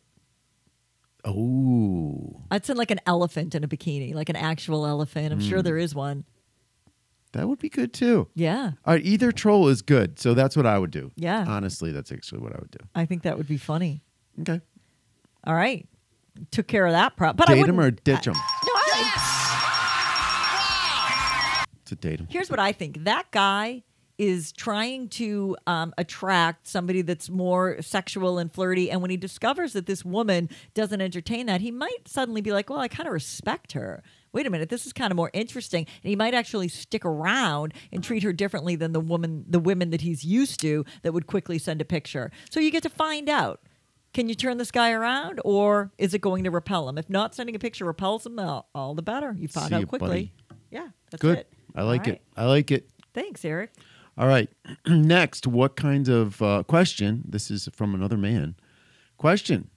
Oh, 1.25 2.41
I'd 2.49 2.65
send 2.65 2.79
like 2.79 2.91
an 2.91 2.99
elephant 3.05 3.53
in 3.55 3.63
a 3.63 3.67
bikini, 3.67 4.13
like 4.13 4.29
an 4.29 4.35
actual 4.35 4.85
elephant. 4.85 5.31
I'm 5.33 5.39
Hmm. 5.39 5.47
sure 5.49 5.61
there 5.61 5.77
is 5.77 5.93
one. 5.93 6.25
That 7.33 7.47
would 7.47 7.59
be 7.59 7.69
good 7.69 7.93
too. 7.93 8.27
Yeah, 8.35 8.71
All 8.85 8.93
right, 8.93 9.05
either 9.05 9.31
troll 9.31 9.67
is 9.69 9.81
good, 9.81 10.19
so 10.19 10.33
that's 10.33 10.55
what 10.57 10.65
I 10.65 10.77
would 10.79 10.91
do. 10.91 11.11
Yeah. 11.15 11.45
honestly, 11.47 11.91
that's 11.91 12.11
actually 12.11 12.41
what 12.41 12.53
I 12.53 12.59
would 12.59 12.71
do. 12.71 12.79
I 12.95 13.05
think 13.05 13.23
that 13.23 13.37
would 13.37 13.47
be 13.47 13.57
funny. 13.57 14.03
Okay, 14.41 14.61
All 15.45 15.55
right, 15.55 15.87
took 16.51 16.67
care 16.67 16.85
of 16.85 16.91
that 16.93 17.15
problem. 17.17 17.37
But 17.37 17.49
I 17.49 17.55
date 17.55 17.67
him 17.67 17.79
or 17.79 17.91
ditch 17.91 18.25
him. 18.27 18.33
No, 18.33 18.39
I, 18.73 18.85
To 21.85 21.95
date 21.95 22.19
him. 22.21 22.27
here's 22.29 22.49
what 22.49 22.59
I 22.59 22.71
think. 22.71 23.03
That 23.03 23.29
guy 23.31 23.83
is 24.17 24.51
trying 24.53 25.09
to 25.09 25.57
um, 25.67 25.93
attract 25.97 26.67
somebody 26.67 27.01
that's 27.01 27.29
more 27.29 27.81
sexual 27.81 28.37
and 28.37 28.53
flirty, 28.53 28.89
and 28.91 29.01
when 29.01 29.09
he 29.11 29.17
discovers 29.17 29.73
that 29.73 29.87
this 29.87 30.05
woman 30.05 30.47
doesn't 30.73 31.01
entertain 31.01 31.47
that, 31.47 31.59
he 31.59 31.71
might 31.71 32.07
suddenly 32.07 32.39
be 32.41 32.51
like, 32.51 32.69
"Well, 32.69 32.79
I 32.79 32.87
kind 32.87 33.07
of 33.07 33.13
respect 33.13 33.71
her." 33.73 34.03
Wait 34.33 34.47
a 34.47 34.49
minute, 34.49 34.69
this 34.69 34.85
is 34.85 34.93
kind 34.93 35.11
of 35.11 35.17
more 35.17 35.29
interesting, 35.33 35.85
and 36.03 36.09
he 36.09 36.15
might 36.15 36.33
actually 36.33 36.67
stick 36.67 37.03
around 37.05 37.73
and 37.91 38.03
treat 38.03 38.23
her 38.23 38.31
differently 38.31 38.75
than 38.75 38.93
the 38.93 38.99
woman, 38.99 39.43
the 39.47 39.59
women 39.59 39.89
that 39.89 40.01
he's 40.01 40.23
used 40.23 40.59
to, 40.61 40.85
that 41.01 41.11
would 41.13 41.27
quickly 41.27 41.57
send 41.57 41.81
a 41.81 41.85
picture. 41.85 42.31
So 42.49 42.59
you 42.59 42.71
get 42.71 42.83
to 42.83 42.89
find 42.89 43.29
out. 43.29 43.61
Can 44.13 44.27
you 44.27 44.35
turn 44.35 44.57
this 44.57 44.71
guy 44.71 44.91
around, 44.91 45.39
or 45.45 45.91
is 45.97 46.13
it 46.13 46.19
going 46.19 46.43
to 46.43 46.51
repel 46.51 46.89
him? 46.89 46.97
If 46.97 47.09
not 47.09 47.33
sending 47.33 47.55
a 47.55 47.59
picture 47.59 47.85
repels 47.85 48.25
him, 48.25 48.39
all, 48.39 48.67
all 48.75 48.93
the 48.93 49.01
better. 49.01 49.33
You 49.37 49.47
find 49.47 49.69
See 49.69 49.75
out 49.75 49.87
quickly. 49.87 50.07
buddy. 50.09 50.33
Yeah, 50.69 50.87
that's 51.09 51.21
Good. 51.21 51.37
it. 51.39 51.53
I 51.75 51.83
like 51.83 52.01
right. 52.01 52.15
it. 52.15 52.21
I 52.35 52.45
like 52.45 52.71
it. 52.71 52.89
Thanks, 53.13 53.45
Erik. 53.45 53.71
All 54.17 54.27
right. 54.27 54.49
Next, 54.87 55.47
what 55.47 55.77
kind 55.77 56.09
of 56.09 56.41
uh, 56.41 56.63
question? 56.63 57.23
This 57.25 57.49
is 57.49 57.69
from 57.73 57.95
another 57.95 58.17
man. 58.17 58.55
Question 59.17 59.69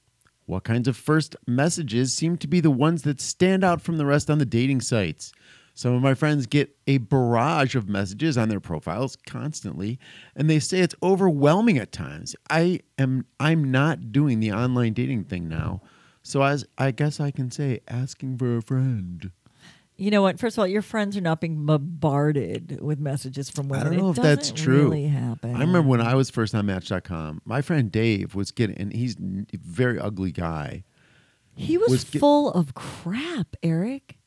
What 0.47 0.65
kinds 0.65 0.89
of 0.89 0.97
first 0.97 1.37
messages 1.47 2.15
seem 2.15 2.37
to 2.39 2.47
be 2.47 2.61
the 2.61 2.71
ones 2.71 3.03
that 3.03 3.21
stand 3.21 3.65
out 3.65 3.81
from 3.81 3.97
the 3.97 4.07
rest 4.07 4.29
on 4.29 4.39
the 4.39 4.45
dating 4.45 4.83
sites? 4.83 5.33
Some 5.75 5.95
of 5.95 6.03
my 6.03 6.15
friends 6.15 6.47
get 6.47 6.77
a 6.87 6.99
barrage 6.99 7.75
of 7.75 7.89
messages 7.89 8.39
on 8.39 8.49
their 8.49 8.61
profiles 8.61 9.17
constantly, 9.27 9.99
and 10.37 10.49
they 10.49 10.61
say 10.61 10.81
it's 10.81 10.95
overwhelming 11.03 11.79
at 11.79 11.91
times. 11.91 12.37
I 12.49 12.81
am 12.97 13.27
I'm 13.41 13.73
not 13.73 14.13
doing 14.13 14.39
the 14.39 14.53
online 14.53 14.93
dating 14.93 15.25
thing 15.25 15.49
now. 15.49 15.81
So 16.23 16.43
as 16.43 16.65
I 16.79 16.93
guess 16.93 17.19
I 17.19 17.33
can 17.33 17.51
say 17.51 17.81
asking 17.89 18.39
for 18.39 18.57
a 18.57 18.63
friend. 18.63 19.33
You 19.97 20.11
know 20.11 20.23
what? 20.23 20.41
First 20.41 20.57
of 20.57 20.63
all, 20.63 20.67
your 20.67 20.83
friends 20.83 21.17
are 21.17 21.21
not 21.21 21.41
being 21.41 21.65
bombarded 21.67 22.81
with 22.81 22.99
messages 22.99 23.49
from 23.49 23.69
women. 23.69 23.87
I 23.87 23.91
don't 23.91 23.99
know 23.99 24.09
It 24.11 24.17
if 24.19 24.23
that's 24.23 24.51
true. 24.51 24.85
Really 24.85 25.07
happen. 25.07 25.55
I 25.55 25.61
remember 25.61 25.83
when 25.89 26.01
I 26.01 26.15
was 26.17 26.31
first 26.31 26.55
on 26.55 26.67
Match.com, 26.67 27.43
my 27.45 27.63
friend 27.63 27.93
Dave 27.93 28.35
was 28.35 28.51
getting, 28.51 28.77
and 28.77 28.93
he's 28.93 29.15
a 29.17 29.57
very 29.57 29.99
ugly 30.01 30.33
guy. 30.33 30.83
he 31.57 31.79
was, 31.79 31.91
was 31.91 32.05
get- 32.05 32.19
full 32.21 32.51
of 32.53 32.75
crap, 32.75 33.55
Erik. 33.63 34.19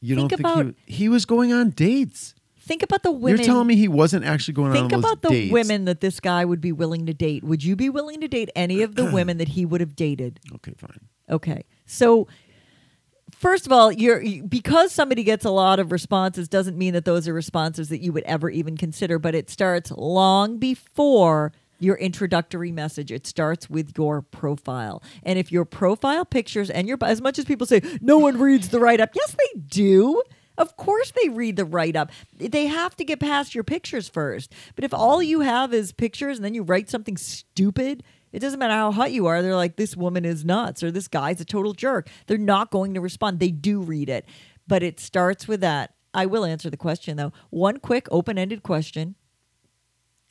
You 0.00 0.14
Think 0.14 0.30
don't 0.30 0.38
think 0.38 0.40
about- 0.40 0.56
he, 0.58 0.64
was- 0.64 0.74
he 0.86 1.08
was 1.08 1.24
going 1.26 1.52
on 1.52 1.70
dates? 1.70 2.34
Think 2.60 2.82
about 2.84 3.02
the 3.02 3.10
women. 3.10 3.38
You're 3.40 3.46
telling 3.46 3.66
me 3.66 3.74
he 3.74 3.88
wasn't 3.88 4.24
actually 4.24 4.54
going 4.54 4.70
Think 4.72 4.84
on 4.92 5.00
those 5.00 5.10
about 5.10 5.22
the 5.22 5.28
dates? 5.30 5.52
women 5.52 5.86
that 5.86 6.00
this 6.00 6.20
guy 6.20 6.44
would 6.44 6.60
be 6.60 6.70
willing 6.70 7.06
to 7.06 7.12
date. 7.14 7.42
Would 7.42 7.64
you 7.64 7.74
be 7.74 7.88
willing 7.90 8.20
to 8.20 8.28
date 8.28 8.48
any 8.54 8.82
of 8.82 8.94
the 8.94 9.10
women 9.10 9.38
that 9.38 9.48
he 9.48 9.66
would 9.66 9.80
have 9.80 9.96
dated? 9.96 10.38
Okay, 10.54 10.74
fine. 10.78 11.00
Okay. 11.28 11.64
So 11.86 12.28
first 13.40 13.66
of 13.66 13.72
all, 13.72 13.90
you're 13.90 14.22
you- 14.22 14.44
because 14.44 14.92
somebody 14.92 15.24
gets 15.24 15.44
a 15.44 15.50
lot 15.50 15.80
of 15.80 15.90
responses 15.90 16.46
doesn't 16.48 16.76
mean 16.78 16.92
that 16.92 17.04
those 17.04 17.26
are 17.26 17.32
responses 17.34 17.88
that 17.88 18.00
you 18.00 18.12
would 18.12 18.24
ever 18.24 18.50
even 18.50 18.76
consider, 18.76 19.18
but 19.18 19.34
it 19.34 19.50
starts 19.50 19.90
long 19.90 20.58
before 20.58 21.52
your 21.80 21.96
introductory 21.96 22.70
message. 22.70 23.10
It 23.10 23.26
starts 23.26 23.70
with 23.70 23.96
your 23.96 24.20
profile. 24.20 25.02
And 25.22 25.38
if 25.38 25.50
your 25.50 25.64
profile 25.64 26.26
pictures 26.26 26.68
and 26.68 26.86
your 26.86 26.98
as 27.02 27.22
much 27.22 27.38
as 27.38 27.46
people 27.46 27.66
say 27.66 27.80
no 28.02 28.18
one 28.18 28.38
reads 28.38 28.68
the 28.68 28.78
write 28.78 29.00
up, 29.00 29.10
yes 29.14 29.34
they 29.36 29.60
do. 29.60 30.22
Of 30.58 30.76
course 30.76 31.10
they 31.22 31.30
read 31.30 31.56
the 31.56 31.64
write 31.64 31.96
up. 31.96 32.10
They 32.36 32.66
have 32.66 32.94
to 32.96 33.04
get 33.04 33.18
past 33.18 33.54
your 33.54 33.64
pictures 33.64 34.10
first. 34.10 34.52
But 34.74 34.84
if 34.84 34.92
all 34.92 35.22
you 35.22 35.40
have 35.40 35.72
is 35.72 35.90
pictures 35.90 36.36
and 36.36 36.44
then 36.44 36.52
you 36.52 36.62
write 36.62 36.90
something 36.90 37.16
stupid, 37.16 38.02
it 38.32 38.38
doesn't 38.38 38.58
matter 38.58 38.74
how 38.74 38.92
hot 38.92 39.12
you 39.12 39.26
are. 39.26 39.42
They're 39.42 39.56
like, 39.56 39.76
this 39.76 39.96
woman 39.96 40.24
is 40.24 40.44
nuts 40.44 40.82
or 40.82 40.90
this 40.90 41.08
guy's 41.08 41.40
a 41.40 41.44
total 41.44 41.72
jerk. 41.72 42.08
They're 42.26 42.38
not 42.38 42.70
going 42.70 42.94
to 42.94 43.00
respond. 43.00 43.40
They 43.40 43.50
do 43.50 43.80
read 43.80 44.08
it. 44.08 44.24
But 44.66 44.82
it 44.82 45.00
starts 45.00 45.48
with 45.48 45.60
that. 45.60 45.94
I 46.14 46.26
will 46.26 46.44
answer 46.44 46.70
the 46.70 46.76
question 46.76 47.16
though. 47.16 47.32
One 47.50 47.78
quick 47.78 48.06
open 48.10 48.38
ended 48.38 48.62
question. 48.62 49.14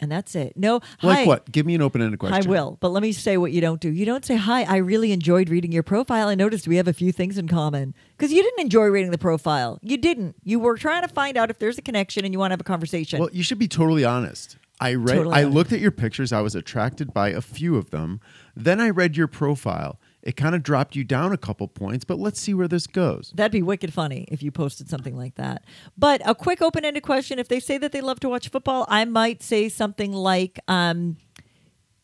And 0.02 0.10
that's 0.10 0.34
it. 0.34 0.54
No, 0.56 0.76
Like 1.04 1.20
hi. 1.20 1.26
what? 1.26 1.52
Give 1.52 1.66
me 1.66 1.76
an 1.76 1.82
open 1.82 2.02
ended 2.02 2.20
question. 2.20 2.48
I 2.48 2.50
will, 2.50 2.78
but 2.80 2.90
let 2.90 3.04
me 3.04 3.12
say 3.12 3.36
what 3.36 3.52
you 3.52 3.60
don't 3.60 3.82
do. 3.82 3.90
You 3.90 4.06
don't 4.06 4.24
say, 4.24 4.38
Hi, 4.38 4.64
I 4.64 4.78
really 4.78 5.12
enjoyed 5.12 5.50
reading 5.50 5.74
your 5.74 5.84
profile. 5.84 6.30
I 6.30 6.36
noticed 6.36 6.68
we 6.70 6.78
have 6.78 6.88
a 6.88 6.94
few 6.94 7.12
things 7.12 7.38
in 7.38 7.50
common. 7.50 7.94
Because 8.18 8.32
you 8.32 8.42
didn't 8.42 8.62
enjoy 8.62 8.86
reading 8.86 9.12
the 9.12 9.18
profile. 9.18 9.78
You 9.82 9.98
didn't. 9.98 10.36
You 10.44 10.60
were 10.60 10.78
trying 10.78 11.02
to 11.02 11.10
find 11.10 11.36
out 11.38 11.50
if 11.50 11.60
there's 11.60 11.78
a 11.78 11.82
connection 11.82 12.24
and 12.24 12.34
you 12.34 12.40
want 12.40 12.52
to 12.52 12.54
have 12.54 12.62
a 12.62 12.64
conversation. 12.64 13.20
Well, 13.20 13.30
you 13.34 13.44
should 13.44 13.60
be 13.60 13.68
totally 13.68 14.06
honest. 14.06 14.56
I 14.80 14.94
read. 14.94 15.16
Totally 15.18 15.36
I 15.36 15.44
honest. 15.44 15.56
looked 15.56 15.74
at 15.74 15.82
your 15.82 15.92
pictures. 15.92 16.32
I 16.32 16.40
was 16.40 16.56
attracted 16.56 17.14
by 17.14 17.30
a 17.30 17.42
few 17.42 17.76
of 17.76 17.90
them. 17.92 18.22
Then 18.56 18.80
I 18.80 18.90
read 18.90 19.18
your 19.18 19.28
profile. 19.28 20.00
It 20.30 20.38
kind 20.38 20.54
of 20.54 20.62
dropped 20.62 20.96
you 20.96 21.04
down 21.04 21.34
a 21.34 21.40
couple 21.40 21.68
points, 21.68 22.06
but 22.06 22.20
let's 22.20 22.40
see 22.40 22.54
where 22.54 22.68
this 22.68 22.86
goes. 22.86 23.34
That'd 23.34 23.52
be 23.52 23.64
wicked 23.64 23.92
funny 23.92 24.28
if 24.28 24.44
you 24.44 24.52
posted 24.52 24.88
something 24.88 25.18
like 25.18 25.34
that. 25.38 25.66
But 25.98 26.22
a 26.24 26.36
quick 26.36 26.62
open 26.62 26.86
ended 26.86 27.02
question 27.02 27.40
if 27.40 27.48
they 27.48 27.60
say 27.60 27.80
that 27.80 27.92
they 27.92 28.02
love 28.02 28.20
to 28.20 28.30
watch 28.30 28.50
football, 28.50 28.86
I 28.88 29.06
might 29.06 29.42
say 29.42 29.70
something 29.70 30.14
like, 30.14 30.60
um, 30.68 31.18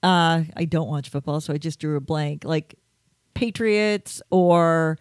uh, 0.01 0.41
I 0.55 0.65
don't 0.65 0.87
watch 0.87 1.09
football, 1.09 1.39
so 1.39 1.53
I 1.53 1.57
just 1.59 1.79
drew 1.79 1.97
a 1.97 2.01
blank, 2.01 2.45
like 2.45 2.73
Patriots 3.35 4.23
or 4.31 4.97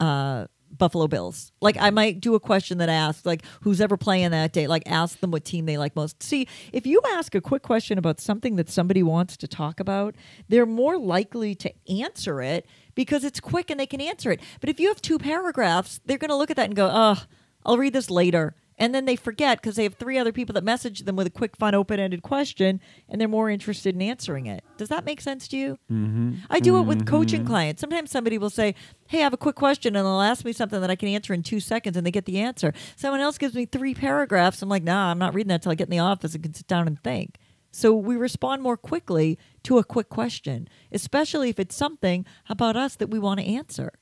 uh, 0.00 0.46
Buffalo 0.78 1.08
Bills. 1.08 1.52
Like 1.60 1.76
I 1.78 1.90
might 1.90 2.20
do 2.20 2.34
a 2.34 2.40
question 2.40 2.78
that 2.78 2.88
asks, 2.88 3.26
like, 3.26 3.42
who's 3.62 3.80
ever 3.80 3.96
playing 3.96 4.30
that 4.30 4.52
day? 4.52 4.66
Like, 4.66 4.82
ask 4.86 5.20
them 5.20 5.30
what 5.30 5.44
team 5.44 5.66
they 5.66 5.78
like 5.78 5.96
most. 5.96 6.22
See, 6.22 6.48
if 6.72 6.86
you 6.86 7.00
ask 7.12 7.34
a 7.34 7.40
quick 7.40 7.62
question 7.62 7.98
about 7.98 8.20
something 8.20 8.56
that 8.56 8.68
somebody 8.68 9.02
wants 9.02 9.36
to 9.38 9.48
talk 9.48 9.80
about, 9.80 10.14
they're 10.48 10.66
more 10.66 10.98
likely 10.98 11.54
to 11.56 11.72
answer 11.88 12.40
it 12.40 12.66
because 12.94 13.24
it's 13.24 13.40
quick 13.40 13.70
and 13.70 13.78
they 13.78 13.86
can 13.86 14.00
answer 14.00 14.30
it. 14.32 14.40
But 14.60 14.70
if 14.70 14.80
you 14.80 14.88
have 14.88 15.00
two 15.00 15.18
paragraphs, 15.18 16.00
they're 16.04 16.18
going 16.18 16.30
to 16.30 16.36
look 16.36 16.50
at 16.50 16.56
that 16.56 16.66
and 16.66 16.76
go, 16.76 16.90
oh, 16.92 17.22
I'll 17.64 17.78
read 17.78 17.92
this 17.92 18.10
later. 18.10 18.54
And 18.78 18.94
then 18.94 19.06
they 19.06 19.16
forget 19.16 19.60
because 19.60 19.76
they 19.76 19.84
have 19.84 19.94
three 19.94 20.18
other 20.18 20.32
people 20.32 20.52
that 20.52 20.64
message 20.64 21.00
them 21.00 21.16
with 21.16 21.26
a 21.26 21.30
quick, 21.30 21.56
fun, 21.56 21.74
open 21.74 21.98
ended 21.98 22.22
question 22.22 22.80
and 23.08 23.20
they're 23.20 23.28
more 23.28 23.48
interested 23.48 23.94
in 23.94 24.02
answering 24.02 24.46
it. 24.46 24.62
Does 24.76 24.90
that 24.90 25.04
make 25.04 25.20
sense 25.20 25.48
to 25.48 25.56
you? 25.56 25.78
Mm-hmm. 25.90 26.34
I 26.50 26.60
do 26.60 26.78
it 26.78 26.82
with 26.82 27.06
coaching 27.06 27.44
clients. 27.46 27.80
Sometimes 27.80 28.10
somebody 28.10 28.36
will 28.36 28.50
say, 28.50 28.74
Hey, 29.08 29.20
I 29.20 29.22
have 29.22 29.32
a 29.32 29.38
quick 29.38 29.54
question, 29.54 29.94
and 29.94 30.04
they'll 30.04 30.20
ask 30.20 30.44
me 30.44 30.52
something 30.52 30.80
that 30.80 30.90
I 30.90 30.96
can 30.96 31.08
answer 31.08 31.32
in 31.32 31.44
two 31.44 31.60
seconds, 31.60 31.96
and 31.96 32.04
they 32.04 32.10
get 32.10 32.24
the 32.24 32.40
answer. 32.40 32.72
Someone 32.96 33.20
else 33.20 33.38
gives 33.38 33.54
me 33.54 33.64
three 33.64 33.94
paragraphs. 33.94 34.60
I'm 34.62 34.68
like, 34.68 34.82
Nah, 34.82 35.10
I'm 35.10 35.18
not 35.18 35.34
reading 35.34 35.48
that 35.48 35.62
till 35.62 35.72
I 35.72 35.76
get 35.76 35.86
in 35.86 35.92
the 35.92 36.00
office 36.00 36.34
and 36.34 36.42
can 36.42 36.54
sit 36.54 36.66
down 36.66 36.86
and 36.86 37.02
think. 37.02 37.36
So 37.70 37.94
we 37.94 38.16
respond 38.16 38.62
more 38.62 38.76
quickly 38.76 39.38
to 39.64 39.78
a 39.78 39.84
quick 39.84 40.08
question, 40.08 40.68
especially 40.92 41.50
if 41.50 41.60
it's 41.60 41.76
something 41.76 42.24
about 42.48 42.76
us 42.76 42.96
that 42.96 43.10
we 43.10 43.18
want 43.18 43.38
to 43.40 43.46
answer. 43.46 43.92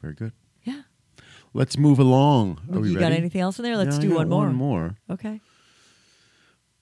Very 0.00 0.14
good. 0.14 0.32
Let's 1.54 1.78
move 1.78 1.98
along. 2.00 2.60
Are 2.72 2.80
we 2.80 2.90
you 2.90 2.98
got 2.98 3.12
anything 3.12 3.40
else 3.40 3.58
in 3.58 3.62
there? 3.62 3.76
Let's 3.76 3.96
Yeah, 3.96 4.00
I 4.00 4.02
do 4.02 4.08
got 4.10 4.16
one 4.16 4.28
more. 4.28 4.46
One 4.46 4.54
more. 4.56 4.96
Okay. 5.08 5.40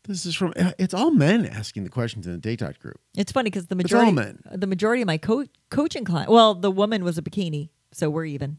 This 0.04 0.26
is 0.26 0.34
from. 0.34 0.52
Uh, 0.56 0.72
it's 0.78 0.94
all 0.94 1.12
men 1.12 1.46
asking 1.46 1.84
the 1.84 1.90
questions 1.90 2.26
in 2.26 2.32
the 2.32 2.38
date 2.38 2.58
talk 2.58 2.78
group. 2.80 2.98
It's 3.16 3.30
funny 3.30 3.50
because 3.50 3.66
the 3.66 3.76
It's 3.78 3.92
all 3.92 4.10
majority, 4.10 4.40
men. 4.50 4.58
the 4.60 4.66
majority 4.66 5.02
of 5.02 5.06
my 5.06 5.18
co- 5.18 5.46
coaching 5.70 6.04
client, 6.04 6.28
well, 6.30 6.54
the 6.54 6.72
woman 6.72 7.04
was 7.04 7.18
a 7.18 7.22
bikini, 7.22 7.68
so 7.92 8.10
we're 8.10 8.24
even. 8.24 8.56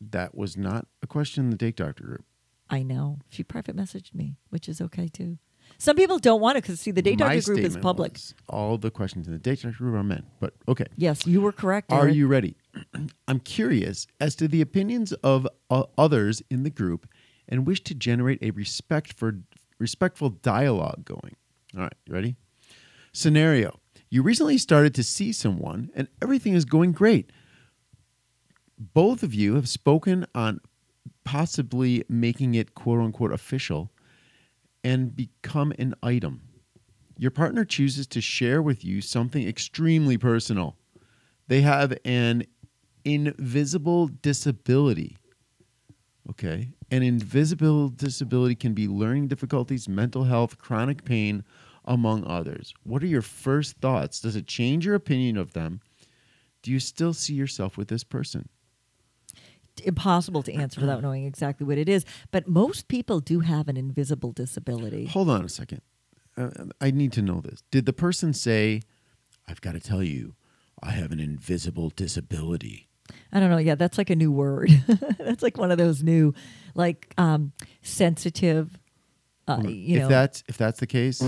That 0.00 0.34
was 0.34 0.56
not 0.56 0.86
a 1.02 1.06
question 1.06 1.44
in 1.44 1.50
the 1.50 1.56
date 1.56 1.76
doctor 1.76 2.04
group. 2.04 2.24
I 2.68 2.82
know 2.82 3.20
she 3.30 3.42
private 3.44 3.76
messaged 3.76 4.14
me, 4.14 4.36
which 4.50 4.68
is 4.68 4.80
okay 4.82 5.08
too. 5.08 5.38
Some 5.78 5.96
people 5.96 6.18
don't 6.18 6.40
want 6.40 6.58
it 6.58 6.62
because 6.64 6.80
see, 6.80 6.90
the 6.90 7.00
date 7.02 7.18
My 7.20 7.36
doctor 7.36 7.42
group 7.42 7.58
is 7.60 7.64
statement 7.72 7.82
public. 7.82 8.12
was 8.14 8.34
all 8.48 8.76
the 8.76 8.90
questions 8.90 9.26
in 9.26 9.32
the 9.32 9.38
date 9.38 9.62
doctor 9.62 9.78
group 9.78 9.94
are 9.94 10.02
men. 10.02 10.24
But 10.40 10.54
okay. 10.68 10.86
Yes, 10.96 11.26
you 11.26 11.40
were 11.40 11.52
correct. 11.52 11.90
Are 11.92 12.02
Erik. 12.02 12.16
you 12.16 12.26
ready? 12.26 12.56
I'm 13.28 13.40
curious 13.40 14.06
as 14.20 14.34
to 14.36 14.48
the 14.48 14.60
opinions 14.60 15.12
of 15.14 15.46
uh, 15.70 15.84
others 15.96 16.42
in 16.50 16.62
the 16.62 16.70
group 16.70 17.08
and 17.48 17.66
wish 17.66 17.82
to 17.84 17.94
generate 17.94 18.42
a 18.42 18.50
respect 18.50 19.12
for 19.12 19.40
respectful 19.78 20.30
dialogue 20.30 21.04
going. 21.04 21.36
All 21.76 21.82
right, 21.82 21.94
you 22.06 22.14
ready? 22.14 22.36
Scenario. 23.12 23.78
You 24.10 24.22
recently 24.22 24.58
started 24.58 24.94
to 24.94 25.02
see 25.02 25.32
someone 25.32 25.90
and 25.94 26.08
everything 26.20 26.54
is 26.54 26.64
going 26.64 26.92
great. 26.92 27.30
Both 28.78 29.22
of 29.22 29.34
you 29.34 29.54
have 29.54 29.68
spoken 29.68 30.26
on 30.34 30.60
possibly 31.24 32.04
making 32.08 32.54
it 32.54 32.74
quote 32.74 33.00
unquote 33.00 33.32
official 33.32 33.90
and 34.84 35.14
become 35.14 35.72
an 35.78 35.94
item. 36.02 36.42
Your 37.16 37.30
partner 37.30 37.64
chooses 37.64 38.06
to 38.08 38.20
share 38.20 38.60
with 38.60 38.84
you 38.84 39.00
something 39.00 39.46
extremely 39.46 40.18
personal. 40.18 40.76
They 41.48 41.60
have 41.60 41.96
an 42.04 42.44
invisible 43.04 44.08
disability. 44.08 45.16
Okay. 46.30 46.70
An 46.90 47.02
invisible 47.02 47.88
disability 47.88 48.54
can 48.54 48.74
be 48.74 48.86
learning 48.86 49.28
difficulties, 49.28 49.88
mental 49.88 50.24
health, 50.24 50.58
chronic 50.58 51.04
pain, 51.04 51.44
among 51.84 52.24
others. 52.24 52.74
What 52.84 53.02
are 53.02 53.06
your 53.06 53.22
first 53.22 53.78
thoughts? 53.78 54.20
Does 54.20 54.36
it 54.36 54.46
change 54.46 54.86
your 54.86 54.94
opinion 54.94 55.36
of 55.36 55.52
them? 55.52 55.80
Do 56.62 56.70
you 56.70 56.78
still 56.78 57.12
see 57.12 57.34
yourself 57.34 57.76
with 57.76 57.88
this 57.88 58.04
person? 58.04 58.48
Impossible 59.82 60.42
to 60.44 60.52
answer 60.52 60.80
without 60.80 61.02
knowing 61.02 61.24
exactly 61.24 61.66
what 61.66 61.78
it 61.78 61.88
is. 61.88 62.04
But 62.30 62.46
most 62.46 62.88
people 62.88 63.20
do 63.20 63.40
have 63.40 63.68
an 63.68 63.76
invisible 63.76 64.30
disability. 64.30 65.06
Hold 65.06 65.30
on 65.30 65.44
a 65.44 65.48
second. 65.48 65.80
Uh, 66.36 66.50
I 66.80 66.90
need 66.90 67.12
to 67.12 67.22
know 67.22 67.40
this. 67.40 67.62
Did 67.70 67.86
the 67.86 67.92
person 67.92 68.32
say, 68.32 68.82
I've 69.48 69.60
got 69.60 69.72
to 69.72 69.80
tell 69.80 70.02
you, 70.02 70.34
I 70.82 70.90
have 70.90 71.10
an 71.10 71.20
invisible 71.20 71.90
disability? 71.90 72.88
I 73.32 73.40
don't 73.40 73.50
know. 73.50 73.58
Yeah, 73.58 73.74
that's 73.76 73.96
like 73.98 74.10
a 74.10 74.16
new 74.16 74.30
word. 74.30 74.70
that's 75.18 75.42
like 75.42 75.56
one 75.56 75.70
of 75.70 75.78
those 75.78 76.02
new, 76.02 76.34
like 76.74 77.12
um, 77.16 77.52
sensitive. 77.82 78.78
Uh, 79.48 79.60
you 79.64 79.98
know 79.98 80.04
if 80.04 80.08
know, 80.10 80.14
that's 80.14 80.44
if 80.48 80.56
that's 80.58 80.78
the 80.80 80.86
case, 80.86 81.20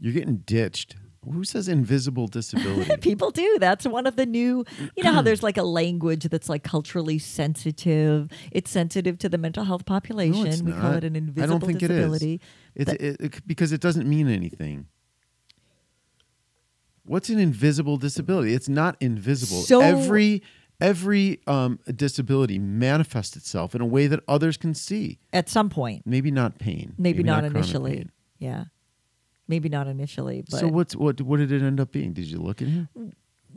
you're 0.00 0.12
getting 0.12 0.36
ditched. 0.44 0.96
Who 1.30 1.44
says 1.44 1.68
invisible 1.68 2.26
disability? 2.32 2.96
people 2.96 3.30
do. 3.30 3.58
That's 3.60 3.86
one 3.86 4.06
of 4.08 4.16
the 4.16 4.26
new. 4.26 4.64
You 4.96 5.04
know 5.04 5.12
how 5.12 5.22
there's 5.22 5.42
like 5.42 5.56
a 5.56 5.62
language 5.62 6.24
that's 6.24 6.48
like 6.48 6.64
culturally 6.64 7.18
sensitive. 7.20 8.28
It's 8.50 8.70
sensitive 8.72 9.18
to 9.18 9.28
the 9.28 9.38
mental 9.38 9.62
health 9.64 9.84
population. 9.86 10.66
No, 10.66 10.74
we 10.74 10.80
call 10.80 10.92
it 10.94 11.04
an 11.04 11.14
invisible 11.14 11.42
I 11.42 11.46
don't 11.46 11.64
think 11.64 11.78
disability. 11.78 12.40
it 12.74 12.88
is. 12.88 12.94
It's 12.94 13.02
it, 13.20 13.20
it- 13.36 13.46
because 13.46 13.70
it 13.72 13.80
doesn't 13.80 14.08
mean 14.08 14.28
anything. 14.28 14.86
What's 17.04 17.28
an 17.30 17.38
invisible 17.38 17.96
disability? 17.96 18.54
It's 18.54 18.68
not 18.68 18.96
invisible. 19.00 19.62
So- 19.62 19.80
every 19.80 20.42
every 20.80 21.40
um, 21.46 21.78
disability 21.94 22.58
manifests 22.58 23.36
itself 23.36 23.74
in 23.74 23.80
a 23.80 23.86
way 23.86 24.08
that 24.08 24.20
others 24.26 24.56
can 24.56 24.74
see. 24.74 25.18
At 25.32 25.48
some 25.48 25.70
point, 25.70 26.02
Maybe 26.06 26.30
not 26.30 26.58
pain. 26.58 26.94
maybe, 26.98 27.22
not, 27.22 27.40
chronic 27.40 27.54
initially. 27.54 28.08
Yeah, 28.38 28.64
maybe 29.46 29.68
not 29.68 29.86
initially. 29.86 30.42
But 30.50 30.60
So 30.60 30.68
what's 30.68 30.96
what? 30.96 31.20
What 31.20 31.38
did 31.38 31.52
it 31.52 31.62
end 31.62 31.78
up 31.80 31.92
being? 31.92 32.12
Did 32.12 32.24
you 32.26 32.38
look 32.38 32.60
at 32.62 32.68
him? 32.68 32.88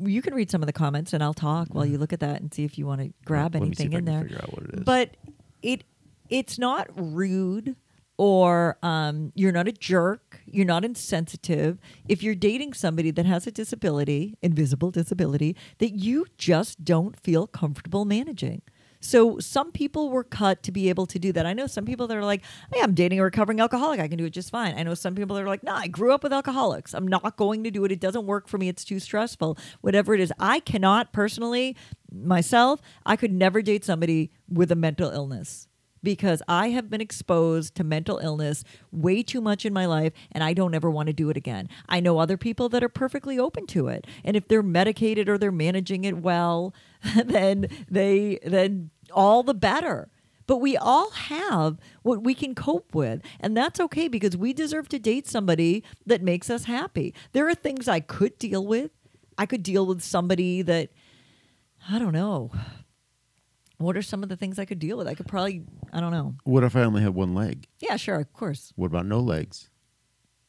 you 0.04 0.22
can 0.22 0.34
read 0.34 0.52
some 0.52 0.62
of 0.62 0.68
the 0.68 0.74
comments, 0.74 1.14
and 1.14 1.24
I'll 1.24 1.34
talk 1.34 1.70
while 1.74 1.86
you 1.86 1.98
look 1.98 2.12
at 2.14 2.20
that 2.20 2.42
and 2.42 2.54
see 2.54 2.66
if 2.66 2.78
you 2.78 2.86
want 2.86 3.02
to 3.02 3.14
grab 3.24 3.54
Let 3.54 3.64
anything 3.64 3.94
in 3.94 4.04
there. 4.06 4.24
figure 4.24 4.40
out 4.44 4.54
what 4.54 4.64
it 4.64 4.76
is. 4.80 4.84
But 4.84 5.16
it 5.62 5.84
it's 6.30 6.60
not 6.60 6.88
rude 6.96 7.76
or 8.18 8.78
um, 8.84 9.32
you're 9.36 9.52
not 9.52 9.68
a 9.68 9.72
jerk. 9.72 10.25
You're 10.56 10.66
not 10.66 10.86
insensitive. 10.86 11.80
If 12.08 12.24
you're 12.24 12.34
dating 12.34 12.74
somebody 12.74 13.12
that 13.12 13.26
has 13.26 13.46
a 13.46 13.52
disability, 13.52 14.38
invisible 14.42 14.90
disability, 14.90 15.56
that 15.80 15.92
you 15.96 16.28
just 16.38 16.86
don't 16.86 17.20
feel 17.20 17.46
comfortable 17.46 18.06
managing. 18.06 18.62
So 19.02 19.38
some 19.40 19.72
people 19.72 20.10
were 20.10 20.24
cut 20.24 20.64
to 20.64 20.72
be 20.72 20.88
able 20.90 21.06
to 21.08 21.20
do 21.20 21.34
that. 21.34 21.46
I 21.46 21.54
know 21.54 21.68
some 21.68 21.86
people 21.86 22.08
that 22.08 22.18
are 22.18 22.24
like, 22.24 22.42
"Hey, 22.74 22.80
I'm 22.82 22.94
dating 22.94 23.20
a 23.20 23.24
recovering 23.24 23.60
alcoholic. 23.60 24.00
I 24.00 24.08
can 24.08 24.18
do 24.18 24.26
it 24.26 24.32
just 24.32 24.50
fine." 24.50 24.74
I 24.76 24.84
know 24.84 24.94
some 24.94 25.14
people 25.14 25.36
that 25.36 25.44
are 25.44 25.48
like, 25.48 25.62
"No, 25.62 25.74
I 25.74 25.88
grew 25.88 26.14
up 26.14 26.24
with 26.24 26.34
alcoholics. 26.34 26.94
I'm 26.94 27.08
not 27.08 27.36
going 27.38 27.64
to 27.66 27.72
do 27.72 27.84
it. 27.84 27.92
It 27.92 28.00
doesn't 28.00 28.26
work 28.26 28.48
for 28.48 28.58
me. 28.58 28.70
It's 28.70 28.86
too 28.86 29.00
stressful. 29.00 29.58
Whatever 29.82 30.16
it 30.16 30.22
is, 30.22 30.32
I 30.40 30.60
cannot 30.62 31.12
personally 31.12 31.76
myself. 32.12 32.82
I 33.06 33.16
could 33.16 33.34
never 33.34 33.62
date 33.62 33.84
somebody 33.84 34.32
with 34.48 34.72
a 34.72 34.76
mental 34.76 35.12
illness." 35.12 35.68
Because 36.06 36.42
I 36.48 36.70
have 36.70 36.90
been 36.90 37.02
exposed 37.02 37.76
to 37.76 37.84
mental 37.84 38.20
illness 38.20 38.64
way 38.92 39.24
too 39.24 39.42
much 39.42 39.66
in 39.66 39.74
my 39.74 39.86
life 39.86 40.14
and 40.32 40.44
I 40.44 40.54
don't 40.54 40.74
ever 40.74 40.90
want 40.90 41.08
to 41.08 41.14
do 41.14 41.30
it 41.30 41.36
again. 41.36 41.68
I 41.90 42.00
know 42.00 42.20
other 42.20 42.38
people 42.38 42.70
that 42.70 42.84
are 42.84 42.90
perfectly 42.90 43.38
open 43.38 43.68
to 43.68 43.90
it. 43.90 44.08
And 44.24 44.38
if 44.38 44.48
they're 44.48 44.64
medicated 44.64 45.28
or 45.28 45.38
they're 45.38 45.52
managing 45.52 46.06
it 46.06 46.18
well, 46.18 46.74
then 47.26 47.68
they 47.90 48.40
then 48.46 48.92
all 49.12 49.44
the 49.44 49.54
better. 49.54 50.10
But 50.48 50.58
we 50.58 50.78
all 50.78 51.10
have 51.10 51.80
what 52.04 52.24
we 52.24 52.36
can 52.36 52.54
cope 52.54 52.94
with. 52.94 53.22
And 53.40 53.58
that's 53.58 53.80
okay 53.80 54.08
because 54.08 54.38
we 54.38 54.54
deserve 54.54 54.88
to 54.90 55.00
date 55.00 55.28
somebody 55.28 55.84
that 56.06 56.22
makes 56.22 56.50
us 56.50 56.66
happy. 56.66 57.14
There 57.32 57.50
are 57.50 57.56
things 57.56 57.88
I 57.88 58.00
could 58.00 58.38
deal 58.38 58.66
with. 58.66 58.92
I 59.38 59.46
could 59.46 59.64
deal 59.64 59.86
with 59.88 60.02
somebody 60.02 60.62
that, 60.62 60.90
I 61.90 62.00
don't 62.00 62.14
know. 62.14 62.52
What 63.78 63.98
are 63.98 64.02
some 64.02 64.24
of 64.24 64.30
the 64.30 64.38
things 64.38 64.58
I 64.58 64.66
could 64.66 64.80
deal 64.80 64.98
with? 64.98 65.08
I 65.08 65.16
could 65.16 65.28
probably, 65.28 65.64
I 65.92 66.00
don't 66.00 66.12
know. 66.12 66.36
What 66.44 66.64
if 66.64 66.76
I 66.76 66.82
only 66.84 67.02
had 67.02 67.14
one 67.14 67.36
leg? 67.36 67.68
Yeah, 67.80 67.98
sure, 67.98 68.16
of 68.16 68.32
course. 68.34 68.72
What 68.76 68.88
about 68.88 69.06
no 69.06 69.20
legs? 69.20 69.70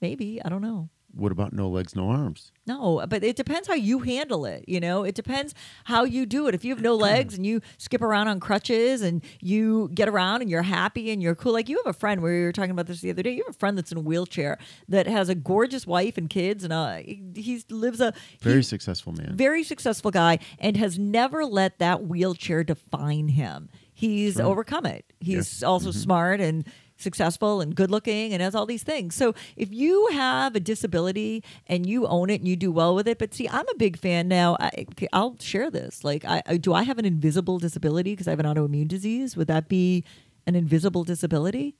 Maybe. 0.01 0.41
I 0.45 0.49
don't 0.49 0.63
know. 0.63 0.91
What 1.17 1.33
about 1.33 1.53
no 1.55 1.69
legs, 1.71 1.97
no 1.97 2.11
arms? 2.11 2.53
No, 2.67 3.03
but 3.09 3.25
it 3.25 3.37
depends 3.37 3.67
how 3.69 3.75
you 3.75 4.01
handle 4.01 4.45
it. 4.45 4.65
You 4.69 4.81
know, 4.81 5.03
it 5.03 5.15
depends 5.15 5.55
how 5.85 6.05
you 6.05 6.27
do 6.27 6.47
it. 6.47 6.55
If 6.55 6.63
you 6.65 6.75
have 6.75 6.83
no 6.83 6.95
legs 6.95 7.35
and 7.35 7.47
you 7.47 7.63
skip 7.79 8.03
around 8.03 8.29
on 8.29 8.39
crutches 8.39 9.01
and 9.01 9.23
you 9.41 9.89
get 9.95 10.09
around 10.11 10.43
and 10.43 10.51
you're 10.51 10.63
happy 10.63 11.11
and 11.11 11.23
you're 11.23 11.35
cool, 11.35 11.55
like 11.55 11.69
you 11.71 11.77
have 11.83 11.87
a 11.87 11.99
friend 11.99 12.21
where 12.21 12.35
you 12.37 12.45
were 12.45 12.53
talking 12.53 12.71
about 12.71 12.87
this 12.87 13.01
the 13.01 13.09
other 13.11 13.23
day. 13.23 13.31
You 13.31 13.45
have 13.47 13.55
a 13.55 13.59
friend 13.59 13.79
that's 13.79 13.93
in 13.93 13.99
a 13.99 14.03
wheelchair 14.03 14.59
that 14.89 15.07
has 15.07 15.29
a 15.31 15.35
gorgeous 15.35 15.87
wife 15.87 16.19
and 16.19 16.29
kids, 16.29 16.65
and 16.65 16.73
uh, 16.73 16.97
he 16.99 17.63
lives 17.71 18.01
a 18.01 18.13
Very 18.43 18.57
he- 18.57 18.63
successful 18.63 19.13
man. 19.15 19.37
very 19.37 19.63
successful 19.65 20.11
guy 20.11 20.39
and 20.59 20.77
has 20.77 20.99
never 20.99 21.47
let 21.47 21.79
that 21.79 22.05
wheelchair 22.05 22.63
define 22.63 23.29
him. 23.29 23.71
He's 23.95 24.39
overcome 24.39 24.85
it. 24.85 25.07
He's 25.21 25.63
also 25.63 25.89
Mm-hmm. 25.89 25.99
smart 25.99 26.41
and 26.41 26.67
successful 26.97 27.61
and 27.61 27.75
good 27.75 27.91
looking 27.91 28.33
and 28.33 28.43
has 28.43 28.55
all 28.55 28.67
these 28.67 28.83
things. 28.83 29.15
So 29.15 29.35
if 29.57 29.73
you 29.73 30.09
have 30.13 30.57
a 30.57 30.61
disability 30.61 31.45
and 31.67 31.87
you 31.87 32.07
own 32.07 32.31
it 32.31 32.41
and 32.41 32.49
you 32.49 32.57
do 32.57 32.73
well 32.73 32.95
with 32.95 33.07
it, 33.09 33.19
but 33.19 33.35
see, 33.35 33.49
I'm 33.49 33.69
a 33.69 33.77
big 33.77 33.99
fan 33.99 34.29
now. 34.29 34.57
I, 34.59 34.87
I'll 35.13 35.37
share 35.39 35.71
this. 35.71 36.05
Like, 36.05 36.25
I, 36.25 36.43
I 36.47 36.57
do 36.57 36.73
I 36.73 36.83
have 36.83 36.99
an 36.99 37.05
invisible 37.05 37.59
disability 37.59 38.13
because 38.13 38.29
I 38.29 38.31
have 38.31 38.41
an 38.41 38.47
autoimmune 38.47 38.89
disease? 38.89 39.37
Would 39.37 39.49
that 39.49 39.69
be 39.69 40.05
an 40.47 40.55
invisible 40.55 41.05
disability? 41.05 41.77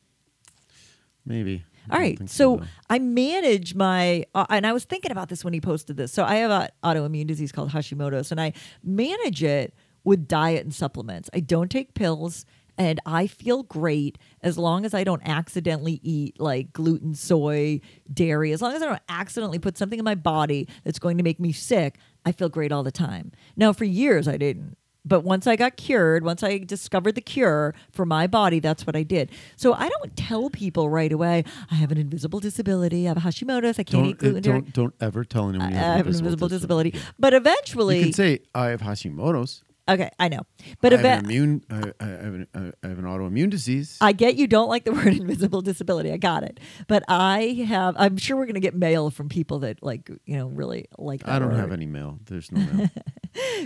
Maybe. 1.25 1.65
All 1.91 1.99
right. 1.99 1.99
All 1.99 1.99
don't 1.99 2.01
right. 2.01 2.19
think 2.19 2.31
So. 2.31 2.61
I 2.91 2.99
manage 2.99 3.75
my, 3.75 4.25
uh, 4.35 4.47
and 4.51 4.67
I 4.67 4.73
was 4.73 4.85
thinking 4.85 5.13
about 5.13 5.29
this 5.29 5.45
when 5.45 5.55
he 5.55 5.61
posted 5.61 5.97
this. 5.97 6.13
So 6.13 6.25
I 6.25 6.37
have 6.37 6.51
an 6.51 6.69
autoimmune 6.85 7.27
disease 7.27 7.53
called 7.53 7.71
Hashimoto's, 7.71 8.31
and 8.31 8.41
I 8.41 8.53
manage 8.83 9.43
it 9.43 9.75
with 10.05 10.29
diet 10.29 10.63
and 10.63 10.75
supplements. 10.75 11.29
I 11.35 11.41
don't 11.41 11.71
take 11.71 11.95
pills, 11.95 12.47
and 12.79 13.01
I 13.07 13.27
feel 13.27 13.63
great 13.63 14.19
as 14.43 14.59
long 14.59 14.85
as 14.85 14.95
I 14.95 15.05
don't 15.05 15.23
accidentally 15.27 16.01
eat 16.03 16.41
like 16.41 16.73
gluten, 16.73 17.15
soy, 17.15 17.81
dairy. 18.13 18.53
As 18.53 18.61
long 18.63 18.75
as 18.75 18.83
I 18.83 18.87
don't 18.87 19.03
accidentally 19.09 19.59
put 19.59 19.79
something 19.79 19.99
in 19.99 20.05
my 20.05 20.15
body 20.15 20.69
that's 20.85 20.99
going 20.99 21.17
to 21.19 21.23
make 21.25 21.41
me 21.41 21.53
sick, 21.53 21.99
I 22.25 22.33
feel 22.33 22.49
great 22.49 22.73
all 22.73 22.83
the 22.83 22.93
time. 22.93 23.33
Now, 23.57 23.73
for 23.73 23.85
years, 23.85 24.29
I 24.29 24.37
didn't. 24.37 24.77
But 25.09 25.21
once 25.21 25.47
I 25.47 25.55
got 25.55 25.77
cured, 25.77 26.25
once 26.25 26.43
I 26.43 26.59
discovered 26.59 27.15
the 27.15 27.21
cure 27.21 27.77
for 27.93 28.05
my 28.05 28.27
body, 28.27 28.59
that's 28.59 28.85
what 28.89 28.97
I 28.97 29.05
did. 29.05 29.31
So 29.55 29.73
I 29.73 29.89
don't 29.89 30.17
tell 30.17 30.51
people 30.51 30.91
right 30.91 31.13
away, 31.13 31.45
I 31.71 31.77
have 31.77 31.93
an 31.93 31.99
invisible 31.99 32.41
disability, 32.41 33.07
I 33.09 33.15
have 33.15 33.23
Hashimoto's, 33.23 33.79
I 33.79 33.85
can't 33.85 34.03
don't, 34.03 34.07
eat 34.07 34.19
gluten. 34.19 34.39
uh, 34.39 34.55
don't 34.55 34.73
don't 34.73 34.95
ever 35.01 35.23
tell 35.25 35.49
anyone 35.49 35.71
you 35.71 35.77
I 35.77 35.79
have, 35.79 35.97
have 35.99 36.07
an 36.09 36.17
invisible 36.17 36.49
disability. 36.49 36.93
But 37.21 37.35
eventually, 37.35 37.99
You 37.99 38.05
can 38.07 38.13
say 38.15 38.41
I 38.53 38.67
have 38.71 38.81
Hashimoto's. 38.81 39.63
Okay, 39.89 40.11
I 40.19 40.29
know. 40.29 40.41
But 40.81 40.93
I 40.93 40.97
have 40.97 41.05
an 41.05 41.25
immune. 41.25 41.65
I, 41.71 41.93
I, 42.01 42.07
have 42.07 42.35
an, 42.35 42.47
I 42.55 42.89
have 42.89 42.99
an 42.99 43.05
autoimmune 43.05 43.51
disease. 43.51 43.99
I 44.01 44.13
get 44.13 44.37
you 44.37 44.47
don't 44.47 44.69
like 44.69 44.85
the 44.85 44.93
word 44.93 45.09
invisible 45.09 45.63
disability. 45.63 46.13
I 46.13 46.17
got 46.17 46.43
it. 46.43 46.61
But 46.89 47.05
I 47.09 47.65
have, 47.69 47.95
I'm 47.99 48.17
sure 48.17 48.37
we're 48.37 48.47
going 48.47 48.55
to 48.55 48.61
get 48.61 48.75
mail 48.75 49.11
from 49.11 49.29
people 49.29 49.61
that 49.61 49.83
like, 49.83 50.11
you 50.25 50.37
know, 50.37 50.49
really 50.49 50.87
like 50.99 51.21
that 51.21 51.31
I 51.31 51.39
don't 51.39 51.51
word. 51.51 51.59
have 51.59 51.73
any 51.73 51.87
mail. 51.87 52.19
There's 52.27 52.51
no 52.53 52.61
mail. 52.61 52.91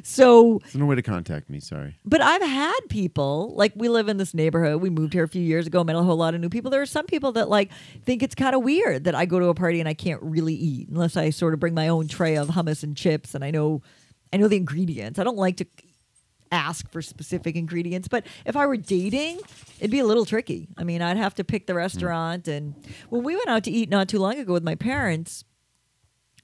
So 0.02 0.58
There's 0.62 0.74
no 0.74 0.86
way 0.86 0.96
to 0.96 1.02
contact 1.02 1.48
me. 1.48 1.60
Sorry. 1.60 1.96
But 2.04 2.20
I've 2.20 2.42
had 2.42 2.80
people 2.88 3.54
like 3.54 3.72
we 3.76 3.88
live 3.88 4.08
in 4.08 4.16
this 4.16 4.34
neighborhood. 4.34 4.80
We 4.80 4.90
moved 4.90 5.12
here 5.12 5.24
a 5.24 5.28
few 5.28 5.42
years 5.42 5.66
ago, 5.66 5.84
met 5.84 5.96
a 5.96 6.02
whole 6.02 6.16
lot 6.16 6.34
of 6.34 6.40
new 6.40 6.48
people. 6.48 6.70
There 6.70 6.82
are 6.82 6.86
some 6.86 7.06
people 7.06 7.32
that 7.32 7.48
like 7.48 7.70
think 8.04 8.22
it's 8.22 8.34
kind 8.34 8.54
of 8.54 8.62
weird 8.62 9.04
that 9.04 9.14
I 9.14 9.26
go 9.26 9.38
to 9.38 9.46
a 9.46 9.54
party 9.54 9.80
and 9.80 9.88
I 9.88 9.94
can't 9.94 10.22
really 10.22 10.54
eat 10.54 10.88
unless 10.88 11.16
I 11.16 11.30
sort 11.30 11.54
of 11.54 11.60
bring 11.60 11.74
my 11.74 11.88
own 11.88 12.08
tray 12.08 12.36
of 12.36 12.48
hummus 12.48 12.82
and 12.82 12.96
chips 12.96 13.34
and 13.34 13.44
I 13.44 13.50
know 13.50 13.82
I 14.32 14.36
know 14.36 14.48
the 14.48 14.56
ingredients. 14.56 15.18
I 15.18 15.24
don't 15.24 15.36
like 15.38 15.56
to 15.58 15.66
ask 16.50 16.90
for 16.90 17.02
specific 17.02 17.56
ingredients, 17.56 18.08
but 18.08 18.26
if 18.44 18.56
I 18.56 18.66
were 18.66 18.76
dating, 18.76 19.40
it'd 19.78 19.90
be 19.90 20.00
a 20.00 20.06
little 20.06 20.24
tricky. 20.24 20.68
I 20.76 20.84
mean, 20.84 21.02
I'd 21.02 21.16
have 21.16 21.34
to 21.36 21.44
pick 21.44 21.66
the 21.66 21.72
hmm. 21.72 21.78
restaurant 21.78 22.48
and 22.48 22.74
when 23.08 23.22
we 23.22 23.36
went 23.36 23.48
out 23.48 23.64
to 23.64 23.70
eat 23.70 23.88
not 23.88 24.08
too 24.08 24.18
long 24.18 24.38
ago 24.38 24.52
with 24.52 24.64
my 24.64 24.74
parents, 24.74 25.44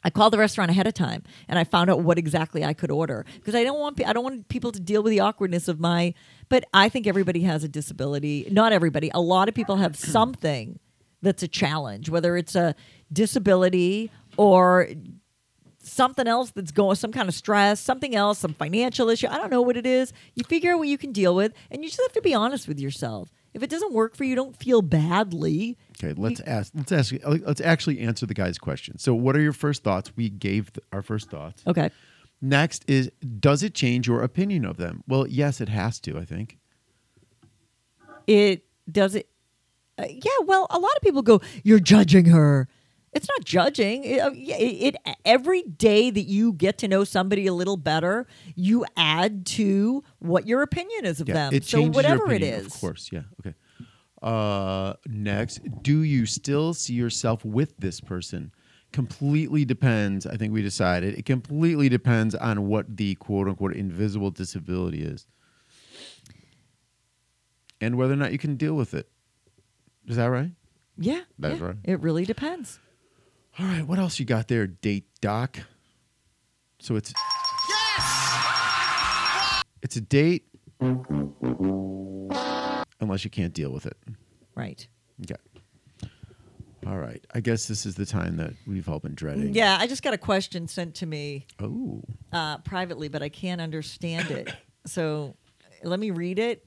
I 0.04 0.10
called 0.10 0.32
the 0.32 0.38
restaurant 0.38 0.70
ahead 0.70 0.86
of 0.86 0.94
time 0.94 1.24
and 1.48 1.58
I 1.58 1.64
found 1.64 1.90
out 1.90 2.00
what 2.00 2.16
exactly 2.16 2.64
I 2.64 2.74
could 2.74 2.92
order 2.92 3.26
because 3.34 3.56
I 3.56 3.64
don't 3.64 3.80
want 3.80 4.00
I 4.06 4.12
don't 4.12 4.22
want 4.22 4.48
people 4.48 4.70
to 4.70 4.78
deal 4.78 5.02
with 5.02 5.10
the 5.10 5.20
awkwardness 5.20 5.66
of 5.66 5.80
my. 5.80 6.14
But 6.48 6.64
I 6.72 6.88
think 6.88 7.08
everybody 7.08 7.40
has 7.40 7.64
a 7.64 7.68
disability. 7.68 8.46
Not 8.52 8.72
everybody. 8.72 9.10
A 9.12 9.20
lot 9.20 9.48
of 9.48 9.54
people 9.54 9.76
have 9.76 9.96
something 10.16 10.78
that's 11.22 11.42
a 11.42 11.48
challenge, 11.48 12.08
whether 12.08 12.36
it's 12.36 12.54
a 12.54 12.76
disability 13.12 14.12
or 14.36 14.88
something 15.86 16.26
else 16.26 16.50
that's 16.50 16.72
going, 16.72 16.96
some 16.96 17.12
kind 17.12 17.28
of 17.28 17.34
stress, 17.34 17.80
something 17.80 18.14
else, 18.14 18.38
some 18.38 18.54
financial 18.54 19.08
issue. 19.08 19.28
I 19.28 19.38
don't 19.38 19.50
know 19.50 19.62
what 19.62 19.76
it 19.76 19.86
is. 19.86 20.12
You 20.34 20.44
figure 20.44 20.72
out 20.72 20.78
what 20.78 20.88
you 20.88 20.98
can 20.98 21.12
deal 21.12 21.34
with, 21.34 21.52
and 21.70 21.82
you 21.82 21.88
just 21.88 22.00
have 22.00 22.12
to 22.12 22.22
be 22.22 22.34
honest 22.34 22.68
with 22.68 22.78
yourself. 22.80 23.32
If 23.54 23.62
it 23.62 23.70
doesn't 23.70 23.94
work 23.94 24.14
for 24.14 24.24
you, 24.24 24.34
don't 24.34 24.54
feel 24.54 24.82
badly. 24.82 25.78
Okay, 25.96 26.12
let's 26.20 26.40
ask. 26.40 26.72
Let's 26.74 26.92
ask. 26.92 27.14
Let's 27.24 27.62
actually 27.62 28.00
answer 28.00 28.26
the 28.26 28.34
guy's 28.34 28.58
question. 28.58 28.98
So, 28.98 29.14
what 29.14 29.34
are 29.34 29.40
your 29.40 29.54
first 29.54 29.82
thoughts? 29.82 30.12
We 30.14 30.28
gave 30.28 30.74
th- 30.74 30.84
our 30.92 31.00
first 31.00 31.30
thoughts. 31.30 31.62
Okay. 31.66 31.90
Next 32.42 32.84
is, 32.86 33.10
does 33.40 33.62
it 33.62 33.72
change 33.72 34.08
your 34.08 34.22
opinion 34.22 34.66
of 34.66 34.76
them? 34.76 35.02
Well, 35.08 35.26
yes, 35.26 35.62
it 35.62 35.70
has 35.70 35.98
to. 36.00 36.18
I 36.18 36.26
think. 36.26 36.58
It 38.26 38.64
does 38.90 39.14
it. 39.14 39.26
Uh, 39.98 40.04
yeah. 40.10 40.44
Well, 40.44 40.66
a 40.68 40.78
lot 40.78 40.94
of 40.94 41.00
people 41.00 41.22
go, 41.22 41.40
"You're 41.64 41.80
judging 41.80 42.26
her." 42.26 42.68
It's 43.16 43.28
not 43.28 43.44
judging. 43.44 44.04
It, 44.04 44.20
uh, 44.20 44.30
it, 44.34 44.94
it 44.94 45.16
every 45.24 45.62
day 45.62 46.10
that 46.10 46.22
you 46.24 46.52
get 46.52 46.78
to 46.78 46.88
know 46.88 47.04
somebody 47.04 47.46
a 47.46 47.54
little 47.54 47.76
better, 47.76 48.26
you 48.54 48.84
add 48.96 49.46
to 49.46 50.04
what 50.18 50.46
your 50.46 50.62
opinion 50.62 51.04
is 51.06 51.20
of 51.20 51.28
Yeah, 51.28 51.34
them. 51.34 51.54
it 51.54 51.64
so 51.64 51.78
changes 51.78 51.96
whatever 51.96 52.24
opinion, 52.26 52.60
is, 52.60 52.66
Of 52.66 52.80
course, 52.80 53.10
yeah. 53.12 53.22
Okay. 53.40 53.54
Uh, 54.22 54.94
next, 55.06 55.60
do 55.82 56.00
you 56.00 56.26
still 56.26 56.74
see 56.74 56.94
yourself 56.94 57.44
with 57.44 57.76
this 57.78 58.00
person? 58.00 58.52
Completely 58.92 59.64
depends. 59.64 60.26
I 60.26 60.36
think 60.36 60.52
we 60.52 60.62
decided 60.62 61.18
it 61.18 61.24
completely 61.26 61.88
depends 61.88 62.34
on 62.34 62.66
what 62.66 62.96
the 62.96 63.14
quote 63.16 63.48
unquote 63.48 63.74
invisible 63.74 64.30
disability 64.30 65.02
is, 65.02 65.26
and 67.80 67.96
whether 67.98 68.12
or 68.14 68.16
not 68.16 68.32
you 68.32 68.38
can 68.38 68.56
deal 68.56 68.74
with 68.74 68.94
it. 68.94 69.08
Is 70.06 70.16
that 70.16 70.26
right? 70.26 70.52
Yeah, 70.98 71.22
That's 71.38 71.60
yeah, 71.60 71.66
right. 71.66 71.76
It 71.84 72.00
really 72.00 72.24
depends. 72.24 72.78
All 73.58 73.66
right. 73.66 73.86
What 73.86 73.98
else 73.98 74.18
you 74.18 74.26
got 74.26 74.48
there, 74.48 74.66
date 74.66 75.06
doc? 75.20 75.58
So 76.78 76.96
it's 76.96 77.12
yes! 77.68 79.62
it's 79.82 79.96
a 79.96 80.00
date 80.00 80.44
unless 83.00 83.24
you 83.24 83.30
can't 83.30 83.54
deal 83.54 83.70
with 83.70 83.86
it. 83.86 83.96
Right. 84.54 84.86
Okay. 85.22 85.40
All 86.86 86.98
right. 86.98 87.24
I 87.34 87.40
guess 87.40 87.66
this 87.66 87.86
is 87.86 87.94
the 87.96 88.04
time 88.06 88.36
that 88.36 88.52
we've 88.66 88.88
all 88.88 89.00
been 89.00 89.14
dreading. 89.14 89.54
Yeah, 89.54 89.76
I 89.80 89.86
just 89.86 90.02
got 90.02 90.12
a 90.14 90.18
question 90.18 90.68
sent 90.68 90.94
to 90.96 91.06
me 91.06 91.46
Oh. 91.60 92.02
uh, 92.32 92.58
privately, 92.58 93.08
but 93.08 93.22
I 93.22 93.28
can't 93.28 93.60
understand 93.60 94.30
it. 94.30 94.52
So 94.86 95.34
let 95.82 95.98
me 95.98 96.12
read 96.12 96.38
it 96.38 96.64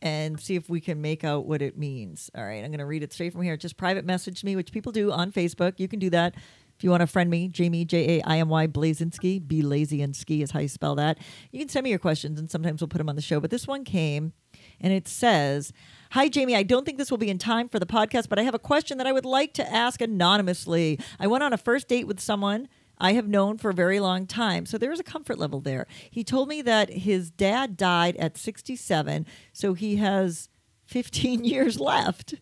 and 0.00 0.38
see 0.40 0.54
if 0.54 0.68
we 0.68 0.80
can 0.80 1.00
make 1.00 1.24
out 1.24 1.46
what 1.46 1.62
it 1.62 1.76
means. 1.76 2.30
All 2.36 2.44
right, 2.44 2.62
I'm 2.62 2.70
going 2.70 2.78
to 2.78 2.86
read 2.86 3.02
it 3.02 3.12
straight 3.12 3.32
from 3.32 3.42
here. 3.42 3.56
Just 3.56 3.76
private 3.76 4.04
message 4.04 4.44
me, 4.44 4.56
which 4.56 4.72
people 4.72 4.92
do 4.92 5.10
on 5.10 5.32
Facebook. 5.32 5.74
You 5.78 5.88
can 5.88 5.98
do 5.98 6.10
that. 6.10 6.34
If 6.78 6.84
you 6.84 6.90
want 6.90 7.00
to 7.00 7.08
friend 7.08 7.28
me, 7.28 7.48
Jaimy, 7.48 7.84
J 7.84 8.18
A 8.18 8.22
I 8.22 8.38
M 8.38 8.48
Y 8.48 8.68
Blazinski, 8.68 9.44
be 9.46 9.62
lazy 9.62 10.00
and 10.00 10.14
ski 10.14 10.42
is 10.42 10.52
how 10.52 10.60
you 10.60 10.68
spell 10.68 10.94
that. 10.94 11.18
You 11.50 11.58
can 11.58 11.68
send 11.68 11.82
me 11.82 11.90
your 11.90 11.98
questions 11.98 12.38
and 12.38 12.48
sometimes 12.48 12.80
we'll 12.80 12.86
put 12.86 12.98
them 12.98 13.08
on 13.08 13.16
the 13.16 13.22
show. 13.22 13.40
But 13.40 13.50
this 13.50 13.66
one 13.66 13.82
came 13.82 14.32
and 14.80 14.92
it 14.92 15.08
says, 15.08 15.72
Hi, 16.12 16.28
Jaimy. 16.28 16.54
I 16.54 16.62
don't 16.62 16.86
think 16.86 16.96
this 16.96 17.10
will 17.10 17.18
be 17.18 17.30
in 17.30 17.38
time 17.38 17.68
for 17.68 17.80
the 17.80 17.86
podcast, 17.86 18.28
but 18.28 18.38
I 18.38 18.42
have 18.42 18.54
a 18.54 18.60
question 18.60 18.96
that 18.98 19.08
I 19.08 19.12
would 19.12 19.24
like 19.24 19.54
to 19.54 19.68
ask 19.68 20.00
anonymously. 20.00 21.00
I 21.18 21.26
went 21.26 21.42
on 21.42 21.52
a 21.52 21.58
first 21.58 21.88
date 21.88 22.06
with 22.06 22.20
someone 22.20 22.68
I 22.98 23.12
have 23.12 23.28
known 23.28 23.58
for 23.58 23.70
a 23.70 23.74
very 23.74 24.00
long 24.00 24.26
time. 24.26 24.66
So 24.66 24.76
there 24.78 24.92
is 24.92 25.00
a 25.00 25.04
comfort 25.04 25.38
level 25.38 25.60
there. 25.60 25.86
He 26.10 26.24
told 26.24 26.48
me 26.48 26.62
that 26.62 26.90
his 26.90 27.30
dad 27.30 27.76
died 27.76 28.16
at 28.16 28.36
67, 28.36 29.26
so 29.52 29.74
he 29.74 29.96
has 29.96 30.48
15 30.86 31.44
years 31.44 31.78
left. 31.78 32.34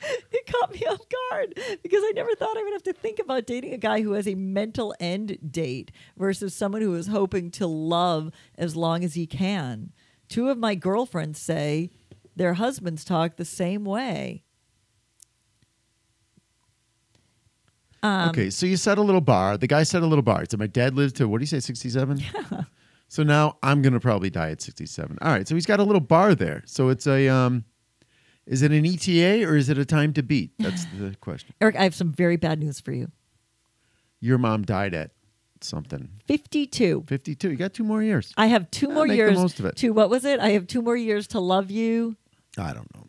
it 0.32 0.46
caught 0.46 0.72
me 0.72 0.80
off 0.86 1.00
guard 1.30 1.54
because 1.82 2.02
I 2.04 2.12
never 2.14 2.34
thought 2.34 2.56
I 2.56 2.62
would 2.62 2.72
have 2.72 2.82
to 2.84 2.92
think 2.92 3.18
about 3.18 3.46
dating 3.46 3.72
a 3.72 3.78
guy 3.78 4.02
who 4.02 4.12
has 4.12 4.26
a 4.26 4.34
mental 4.34 4.94
end 5.00 5.38
date 5.50 5.90
versus 6.16 6.54
someone 6.54 6.82
who 6.82 6.94
is 6.94 7.08
hoping 7.08 7.50
to 7.52 7.66
love 7.66 8.30
as 8.56 8.76
long 8.76 9.04
as 9.04 9.14
he 9.14 9.26
can. 9.26 9.92
Two 10.28 10.48
of 10.48 10.58
my 10.58 10.74
girlfriends 10.74 11.40
say 11.40 11.90
their 12.36 12.54
husbands 12.54 13.04
talk 13.04 13.36
the 13.36 13.44
same 13.44 13.84
way. 13.84 14.44
Um, 18.02 18.28
okay. 18.30 18.50
So 18.50 18.66
you 18.66 18.76
set 18.76 18.98
a 18.98 19.02
little 19.02 19.20
bar. 19.20 19.56
The 19.58 19.66
guy 19.66 19.82
set 19.82 20.02
a 20.02 20.06
little 20.06 20.22
bar. 20.22 20.44
So 20.48 20.56
my 20.56 20.66
dad 20.66 20.94
lived 20.94 21.16
to 21.16 21.28
what 21.28 21.38
do 21.38 21.42
you 21.42 21.46
say, 21.46 21.60
sixty-seven? 21.60 22.18
Yeah. 22.50 22.62
So 23.10 23.22
now 23.22 23.56
I'm 23.62 23.80
gonna 23.80 24.00
probably 24.00 24.28
die 24.30 24.50
at 24.50 24.60
sixty-seven. 24.60 25.18
All 25.22 25.32
right. 25.32 25.48
So 25.48 25.54
he's 25.54 25.64
got 25.66 25.80
a 25.80 25.82
little 25.82 26.00
bar 26.00 26.34
there. 26.34 26.62
So 26.66 26.90
it's 26.90 27.06
a 27.06 27.26
um, 27.28 27.64
is 28.46 28.62
it 28.62 28.70
an 28.70 28.84
ETA 28.84 29.44
or 29.48 29.56
is 29.56 29.68
it 29.70 29.78
a 29.78 29.84
time 29.86 30.12
to 30.12 30.22
beat? 30.22 30.52
That's 30.58 30.84
the 30.98 31.16
question. 31.20 31.54
Erik, 31.60 31.76
I 31.76 31.84
have 31.84 31.94
some 31.94 32.12
very 32.12 32.36
bad 32.36 32.58
news 32.60 32.80
for 32.80 32.92
you. 32.92 33.10
Your 34.20 34.36
mom 34.38 34.62
died 34.64 34.94
at 34.94 35.12
something 35.60 36.08
52. 36.26 37.04
fifty-two. 37.08 37.50
You 37.50 37.56
got 37.56 37.72
two 37.72 37.82
more 37.84 38.02
years. 38.02 38.32
I 38.36 38.46
have 38.48 38.70
two 38.70 38.90
Ah, 38.90 38.94
more 38.94 39.04
make 39.06 39.12
the 39.12 39.16
years 39.16 39.38
most 39.38 39.58
of 39.58 39.64
it. 39.66 39.76
to 39.76 39.90
what 39.90 40.10
was 40.10 40.24
it? 40.24 40.38
I 40.38 40.50
have 40.50 40.66
two 40.66 40.82
more 40.82 40.96
years 40.96 41.26
to 41.28 41.40
love 41.40 41.70
you. 41.70 42.16
I 42.58 42.72
don't 42.74 42.94
know. 42.94 43.06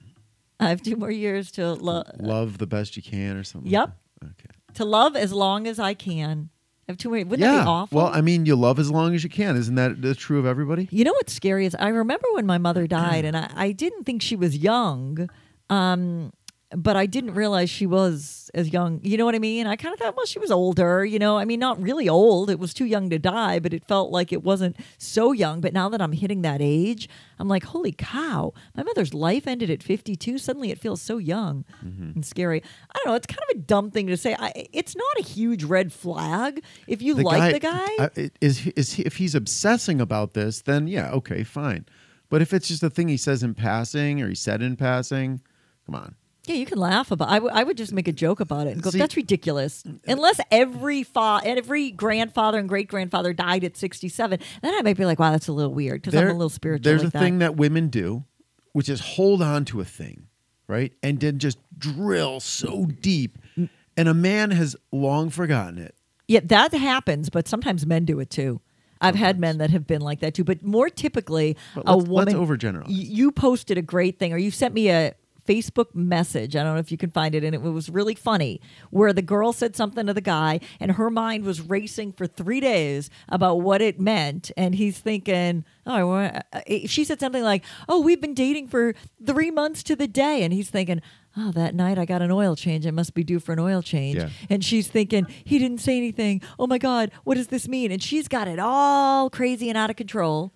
I 0.62 0.70
have 0.70 0.82
two 0.82 0.96
more 0.96 1.12
years 1.12 1.52
to 1.52 1.74
love 1.74 2.08
Love 2.20 2.58
the 2.58 2.68
best 2.68 2.96
you 2.98 3.04
can 3.04 3.36
or 3.38 3.44
something. 3.44 3.70
Yep. 3.72 3.90
Like 4.22 4.30
that? 4.38 4.46
Okay. 4.46 4.59
To 4.80 4.86
love 4.86 5.18
as 5.18 5.34
long 5.34 5.68
as 5.68 5.78
I 5.78 5.94
can. 5.94 6.50
I 6.88 6.92
have 6.94 6.98
too 6.98 7.10
more. 7.10 7.18
Wouldn't 7.18 7.42
that 7.42 7.64
be 7.64 7.68
awful? 7.68 7.98
Well, 7.98 8.08
I 8.08 8.22
mean, 8.22 8.46
you 8.46 8.56
love 8.56 8.80
as 8.80 8.90
long 8.90 9.14
as 9.14 9.26
you 9.26 9.30
can. 9.30 9.58
Isn't 9.58 9.76
that 9.76 10.02
the 10.02 10.16
true 10.16 10.40
of 10.40 10.46
everybody? 10.46 10.88
You 10.90 11.04
know 11.04 11.12
what's 11.12 11.34
scary 11.34 11.66
is 11.66 11.76
I 11.76 11.90
remember 11.90 12.26
when 12.32 12.46
my 12.46 12.58
mother 12.58 12.88
died, 12.88 13.26
and 13.30 13.36
I, 13.36 13.52
I 13.56 13.72
didn't 13.74 14.06
think 14.06 14.22
she 14.22 14.38
was 14.38 14.58
young, 14.58 15.30
um, 15.70 16.32
but 16.76 16.96
I 16.96 17.08
didn't 17.08 17.34
realize 17.34 17.70
she 17.70 17.88
was 17.88 18.52
as 18.54 18.72
young. 18.72 19.00
You 19.04 19.18
know 19.18 19.26
what 19.26 19.34
I 19.34 19.40
mean? 19.40 19.66
I 19.66 19.76
kind 19.76 19.92
of 19.94 20.00
thought, 20.00 20.16
well, 20.16 20.26
she 20.28 20.38
was 20.38 20.52
older. 20.52 21.04
You 21.04 21.18
know, 21.18 21.38
I 21.38 21.46
mean, 21.46 21.60
not 21.60 21.82
really 21.82 22.08
old. 22.08 22.50
It 22.50 22.60
was 22.60 22.74
too 22.76 22.86
young 22.86 23.10
to 23.10 23.18
die, 23.18 23.58
but 23.60 23.74
it 23.74 23.84
felt 23.86 24.12
like 24.12 24.32
it 24.32 24.44
wasn't 24.44 24.76
so 25.00 25.32
young. 25.32 25.62
But 25.62 25.74
now 25.74 25.90
that 25.90 26.02
I'm 26.02 26.12
hitting 26.12 26.44
that 26.44 26.62
age, 26.62 27.10
I'm 27.40 27.48
like, 27.48 27.64
holy 27.64 27.92
cow! 27.92 28.54
My 28.76 28.84
mother's 28.84 29.16
life 29.16 29.48
ended 29.48 29.72
at 29.72 29.82
52. 29.82 30.38
Suddenly, 30.38 30.70
it 30.70 30.80
feels 30.80 31.02
so 31.02 31.18
young 31.18 31.66
mm-hmm. 31.84 32.12
and 32.16 32.26
scary. 32.26 32.62
I 32.94 33.00
don't 33.00 33.08
know. 33.08 33.16
It's 33.16 33.28
kind 33.28 33.42
of 33.50 33.58
a 33.58 33.62
dumb 33.62 33.90
thing 33.90 34.08
to 34.08 34.18
say. 34.18 34.36
I, 34.38 34.68
it's 34.72 34.96
not 34.96 35.20
a 35.20 35.24
huge 35.24 35.64
red 35.64 35.92
flag 35.92 36.64
if 36.88 37.02
you 37.02 37.16
like 37.16 37.54
the 37.54 37.60
guy. 37.60 38.30
is 38.42 38.68
is 38.76 38.94
he, 38.94 39.02
if 39.04 39.18
he's 39.18 39.34
obsessing 39.34 40.00
about 40.00 40.34
this, 40.34 40.62
then 40.62 40.88
yeah, 40.88 41.10
okay, 41.12 41.44
fine. 41.44 41.88
But 42.30 42.44
if 42.44 42.54
it's 42.54 42.68
just 42.68 42.84
a 42.84 42.92
thing 42.92 43.08
he 43.08 43.18
says 43.18 43.42
in 43.42 43.56
passing 43.56 44.22
or 44.22 44.30
he 44.30 44.36
said 44.36 44.62
in 44.62 44.76
passing, 44.76 45.42
come 45.88 45.96
on. 45.96 46.16
Yeah, 46.46 46.56
you 46.56 46.66
can 46.66 46.80
laugh 46.80 47.12
about. 47.12 47.30
I 47.30 47.38
would- 47.40 47.52
I 47.52 47.64
would 47.64 47.78
just 47.78 47.92
make 47.94 48.08
a 48.08 48.12
joke 48.12 48.40
about 48.40 48.66
it 48.66 48.72
and 48.74 48.82
go, 48.82 48.90
See- 48.90 48.98
"That's 48.98 49.16
ridiculous." 49.16 49.84
Unless 50.08 50.40
every 50.52 51.04
fa- 51.04 51.42
every 51.44 51.92
grandfather 51.92 52.58
and 52.58 52.68
great 52.68 52.88
grandfather 52.88 53.34
died 53.34 53.64
at 53.64 53.78
sixty 53.78 54.10
seven, 54.10 54.40
then 54.62 54.74
I 54.74 54.82
might 54.82 54.98
be 54.98 55.06
like, 55.06 55.20
"Wow, 55.20 55.32
that's 55.32 55.48
a 55.48 55.54
little 55.54 55.74
weird." 55.74 56.02
Because 56.02 56.16
I'm 56.16 56.28
a 56.30 56.32
little 56.34 56.50
spiritual. 56.50 56.84
There's 56.84 57.04
like 57.04 57.10
a 57.10 57.12
that. 57.12 57.20
thing 57.22 57.40
that 57.40 57.56
women 57.58 57.90
do, 57.90 58.24
which 58.74 58.90
is 58.90 59.00
hold 59.02 59.42
on 59.44 59.66
to 59.66 59.80
a 59.82 59.86
thing, 59.86 60.24
right, 60.68 60.92
and 61.04 61.20
then 61.20 61.38
just 61.40 61.60
drill 61.78 62.40
so 62.40 62.86
deep, 63.00 63.38
Mm. 63.58 63.70
and 63.98 64.08
a 64.10 64.14
man 64.16 64.52
has 64.52 64.76
long 64.92 65.30
forgotten 65.30 65.78
it. 65.78 65.94
Yeah, 66.28 66.40
that 66.46 66.74
happens, 66.74 67.30
but 67.30 67.48
sometimes 67.48 67.86
men 67.86 68.06
do 68.06 68.20
it 68.20 68.30
too. 68.30 68.62
I've 69.02 69.16
had 69.16 69.40
men 69.40 69.60
that 69.60 69.70
have 69.70 69.88
been 69.88 70.02
like 70.02 70.20
that 70.20 70.34
too, 70.34 70.44
but 70.44 70.64
more 70.64 70.90
typically, 70.90 71.56
But 71.76 71.84
a 71.88 71.96
let's- 71.96 72.10
let's 72.10 72.34
overgeneralize. 72.34 72.88
y- 72.88 72.94
You 73.10 73.32
posted 73.32 73.78
a 73.78 73.82
great 73.82 74.20
thing, 74.20 74.34
or 74.34 74.38
you 74.38 74.52
sent 74.52 74.74
me 74.74 74.90
a 74.90 75.14
Facebook 75.50 75.96
message. 75.96 76.56
I 76.56 76.64
don't 76.64 76.76
know 76.76 76.80
if 76.80 76.92
you 76.92 76.98
can 76.98 77.10
find 77.10 77.34
it, 77.34 77.44
and 77.44 77.56
it 77.56 77.62
was 77.62 77.90
really 77.90 78.14
funny. 78.14 78.62
Where 78.92 79.14
the 79.14 79.24
girl 79.24 79.52
said 79.52 79.76
something 79.76 80.06
to 80.06 80.14
the 80.14 80.22
guy, 80.22 80.60
and 80.80 80.92
her 80.92 81.10
mind 81.10 81.44
was 81.44 81.60
racing 81.62 82.12
for 82.14 82.28
three 82.28 82.60
days 82.60 83.10
about 83.28 83.62
what 83.62 83.82
it 83.82 84.00
meant, 84.00 84.52
and 84.56 84.76
he's 84.76 85.00
thinking, 85.00 85.66
"Oh, 85.88 85.94
I 85.94 86.04
want." 86.04 86.36
uh, 86.54 86.62
She 86.86 87.04
said 87.04 87.20
something 87.20 87.44
like, 87.44 87.64
"Oh, 87.88 88.00
we've 88.02 88.22
been 88.22 88.36
dating 88.36 88.68
for 88.68 88.94
three 89.26 89.50
months 89.50 89.82
to 89.84 89.96
the 89.96 90.08
day," 90.08 90.44
and 90.44 90.54
he's 90.54 90.70
thinking. 90.70 91.02
Oh, 91.38 91.52
that 91.52 91.76
night 91.76 92.00
I 92.00 92.06
got 92.06 92.24
an 92.24 92.32
oil 92.32 92.56
change. 92.56 92.88
I 92.88 92.92
must 92.92 93.14
be 93.14 93.24
due 93.24 93.40
for 93.40 93.54
an 93.54 93.60
oil 93.60 93.84
change. 93.84 94.18
Yeah. 94.18 94.30
And 94.50 94.66
she's 94.66 94.88
thinking, 94.88 95.28
he 95.46 95.60
didn't 95.60 95.78
say 95.80 95.96
anything. 95.96 96.42
Oh 96.58 96.66
my 96.66 96.80
God, 96.80 97.12
what 97.24 97.36
does 97.36 97.48
this 97.48 97.68
mean? 97.68 97.92
And 97.92 98.02
she's 98.02 98.28
got 98.28 98.48
it 98.48 98.58
all 98.58 99.30
crazy 99.30 99.70
and 99.70 99.78
out 99.78 99.92
of 99.92 99.96
control. 99.96 100.52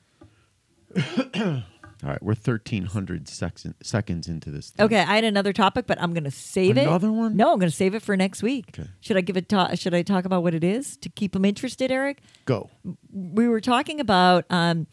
All 2.04 2.10
right, 2.10 2.22
we're 2.22 2.36
thirteen 2.36 2.86
hundred 2.86 3.30
seconds 3.30 3.76
seconds 3.82 4.28
into 4.28 4.52
this. 4.52 4.72
Thing. 4.72 4.86
Okay, 4.86 5.00
I 5.00 5.16
had 5.16 5.24
another 5.24 5.54
topic, 5.54 5.88
but 5.88 6.02
I'm 6.02 6.14
going 6.14 6.26
to 6.26 6.32
save 6.32 6.78
it. 6.78 6.86
Another 6.86 7.12
one? 7.12 7.38
No, 7.38 7.54
I'm 7.54 7.60
going 7.60 7.70
to 7.70 7.76
save 7.76 7.96
it 7.96 8.02
for 8.02 8.18
next 8.18 8.44
week. 8.44 8.78
Okay. 8.78 8.90
Should 9.00 9.16
I 9.16 9.22
give 9.22 9.38
it? 9.38 9.48
Ta- 9.48 9.76
should 9.76 9.94
I 9.94 10.02
talk 10.02 10.26
about 10.26 10.44
what 10.44 10.54
it 10.54 10.64
is 10.64 10.98
to 10.98 11.10
keep 11.10 11.32
them 11.32 11.46
interested, 11.46 11.92
Erik? 11.92 12.22
Go. 12.46 12.70
we 13.12 13.48
were 13.48 13.62
talking 13.62 14.02
about 14.02 14.46
um, 14.50 14.88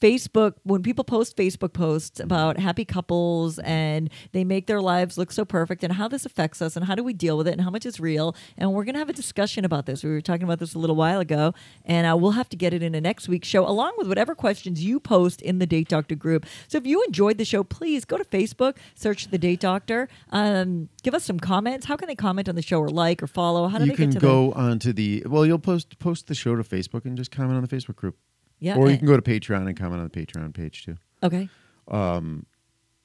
Facebook, 0.00 0.54
when 0.62 0.82
people 0.82 1.04
post 1.04 1.36
Facebook 1.36 1.72
posts 1.72 2.20
about 2.20 2.58
happy 2.58 2.84
couples 2.84 3.58
and 3.60 4.10
they 4.32 4.44
make 4.44 4.66
their 4.66 4.80
lives 4.80 5.18
look 5.18 5.30
so 5.30 5.44
perfect 5.44 5.84
and 5.84 5.92
how 5.92 6.08
this 6.08 6.24
affects 6.24 6.62
us 6.62 6.76
and 6.76 6.86
how 6.86 6.94
do 6.94 7.04
we 7.04 7.12
deal 7.12 7.36
with 7.36 7.46
it 7.46 7.52
and 7.52 7.60
how 7.60 7.70
much 7.70 7.84
is 7.84 8.00
real. 8.00 8.34
And 8.56 8.72
we're 8.72 8.84
going 8.84 8.94
to 8.94 8.98
have 8.98 9.08
a 9.08 9.14
discussion 9.14 9.64
about 9.64 9.86
this. 9.86 10.02
We 10.02 10.10
were 10.10 10.20
talking 10.20 10.44
about 10.44 10.58
this 10.58 10.74
a 10.74 10.78
little 10.78 10.96
while 10.96 11.20
ago, 11.20 11.54
and 11.84 12.06
uh, 12.06 12.16
we'll 12.16 12.32
have 12.32 12.48
to 12.50 12.56
get 12.56 12.72
it 12.72 12.82
in 12.82 12.94
a 12.94 13.00
next 13.00 13.28
week's 13.28 13.48
show 13.48 13.66
along 13.66 13.94
with 13.98 14.08
whatever 14.08 14.34
questions 14.34 14.82
you 14.82 15.00
post 15.00 15.42
in 15.42 15.58
the 15.58 15.66
Date 15.66 15.88
Doctor 15.88 16.14
group. 16.14 16.46
So 16.68 16.78
if 16.78 16.86
you 16.86 17.02
enjoyed 17.04 17.38
the 17.38 17.44
show, 17.44 17.62
please 17.62 18.04
go 18.04 18.16
to 18.16 18.24
Facebook, 18.24 18.76
search 18.94 19.28
the 19.28 19.38
Date 19.38 19.60
Doctor, 19.60 20.08
um, 20.30 20.88
give 21.02 21.14
us 21.14 21.24
some 21.24 21.38
comments. 21.38 21.86
How 21.86 21.96
can 21.96 22.08
they 22.08 22.14
comment 22.14 22.48
on 22.48 22.54
the 22.54 22.62
show 22.62 22.80
or 22.80 22.88
like 22.88 23.22
or 23.22 23.26
follow? 23.26 23.68
How 23.68 23.78
do 23.78 23.84
you 23.84 23.90
they 23.90 23.96
can 23.96 24.10
get 24.10 24.20
to 24.20 24.20
go 24.20 24.52
onto 24.52 24.92
the 24.92 25.24
well. 25.26 25.44
You'll 25.44 25.58
post 25.58 25.98
post 25.98 26.26
the 26.26 26.34
show 26.34 26.56
to 26.56 26.62
Facebook 26.62 27.04
and 27.04 27.16
just 27.16 27.30
comment 27.30 27.56
on 27.56 27.62
the 27.62 27.68
Facebook 27.68 27.96
group. 27.96 28.16
Yeah? 28.60 28.76
or 28.76 28.90
you 28.90 28.96
can 28.98 29.06
go 29.06 29.16
to 29.18 29.22
Patreon 29.22 29.66
and 29.66 29.76
comment 29.76 30.00
on 30.00 30.08
the 30.08 30.26
Patreon 30.26 30.52
page 30.54 30.84
too. 30.84 30.96
okay. 31.22 31.48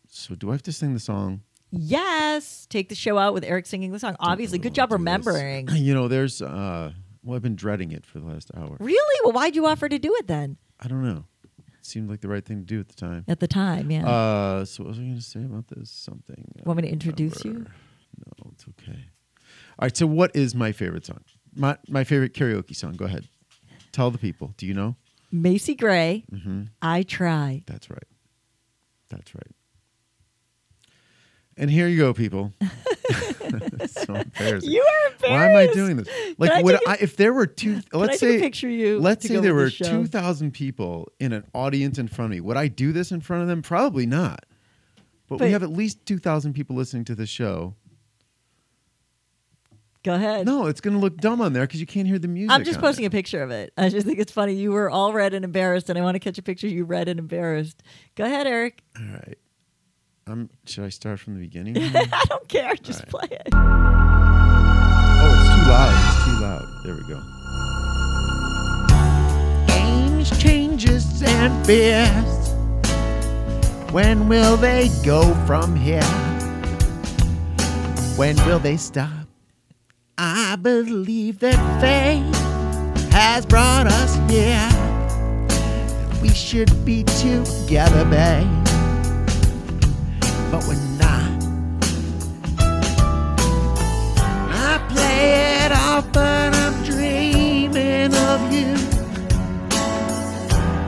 So 0.08 0.36
do 0.36 0.50
I 0.50 0.54
have 0.54 0.64
to 0.64 0.72
sing 0.72 0.94
the 0.94 1.00
song? 1.00 1.42
Yes, 1.72 2.66
take 2.70 2.88
the 2.90 2.96
show 2.96 3.18
out 3.18 3.34
with 3.34 3.44
Erik 3.44 3.66
singing 3.66 3.92
the 3.92 4.00
song. 4.00 4.16
Obviously, 4.20 4.60
good 4.60 4.74
job 4.74 4.90
Do 4.90 4.94
this. 4.94 5.00
remembering. 5.00 5.68
You 5.74 5.94
know, 5.94 6.08
there's 6.08 6.42
uh 6.42 6.92
well, 7.24 7.36
I've 7.36 7.42
been 7.42 7.56
dreading 7.56 7.92
it 7.92 8.06
for 8.06 8.20
the 8.20 8.28
last 8.28 8.52
hour. 8.56 8.78
Really? 8.80 9.20
Well, 9.24 9.34
why'd 9.34 9.56
you 9.56 9.66
offer 9.66 9.90
to 9.90 9.98
do 10.00 10.14
it 10.20 10.28
then? 10.28 10.58
I 10.80 10.88
don't 10.88 11.04
know. 11.04 11.26
It 11.58 11.86
seemed 11.86 12.10
like 12.10 12.22
the 12.22 12.28
right 12.28 12.46
thing 12.46 12.60
to 12.60 12.66
do 12.66 12.80
at 12.80 12.88
the 12.88 12.96
time. 12.96 13.26
At 13.28 13.40
the 13.40 13.48
time, 13.48 13.90
yeah. 13.92 14.08
Uh, 14.08 14.66
so 14.66 14.84
what 14.84 14.90
was 14.90 15.00
I 15.00 15.02
going 15.02 15.16
to 15.16 15.22
say 15.22 15.44
about 15.44 15.68
this? 15.68 15.90
Something. 15.90 16.46
Want 16.64 16.78
me 16.78 16.84
to 16.84 16.90
introduce 16.90 17.44
you? 17.44 17.54
No, 17.54 18.52
it's 18.54 18.66
okay. 18.70 19.00
All 19.80 19.84
right. 19.86 19.98
So, 19.98 20.06
what 20.08 20.36
is 20.36 20.56
my 20.56 20.72
favorite 20.72 21.06
song? 21.06 21.22
My 21.56 21.78
my 21.90 22.04
favorite 22.04 22.34
karaoke 22.34 22.76
song. 22.76 22.94
Go 22.94 23.06
ahead. 23.06 23.28
Tell 23.92 24.12
the 24.12 24.18
people. 24.18 24.54
Do 24.58 24.66
you 24.68 24.74
know? 24.74 24.96
Macy 25.42 25.76
Gray, 25.76 26.26
Mm-hmm. 26.32 26.64
I 26.82 27.04
try. 27.04 27.64
That's 27.68 27.90
right. 27.90 28.04
That's 29.10 29.34
right. 29.36 29.52
And 31.58 31.70
here 31.72 31.88
you 31.88 31.98
go, 31.98 32.14
people. 32.14 32.54
So 33.88 34.16
embarrassing. 34.16 34.72
You 34.72 34.82
are 34.82 35.12
embarrassed. 35.14 35.22
Why 35.30 35.46
am 35.50 35.56
I 35.56 35.68
doing 35.74 35.96
this? 35.98 36.08
I 36.10 36.36
Like, 36.38 36.64
would 36.66 36.76
a- 36.76 36.90
I, 36.90 36.98
if 37.00 37.16
there 37.16 37.32
were 37.34 37.46
two? 37.46 37.82
Let's 37.94 38.20
say, 38.20 38.40
picture 38.40 38.68
you 38.68 39.00
Let's 39.00 39.26
say 39.28 39.38
there 39.38 39.54
were 39.54 39.66
the 39.70 39.72
two 39.86 40.06
thousand 40.08 40.52
people 40.52 41.12
in 41.20 41.32
an 41.32 41.46
audience 41.54 41.98
in 42.00 42.08
front 42.08 42.32
of 42.32 42.36
me. 42.36 42.42
Would 42.42 42.58
I 42.58 42.68
do 42.68 42.92
this 42.92 43.12
in 43.12 43.22
front 43.22 43.44
of 43.44 43.48
them? 43.48 43.62
Probably 43.62 44.06
not. 44.08 44.46
But, 45.30 45.40
we 45.40 45.52
have 45.52 45.64
at 45.64 45.70
least 45.70 46.06
two 46.06 46.18
thousand 46.18 46.54
people 46.54 46.76
listening 46.76 47.06
to 47.06 47.16
the 47.16 47.26
show. 47.28 47.76
Go 50.06 50.14
ahead. 50.14 50.46
No, 50.46 50.68
it's 50.68 50.82
going 50.82 50.94
to 50.94 51.00
look 51.00 51.18
dumb 51.18 51.42
on 51.42 51.54
there 51.54 51.64
because 51.64 51.80
you 51.80 51.88
can't 51.88 52.08
hear 52.08 52.20
the 52.20 52.28
music. 52.28 52.52
I'm 52.52 52.64
just 52.64 52.80
posting 52.80 53.06
it. 53.06 53.08
a 53.08 53.10
picture 53.10 53.42
of 53.42 53.50
it. 53.50 53.74
I 53.76 53.90
just 53.90 54.06
think 54.06 54.20
it's 54.20 54.32
funny. 54.32 54.54
You 54.54 54.72
were 54.72 54.88
all 54.88 55.14
red 55.14 55.34
and 55.34 55.44
embarrassed, 55.44 55.90
and 55.90 55.98
I 55.98 56.04
want 56.04 56.14
to 56.14 56.20
catch 56.20 56.38
a 56.38 56.44
picture 56.44 56.68
of 56.68 56.74
you 56.74 56.86
red 56.86 57.08
and 57.08 57.20
embarrassed. 57.20 57.82
Go 58.14 58.24
ahead, 58.24 58.46
Erik. 58.46 58.84
All 58.96 59.04
right. 59.04 59.40
Um, 60.28 60.52
should 60.68 60.84
I 60.84 60.90
start 60.90 61.20
from 61.20 61.34
the 61.34 61.40
beginning? 61.40 61.76
I 61.96 62.24
don't 62.30 62.48
care. 62.48 62.76
Just 62.76 63.00
right. 63.00 63.10
play 63.10 63.28
it. 63.32 63.48
oh, 63.52 63.64
it's 65.40 65.50
too 65.56 65.66
loud. 65.72 65.90
It's 66.06 66.24
too 66.24 66.38
loud. 66.40 66.66
There 66.86 66.94
we 66.94 67.02
go. 67.10 67.20
Games, 69.74 70.30
changes, 70.40 71.24
and 71.24 71.66
fears. 71.66 72.54
When 73.92 74.30
will 74.30 74.56
they 74.56 74.92
go 75.04 75.34
from 75.48 75.76
here? 75.76 76.04
When 78.18 78.36
will 78.46 78.60
they 78.60 78.78
stop? 78.78 79.25
I 80.18 80.56
believe 80.56 81.40
that 81.40 81.56
fate 81.82 82.24
has 83.12 83.46
brought 83.46 83.88
us 83.88 84.16
here. 84.32 84.70
We 86.22 86.30
should 86.30 86.86
be 86.86 87.04
together, 87.04 88.06
babe. 88.06 88.48
But 90.50 90.64
we're 90.70 90.80
not. 90.98 91.44
I 94.52 94.88
play 94.90 95.66
it 95.66 95.74
off, 95.74 96.10
but 96.14 96.56
I'm 96.56 96.84
dreaming 96.86 98.14
of 98.16 98.54
you. 98.54 98.74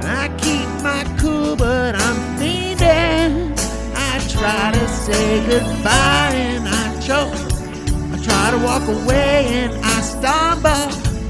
I 0.08 0.30
keep 0.38 0.70
my 0.82 1.04
cool, 1.20 1.58
but 1.58 1.96
I'm 1.96 2.38
feeding. 2.38 3.52
I 3.94 4.26
try 4.30 4.72
to 4.72 4.88
say 4.88 5.46
goodbye 5.48 6.32
and 6.34 6.70
I 6.70 7.00
choke. 7.02 7.47
I 8.28 8.50
try 8.50 8.52
to 8.52 8.66
walk 8.66 8.88
away 8.88 9.46
and 9.48 9.74
I 9.86 10.02
stumble. 10.02 10.88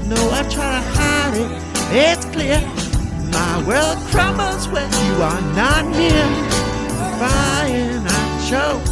No, 0.08 0.16
I 0.32 0.42
try 0.50 0.70
to 0.78 0.82
hide 0.98 1.36
it. 1.36 1.50
It's 1.90 2.24
clear. 2.26 2.60
My 3.32 3.62
world 3.66 3.98
crumbles 4.10 4.66
when 4.68 4.90
you 4.90 5.22
are 5.22 5.40
not 5.54 5.84
near. 5.86 6.26
Cry 7.18 7.68
and 7.70 8.06
I 8.08 8.48
choke. 8.50 8.82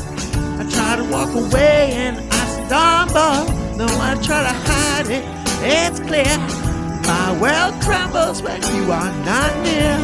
I 0.60 0.68
try 0.70 0.96
to 0.96 1.04
walk 1.10 1.34
away 1.34 1.92
and 1.94 2.18
I 2.18 2.44
stumble. 2.66 3.76
No, 3.76 3.86
I 3.86 4.14
try 4.22 4.42
to 4.42 4.54
hide 4.70 5.10
it. 5.10 5.24
It's 5.62 5.98
clear. 6.00 6.38
My 7.06 7.36
world 7.40 7.74
crumbles 7.82 8.40
when 8.40 8.62
you 8.74 8.92
are 8.92 9.12
not 9.24 9.52
near. 9.64 9.98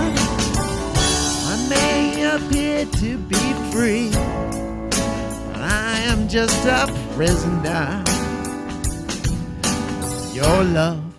I 1.52 1.66
may 1.68 2.24
appear 2.34 2.84
to 2.84 3.18
be 3.18 3.52
free, 3.70 4.10
but 5.52 5.60
I 5.62 5.98
am 6.06 6.28
just 6.28 6.66
a 6.66 7.01
prisoner. 7.14 8.02
Your 10.32 10.64
love, 10.64 11.14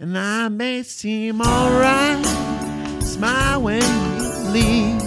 and 0.00 0.18
I 0.18 0.48
may 0.48 0.82
seem 0.82 1.40
alright. 1.40 2.24
Smile 3.02 3.62
when 3.62 3.82
you 3.82 4.50
leave. 4.50 5.02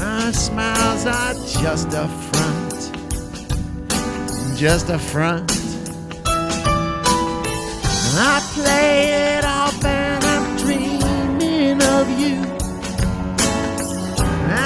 Our 0.00 0.32
smiles 0.32 1.06
are 1.06 1.34
just 1.62 1.88
a 1.94 2.08
front, 2.28 2.74
just 4.56 4.90
a 4.90 4.98
front. 4.98 5.50
And 8.06 8.18
I 8.18 8.40
play 8.54 9.36
it 9.36 9.44
off 9.44 9.84
and 9.84 10.24
I'm 10.24 10.56
dreaming 10.58 11.82
of 11.82 12.08
you. 12.20 12.42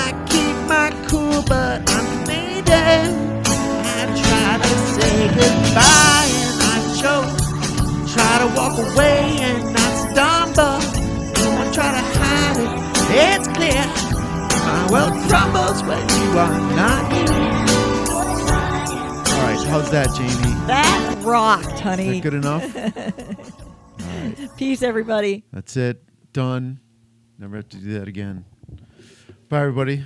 I 0.00 0.12
keep 0.28 0.56
my 0.68 0.90
cool, 1.08 1.42
but 1.42 1.88
I'm 1.90 2.26
fading. 2.26 3.27
I 5.00 5.04
try 5.04 5.06
to 5.06 5.06
say 5.06 5.28
goodbye 5.28 6.28
and 6.42 6.58
I 6.62 6.76
choke. 7.00 7.30
Try 8.12 8.32
to 8.38 8.48
walk 8.56 8.74
away 8.78 9.18
and 9.40 9.76
I 9.76 9.78
stumble. 10.10 10.78
No, 11.34 11.46
I 11.58 11.64
try 11.72 11.90
to 11.92 12.02
hide 12.18 12.58
it. 12.60 12.70
It's 13.10 13.48
clear. 13.48 13.84
My 14.64 14.80
world 14.90 15.14
crumbles 15.28 15.82
when 15.82 16.02
you 16.08 16.38
are 16.38 16.58
not 16.76 17.12
here. 17.12 17.36
All 19.34 19.44
right, 19.44 19.66
how's 19.68 19.90
that, 19.90 20.08
Jaimy? 20.08 20.66
That 20.66 21.18
rocked, 21.24 21.66
Is 21.74 21.80
honey. 21.80 22.20
that 22.20 22.22
good 22.22 22.34
enough? 22.34 22.64
Peace, 24.56 24.82
everybody. 24.82 25.44
That's 25.52 25.76
it. 25.76 26.02
Done. 26.32 26.80
Never 27.38 27.56
have 27.56 27.68
to 27.70 27.76
do 27.76 27.98
that 27.98 28.08
again. 28.08 28.44
Bye, 29.48 29.60
everybody. 29.60 30.04